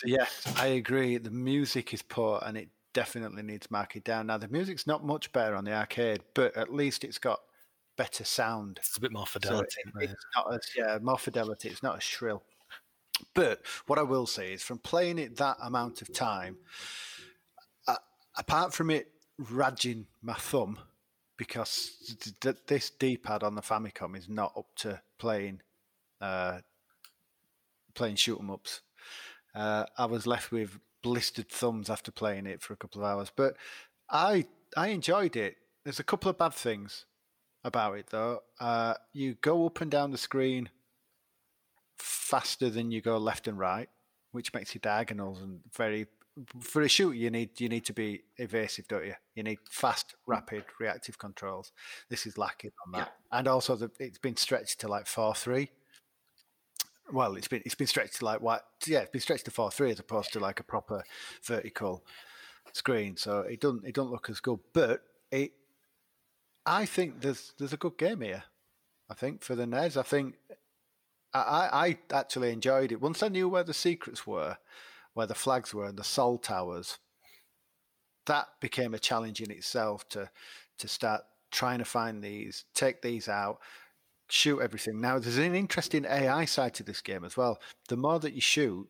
[0.05, 0.27] yeah,
[0.57, 1.19] I agree.
[1.19, 4.27] The music is poor and it definitely needs marking down.
[4.29, 7.41] Now, the music's not much better on the arcade, but at least it's got
[7.97, 8.79] better sound.
[8.81, 9.77] It's a bit more So fidelity.
[9.85, 11.69] it- it's not as, yeah, more fidelity.
[11.69, 12.43] It's not as shrill.
[13.35, 16.57] But what I will say is, from playing it that amount of time,
[17.87, 17.97] uh,
[18.37, 20.79] apart from it radging my thumb,
[21.37, 25.61] because th- th- this D-pad on the Famicom is not up to playing
[26.21, 26.61] uh,
[27.95, 28.81] playing shoot 'em ups.
[29.55, 33.31] Uh, I was left with blistered thumbs after playing it for a couple of hours,
[33.35, 33.57] but
[34.11, 35.57] I I enjoyed it.
[35.85, 37.07] There's a couple of bad things
[37.63, 38.43] about it though.
[38.61, 40.71] Uh, you go up and down the screen
[41.99, 43.89] faster than you go left and right,
[44.33, 46.07] which makes your diagonals and very
[46.61, 49.15] for a shooter you need you need to be evasive, don't you?
[49.35, 51.73] You need fast, rapid, reactive controls.
[52.09, 55.71] This is lacking on that, and also the, it's been stretched to like four three.
[57.13, 58.65] Well, it's been it's been stretched to like what?
[58.87, 61.05] Yeah, it's been stretched to four three as opposed to like a proper
[61.43, 62.05] vertical
[62.73, 63.17] screen.
[63.17, 65.53] So it doesn't it doesn't look as good, but it.
[66.67, 68.45] I think there's there's a good game here.
[69.11, 70.37] I think for the NES, I think
[71.35, 73.03] I, I actually enjoyed it.
[73.03, 74.57] Once I knew where the secrets were,
[75.13, 76.99] where the flags were, and the Sol towers,
[78.27, 80.31] that became a challenge in itself to
[80.79, 83.61] to start trying to find these, take these out,
[84.29, 85.01] shoot everything.
[85.01, 87.59] Now there's an interesting AI side to this game as well.
[87.89, 88.89] The more that you shoot,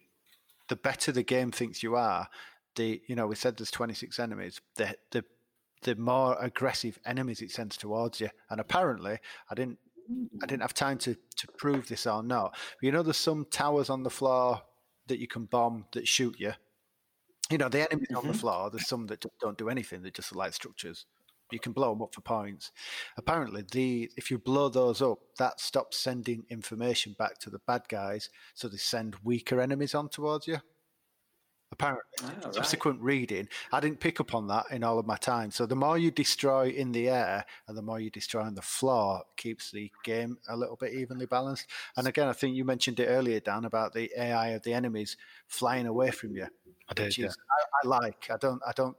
[0.69, 2.29] the better the game thinks you are.
[2.77, 4.61] The you know we said there's 26 enemies.
[4.77, 5.25] The the
[5.83, 8.31] the more aggressive enemies it sends towards you.
[8.51, 9.19] And apparently,
[9.51, 9.79] I didn't
[10.43, 12.53] I didn't have time to, to prove this or not.
[12.53, 14.63] But you know, there's some towers on the floor
[15.07, 16.53] that you can bomb that shoot you.
[17.51, 18.39] You know, the enemies on the mm-hmm.
[18.39, 18.71] floor.
[18.71, 20.03] There's some that don't do anything.
[20.03, 21.07] They're just like structures.
[21.51, 22.73] You can blow them up for points.
[23.17, 27.83] Apparently, the if you blow those up, that stops sending information back to the bad
[27.89, 30.59] guys, so they send weaker enemies on towards you.
[31.73, 32.55] Apparently, Oh, right.
[32.55, 35.51] subsequent reading, I didn't pick up on that in all of my time.
[35.51, 38.63] So the more you destroy in the air and the more you destroy on the
[38.63, 41.67] floor keeps the game a little bit evenly balanced.
[41.97, 45.17] And again, I think you mentioned it earlier, Dan, about the AI of the enemies
[45.49, 46.47] flying away from you,
[46.89, 47.27] I did, which yeah.
[47.27, 48.29] is I, I like.
[48.31, 48.63] I don't.
[48.65, 48.97] I don't.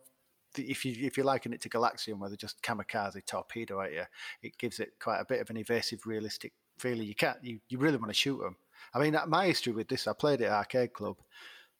[0.57, 4.03] If you if you're liking it to Galaxian, where they just kamikaze torpedo at you,
[4.41, 7.07] it gives it quite a bit of an evasive, realistic feeling.
[7.07, 7.37] You can't.
[7.43, 8.57] You, you really want to shoot them.
[8.93, 11.17] I mean, my history with this, I played it at Arcade Club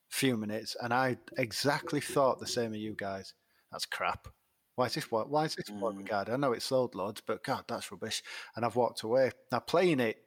[0.08, 3.34] few minutes, and I exactly thought the same of you guys.
[3.72, 4.28] That's crap.
[4.76, 5.30] Why is this what?
[5.30, 5.98] Why is this what Mm.
[5.98, 6.28] regard?
[6.30, 8.22] I know it sold loads, but God, that's rubbish.
[8.54, 9.30] And I've walked away.
[9.50, 10.22] Now playing it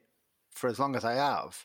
[0.50, 1.64] for as long as I have,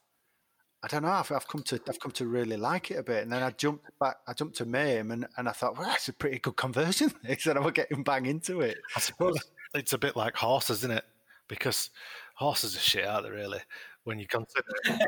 [0.85, 1.09] I don't know.
[1.09, 3.23] I've, I've come to I've come to really like it a bit.
[3.23, 4.17] And then I jumped back.
[4.27, 7.11] I jumped to MAME, and, and I thought, well, that's a pretty good conversion.
[7.23, 8.77] Instead of getting bang into it.
[8.95, 9.35] I suppose
[9.73, 11.03] it's a bit like horses, isn't it?
[11.47, 11.89] Because
[12.35, 13.31] horses are shit, aren't they?
[13.31, 13.61] Really,
[14.03, 14.63] when you consider,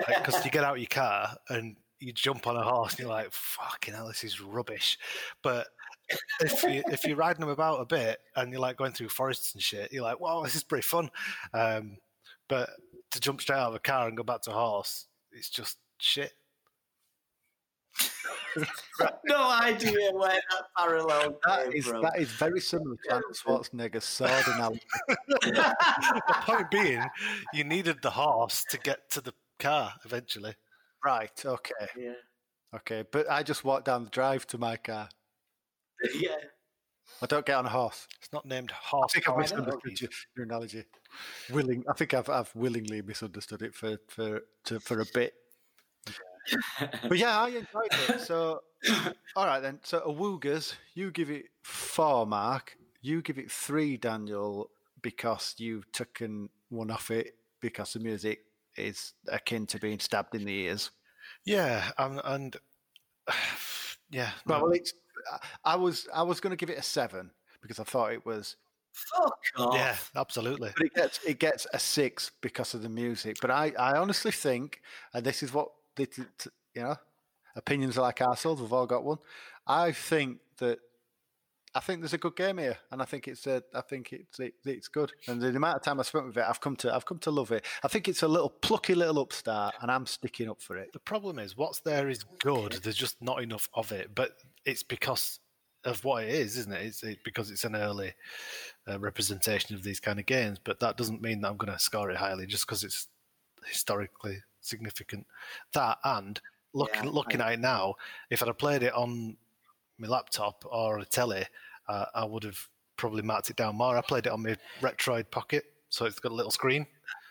[0.08, 3.32] because you get out your car and you jump on a horse, and you're like,
[3.32, 4.98] "Fucking hell, this is rubbish."
[5.44, 5.68] But
[6.42, 9.54] if you if you're riding them about a bit and you're like going through forests
[9.54, 11.12] and shit, you're like, "Wow, this is pretty fun."
[11.54, 11.98] Um,
[12.48, 12.72] but
[13.12, 15.07] to jump straight out of a car and go back to a horse,
[15.38, 16.34] it's just shit.
[19.26, 22.02] no idea where that parallel That came is from.
[22.02, 24.82] that is very similar to Arnold Schwarzenegger's sword analogy.
[25.42, 25.76] the
[26.42, 27.04] point being,
[27.54, 30.56] you needed the horse to get to the car eventually.
[31.06, 31.32] Right.
[31.46, 31.74] Okay.
[31.98, 32.14] yeah.
[32.76, 33.04] Okay.
[33.12, 35.10] But I just walked down the drive to my car.
[36.16, 36.36] yeah.
[37.22, 38.08] I don't get on a horse.
[38.20, 39.14] It's not named I horse.
[39.14, 40.84] think I've I misunderstood your, your analogy.
[41.52, 45.34] Willing, I think I've I've willingly misunderstood it for for to, for a bit.
[47.08, 48.22] But yeah, I enjoyed it.
[48.28, 48.62] So,
[49.36, 49.80] all right then.
[49.84, 52.78] So, Awoogas, you give it four, Mark.
[53.02, 54.70] You give it three, Daniel,
[55.02, 58.40] because you've taken one off it because the music
[58.76, 60.92] is akin to being stabbed in the ears.
[61.46, 62.56] Yeah, um, and
[64.12, 64.94] yeah, Well, no, well, it's.
[65.64, 67.32] I was I was going to give it a seven
[67.62, 68.56] because I thought it was
[68.94, 69.76] Fuck off.
[69.76, 70.72] yeah, absolutely.
[70.76, 73.38] but it gets it gets a six because of the music.
[73.42, 74.82] But I, I honestly think,
[75.14, 76.96] and this is what the, t- t- you know,
[77.56, 78.60] opinions are like assholes.
[78.62, 79.18] We've all got one.
[79.68, 80.80] I think that
[81.76, 84.40] I think there's a good game here, and I think it's a, I think it's
[84.40, 85.12] it, it's good.
[85.28, 87.30] And the amount of time I spent with it, I've come to I've come to
[87.30, 87.66] love it.
[87.84, 90.92] I think it's a little plucky little upstart, and I'm sticking up for it.
[90.94, 92.80] The problem is, what's there is good.
[92.82, 94.38] There's just not enough of it, but
[94.68, 95.40] it's because
[95.86, 96.86] of what it is, isn't it?
[96.86, 98.14] It's it, because it's an early
[98.88, 100.60] uh, representation of these kind of games.
[100.62, 103.08] But that doesn't mean that I'm going to score it highly just because it's
[103.66, 105.26] historically significant.
[105.74, 106.40] That and
[106.74, 107.96] looking Yeah, looking at it now,
[108.30, 109.38] if I'd have played it on
[109.98, 111.46] my laptop or a telly,
[111.88, 112.60] uh, I would have
[112.98, 113.98] probably marked it down more.
[113.98, 116.86] I played it on my Retroid Pocket, so it's got a little screen,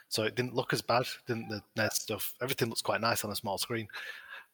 [0.09, 1.05] so it didn't look as bad.
[1.27, 2.33] Didn't the NES stuff?
[2.41, 3.87] Everything looks quite nice on a small screen,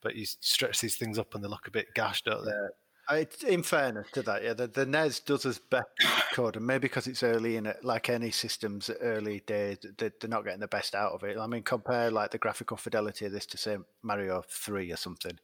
[0.03, 2.51] but you stretch these things up and they look a bit gashed, don't they?
[2.51, 6.55] Uh, It's, in fairness to that, yeah, the, the NES does as best it could,
[6.55, 10.45] and maybe because it's early in it, like any systems, early days, they, they're not
[10.45, 11.37] getting the best out of it.
[11.37, 15.37] I mean, compare like the graphical fidelity of this to say Mario Three or something,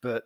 [0.00, 0.24] but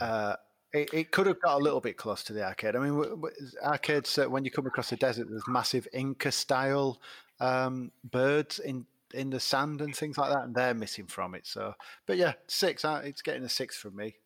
[0.00, 0.36] uh,
[0.72, 2.76] it, it could have got a little bit close to the arcade.
[2.76, 6.32] I mean, w- w- arcades uh, when you come across the desert, there's massive Inca
[6.32, 7.00] style
[7.40, 11.46] um, birds in in the sand and things like that, and they're missing from it.
[11.46, 11.74] So,
[12.06, 12.84] but yeah, six.
[12.84, 14.16] uh, It's getting a six from me.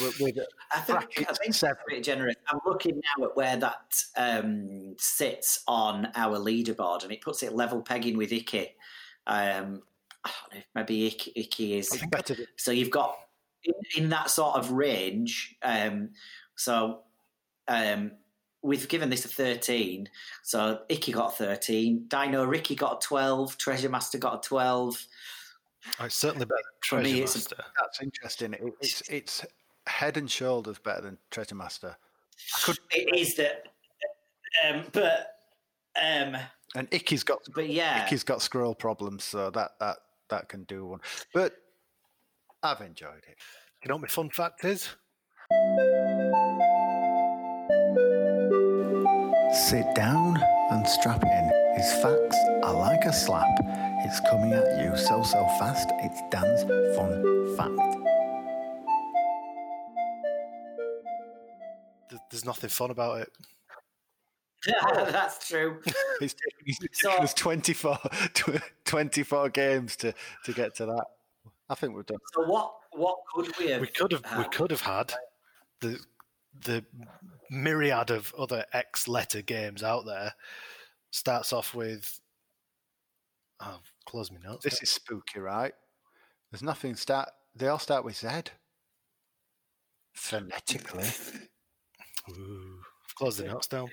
[0.00, 0.38] With, with
[0.72, 1.76] I think, I think seven.
[1.86, 2.36] pretty generous.
[2.48, 7.52] I'm looking now at where that um, sits on our leaderboard, and it puts it
[7.54, 8.74] level pegging with Ikki.
[9.26, 9.82] Um,
[10.24, 12.02] I don't know, maybe Ikki, Ikki is.
[12.10, 12.36] Better.
[12.56, 13.16] So you've got
[13.64, 13.74] in,
[14.04, 15.56] in that sort of range.
[15.62, 16.10] Um,
[16.54, 17.00] so
[17.68, 18.12] um,
[18.64, 20.08] we've given this a 13.
[20.42, 22.06] So Ikki got a 13.
[22.08, 23.58] Dino Riki got a 12.
[23.58, 25.06] Treasure Master got a 12.
[26.00, 27.64] Oh, it's certainly better than For me, Treasure it's a- Master.
[27.78, 28.52] That's interesting.
[28.54, 29.46] It, it's it's
[29.86, 31.96] head and shoulders better than Treasure Master.
[32.64, 33.66] Could, It is that.
[34.66, 35.30] Um, but.
[36.02, 36.36] Um,
[36.74, 38.04] and Ikki's got but yeah.
[38.04, 39.98] Ikki's got scroll problems, so that that
[40.30, 41.00] that can do one.
[41.32, 41.54] But
[42.64, 43.36] I've enjoyed it.
[43.82, 44.88] You know what my fun fact is?
[49.68, 50.36] Sit down
[50.70, 51.52] and strap in.
[51.76, 53.48] His facts are like a slap.
[54.04, 55.88] It's coming at you so, so fast.
[56.02, 56.62] It's Dan's
[56.94, 58.00] fun fact.
[62.30, 63.32] There's nothing fun about it.
[64.66, 65.80] Yeah, That's true.
[66.20, 67.98] It's taken, So- us 24,
[68.84, 70.14] 24 games to,
[70.44, 71.04] to get to that.
[71.68, 72.18] I think we've done.
[72.34, 72.74] So what?
[72.92, 73.80] What could we have?
[73.80, 74.52] We could have we had?
[74.52, 75.12] could have had
[75.80, 75.98] the
[76.64, 76.84] the
[77.50, 80.34] myriad of other X letter games out there.
[81.10, 82.20] Starts off with
[83.60, 84.64] oh, close me notes.
[84.64, 85.72] This is spooky, right?
[86.50, 87.28] There's nothing start.
[87.54, 88.28] They all start with Z.
[90.14, 91.06] Phonetically.
[92.30, 92.78] Ooh,
[93.16, 93.88] close the notes down.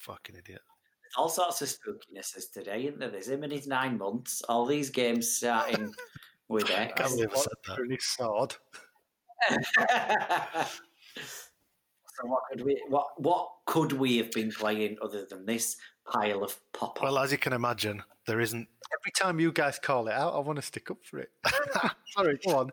[0.00, 0.60] Fucking idiot.
[1.16, 3.10] all sorts of spookinesses today, isn't there?
[3.10, 4.42] There's him and his nine months.
[4.48, 5.92] All these games starting
[6.48, 6.72] with X.
[6.72, 7.10] I Can't X.
[7.14, 7.76] believe I said that.
[7.76, 8.54] Pretty sword.
[12.20, 12.82] so what could we?
[12.88, 15.76] What what could we have been playing other than this
[16.06, 17.02] pile of pop?
[17.02, 18.68] Well, as you can imagine, there isn't.
[19.00, 21.30] Every time you guys call it out, I want to stick up for it.
[22.08, 22.70] Sorry, go on.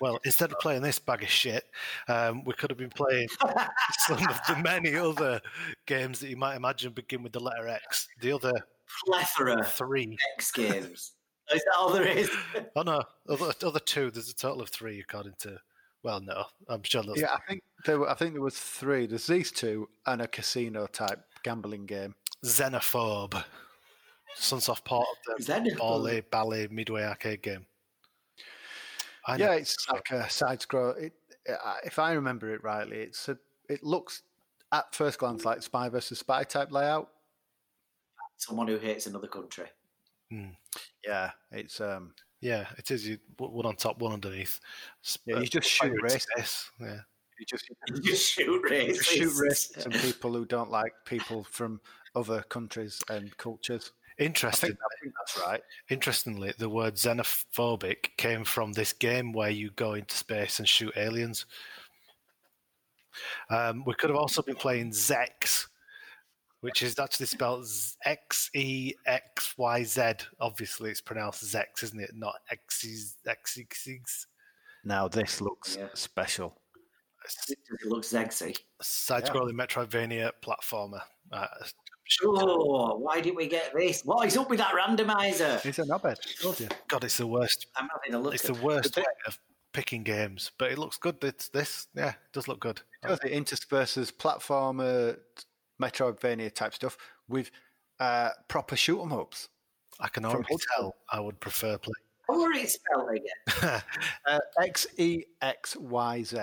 [0.00, 1.64] Well, instead of playing this bag of shit,
[2.08, 3.28] um, we could have been playing
[4.06, 5.40] some of the many other
[5.86, 8.08] games that you might imagine begin with the letter X.
[8.20, 8.52] The other
[9.04, 10.16] plethora three.
[10.36, 11.12] X games.
[11.52, 12.30] Is that all there is?
[12.76, 14.10] Oh no, other, other two.
[14.10, 15.58] There's a total of three, according to.
[16.06, 17.18] Well, no, I'm sure there's.
[17.20, 19.06] Yeah, I think there were, I think there was three.
[19.08, 22.14] There's these two and a casino type gambling game.
[22.44, 23.42] Xenophobe.
[24.38, 25.78] Sunsoft port of the Xenophobe.
[25.78, 27.66] Bally Bally Midway arcade game.
[29.26, 29.52] I Yeah, know.
[29.54, 30.90] it's like a side scroll.
[30.90, 31.12] It,
[31.84, 33.36] if I remember it rightly, it's a,
[33.68, 34.22] it looks
[34.70, 37.10] at first glance like spy versus spy type layout.
[38.36, 39.66] Someone who hates another country.
[41.04, 43.06] Yeah, it's um, yeah, it is.
[43.06, 44.60] You one on top, one underneath.
[45.24, 46.26] Yeah, you Uh, just shoot fire in race.
[46.80, 47.00] Yeah.
[47.38, 49.06] you just You just shoot races.
[49.06, 51.80] shoot racists and people who don't like people from
[52.14, 53.92] other countries and cultures.
[54.18, 54.68] I Interesting.
[54.70, 55.62] think, I think that's right.
[55.90, 60.96] Interestingly, the word xenophobic came from this game where you go into space and shoot
[60.96, 61.44] aliens.
[63.50, 65.66] Um, we could have also been playing Zex,
[66.66, 67.64] which is actually spelled
[68.04, 70.02] X E X Y Z.
[70.40, 72.10] Obviously, it's pronounced Zex, isn't it?
[72.12, 74.26] Not X's X's.
[74.84, 75.86] Now this looks Yeah.
[75.94, 76.60] special.
[77.48, 78.56] It looks sexy.
[78.82, 81.02] Side-scrolling Metroidvania platformer.
[81.30, 81.46] Uh,
[82.24, 84.04] Oh, why didn't we get this?
[84.04, 85.64] What is up with that randomizer?
[85.64, 86.18] It's a knobhead.
[86.40, 86.68] told you.
[86.86, 87.66] God, it's the worst.
[87.76, 88.34] I'm having a look.
[88.34, 89.38] It's at the worst The way of
[89.72, 91.16] picking games, but it looks good.
[91.22, 92.80] It's this, yeah, it does look good.
[93.02, 95.18] Does it intersperses platformer,
[95.80, 96.96] Metroidvania type stuff
[97.28, 97.50] with
[98.00, 99.48] uh, proper shoot 'em ups.
[100.00, 100.68] I can From already Hudson.
[100.76, 101.78] tell I would prefer
[102.28, 103.22] How are it spelled again?
[103.46, 103.80] play.
[104.26, 106.38] Uh, X E X Y Z.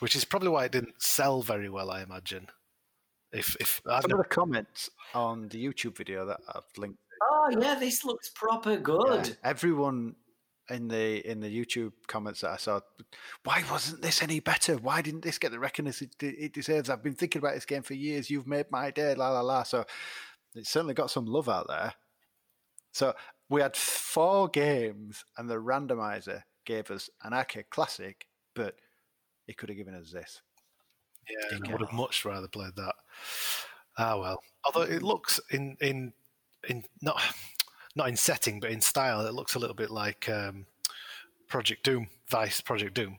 [0.00, 1.90] which is probably why it didn't sell very well.
[1.90, 2.48] I imagine.
[3.32, 6.98] If if I've Some never- of the comments on the YouTube video that I've linked,
[7.30, 9.28] Oh yeah, this looks proper good.
[9.28, 10.16] yeah, everyone
[10.72, 12.80] in the in the YouTube comments that I saw,
[13.44, 14.76] why wasn't this any better?
[14.76, 16.90] Why didn't this get the recognition it deserves?
[16.90, 18.30] I've been thinking about this game for years.
[18.30, 19.62] You've made my day, la la la.
[19.62, 19.84] So
[20.54, 21.94] it's certainly got some love out there.
[22.92, 23.14] So
[23.48, 28.76] we had four games, and the randomizer gave us an arcade classic, but
[29.46, 30.42] it could have given us this.
[31.30, 32.94] Yeah, I would have much rather played that.
[33.98, 34.42] Ah well.
[34.64, 36.12] Although it looks in in
[36.68, 37.20] in not
[37.94, 40.66] not in setting, but in style, it looks a little bit like um,
[41.48, 43.18] Project Doom, Vice Project Doom.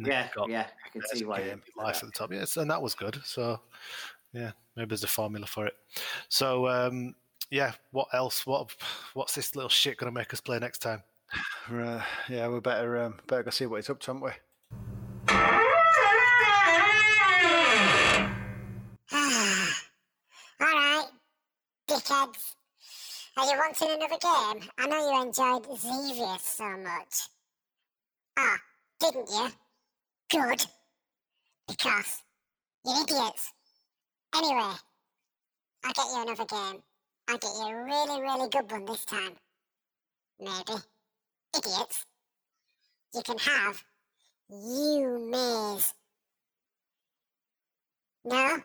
[0.00, 1.38] Yeah, yeah, I can see why.
[1.40, 2.30] game, you- life at the top.
[2.32, 3.18] Yes, and that was good.
[3.24, 3.60] So
[4.32, 5.74] yeah, maybe there's a formula for it.
[6.28, 7.14] So um,
[7.50, 8.46] yeah, what else?
[8.46, 8.70] What
[9.14, 11.02] what's this little shit going to make us play next time?
[11.70, 14.30] Uh, yeah, we better um, better go see what it's up to, haven't we?
[23.48, 24.68] Are you wanting another game?
[24.76, 27.28] I know you enjoyed Xevious so much.
[28.36, 28.58] Ah,
[29.00, 29.48] didn't you?
[30.28, 30.66] Good.
[31.66, 32.22] Because
[32.84, 33.54] you're idiots.
[34.36, 34.74] Anyway,
[35.82, 36.82] I'll get you another game.
[37.26, 39.32] I'll get you a really, really good one this time.
[40.38, 40.82] Maybe.
[41.56, 42.04] Idiots.
[43.14, 43.82] You can have
[44.50, 45.94] you maze.
[48.26, 48.58] No?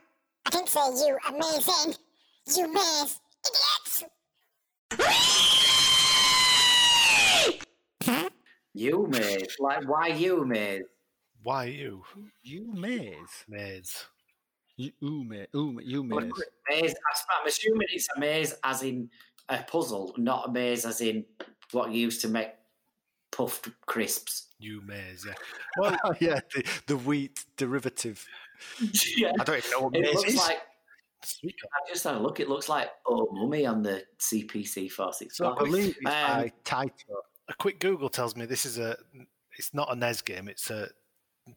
[0.45, 1.95] I didn't say you amazing.
[2.57, 3.21] You maze.
[3.45, 3.82] Idiots!
[8.73, 10.81] You maze, like why you maze?
[11.43, 12.03] Why you
[12.41, 13.43] You maze.
[13.47, 14.05] maze?
[14.77, 15.47] You ooh, maze.
[15.55, 16.31] Ooh, you Well, maze.
[16.69, 16.93] maze.
[17.39, 19.09] I'm assuming it's a maze as in
[19.49, 21.25] a puzzle, not a maze as in
[21.71, 22.49] what you used to make
[23.31, 24.47] puffed crisps.
[24.57, 25.25] You maze.
[25.27, 25.33] Yeah.
[25.77, 28.25] Well, yeah, the, the wheat derivative.
[29.17, 29.33] yeah.
[29.39, 30.35] I don't even know what It maze looks is.
[30.37, 30.72] like speak up.
[31.43, 32.39] I just had a look.
[32.39, 35.65] It looks like oh mummy on the CPC four six so I four.
[35.67, 36.91] believe it's Um, by Taito.
[37.49, 38.97] a quick Google tells me this is a.
[39.57, 40.47] It's not a NES game.
[40.47, 40.89] It's a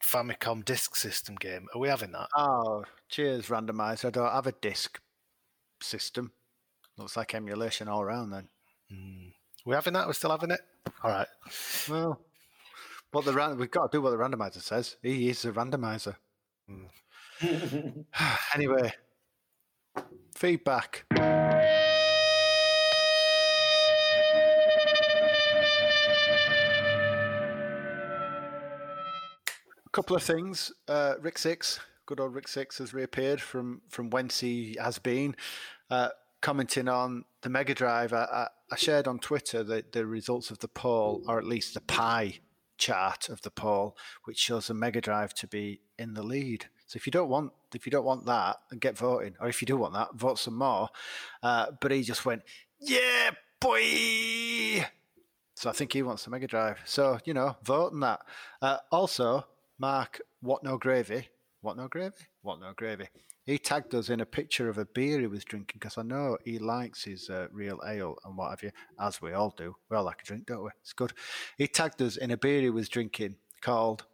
[0.03, 1.67] Famicom Disk System game.
[1.75, 2.29] Are we having that?
[2.37, 4.07] Oh, cheers, randomizer.
[4.07, 5.01] I don't have a disc
[5.81, 6.33] system.
[6.99, 8.49] Looks like emulation all around then.
[8.93, 9.33] Mm.
[9.65, 10.07] we having that?
[10.07, 10.61] We're still having it.
[11.03, 11.27] All right.
[11.89, 12.21] Well,
[13.13, 14.97] what the ran- we've got to do what the randomizer says.
[15.03, 16.17] He is a randomizer.
[18.55, 18.93] anyway,
[20.35, 21.05] feedback.
[29.85, 30.73] A couple of things.
[30.87, 35.35] Uh, Rick Six, good old Rick Six, has reappeared from from whence he has been,
[35.91, 36.11] uh,
[36.43, 38.13] commenting on the Mega Drive.
[38.13, 41.75] I, I, I shared on Twitter the, the results of the poll, or at least
[41.75, 42.41] the pie
[42.77, 46.67] chart of the poll, which shows the Mega Drive to be in the lead.
[46.87, 49.61] So if you don't want if you don't want that, then get voting, or if
[49.61, 50.89] you do want that, vote some more.
[51.43, 52.43] Uh, but he just went,
[52.81, 53.31] yeah,
[53.61, 54.87] boy.
[55.55, 56.79] So I think he wants the Mega Drive.
[56.85, 58.21] So you know, vote on that.
[58.63, 59.47] Uh, also,
[59.79, 61.29] Mark, what no gravy?
[61.61, 62.15] What no gravy?
[62.43, 63.09] What no gravy?
[63.47, 66.37] He tagged us in a picture of a beer he was drinking because I know
[66.45, 69.77] he likes his uh, real ale and what have you, as we all do.
[69.89, 70.71] We all like a drink, don't we?
[70.83, 71.13] It's good.
[71.57, 74.05] He tagged us in a beer he was drinking called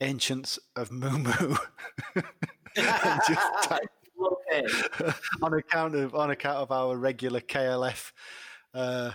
[0.00, 1.56] Ancients of Mu Mu.
[2.76, 3.70] Just
[4.20, 5.12] Okay.
[5.42, 8.12] on account of on account of our regular KLF
[8.74, 9.12] uh,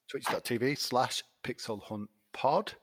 [0.10, 2.74] twitch.tv slash pixelhuntpod.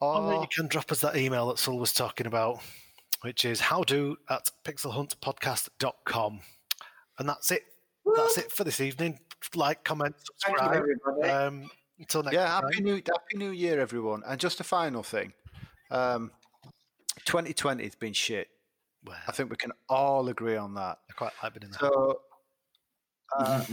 [0.00, 2.60] Or Or you can drop us that email that Sul was talking about,
[3.22, 6.40] which is howdo at pixelhuntpodcast.com.
[7.18, 7.62] And that's it.
[8.16, 9.20] That's it for this evening.
[9.54, 10.84] Like, comment, subscribe.
[11.24, 12.64] Um, until next yeah, time.
[12.64, 14.22] happy new happy new year, everyone.
[14.26, 15.32] And just a final thing,
[15.90, 16.32] um,
[17.24, 18.48] 2020 has been shit.
[19.04, 20.98] Well, I think we can all agree on that.
[21.10, 22.20] I quite like being in the So
[23.36, 23.64] uh,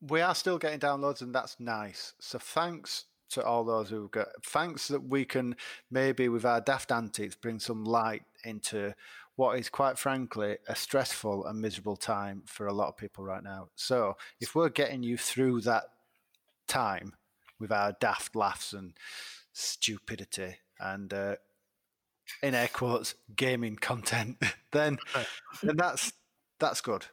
[0.00, 2.14] we are still getting downloads, and that's nice.
[2.20, 4.28] So thanks to all those who got.
[4.44, 5.56] Thanks that we can
[5.90, 8.94] maybe with our daft antics bring some light into
[9.36, 13.42] what is quite frankly a stressful and miserable time for a lot of people right
[13.42, 13.68] now.
[13.74, 15.84] So if we're getting you through that
[16.68, 17.14] time
[17.58, 18.94] with our daft laughs and
[19.52, 21.36] stupidity and uh,
[22.42, 24.40] in air quotes gaming content,
[24.72, 24.98] then
[25.62, 26.12] then that's
[26.60, 27.06] that's good.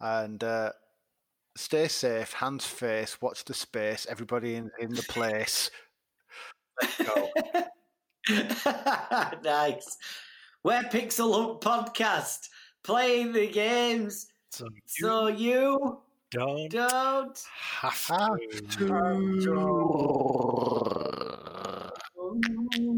[0.00, 0.72] And uh,
[1.56, 5.70] stay safe, hands face, watch the space, everybody in, in the place.
[6.80, 7.28] Let's go.
[9.44, 9.96] nice.
[10.68, 12.50] We're Pixel Hunt Podcast,
[12.84, 15.98] playing the games So you so you
[16.30, 18.36] don't don't have Have
[18.76, 19.40] to.
[19.40, 19.54] to.
[22.18, 22.97] Oh.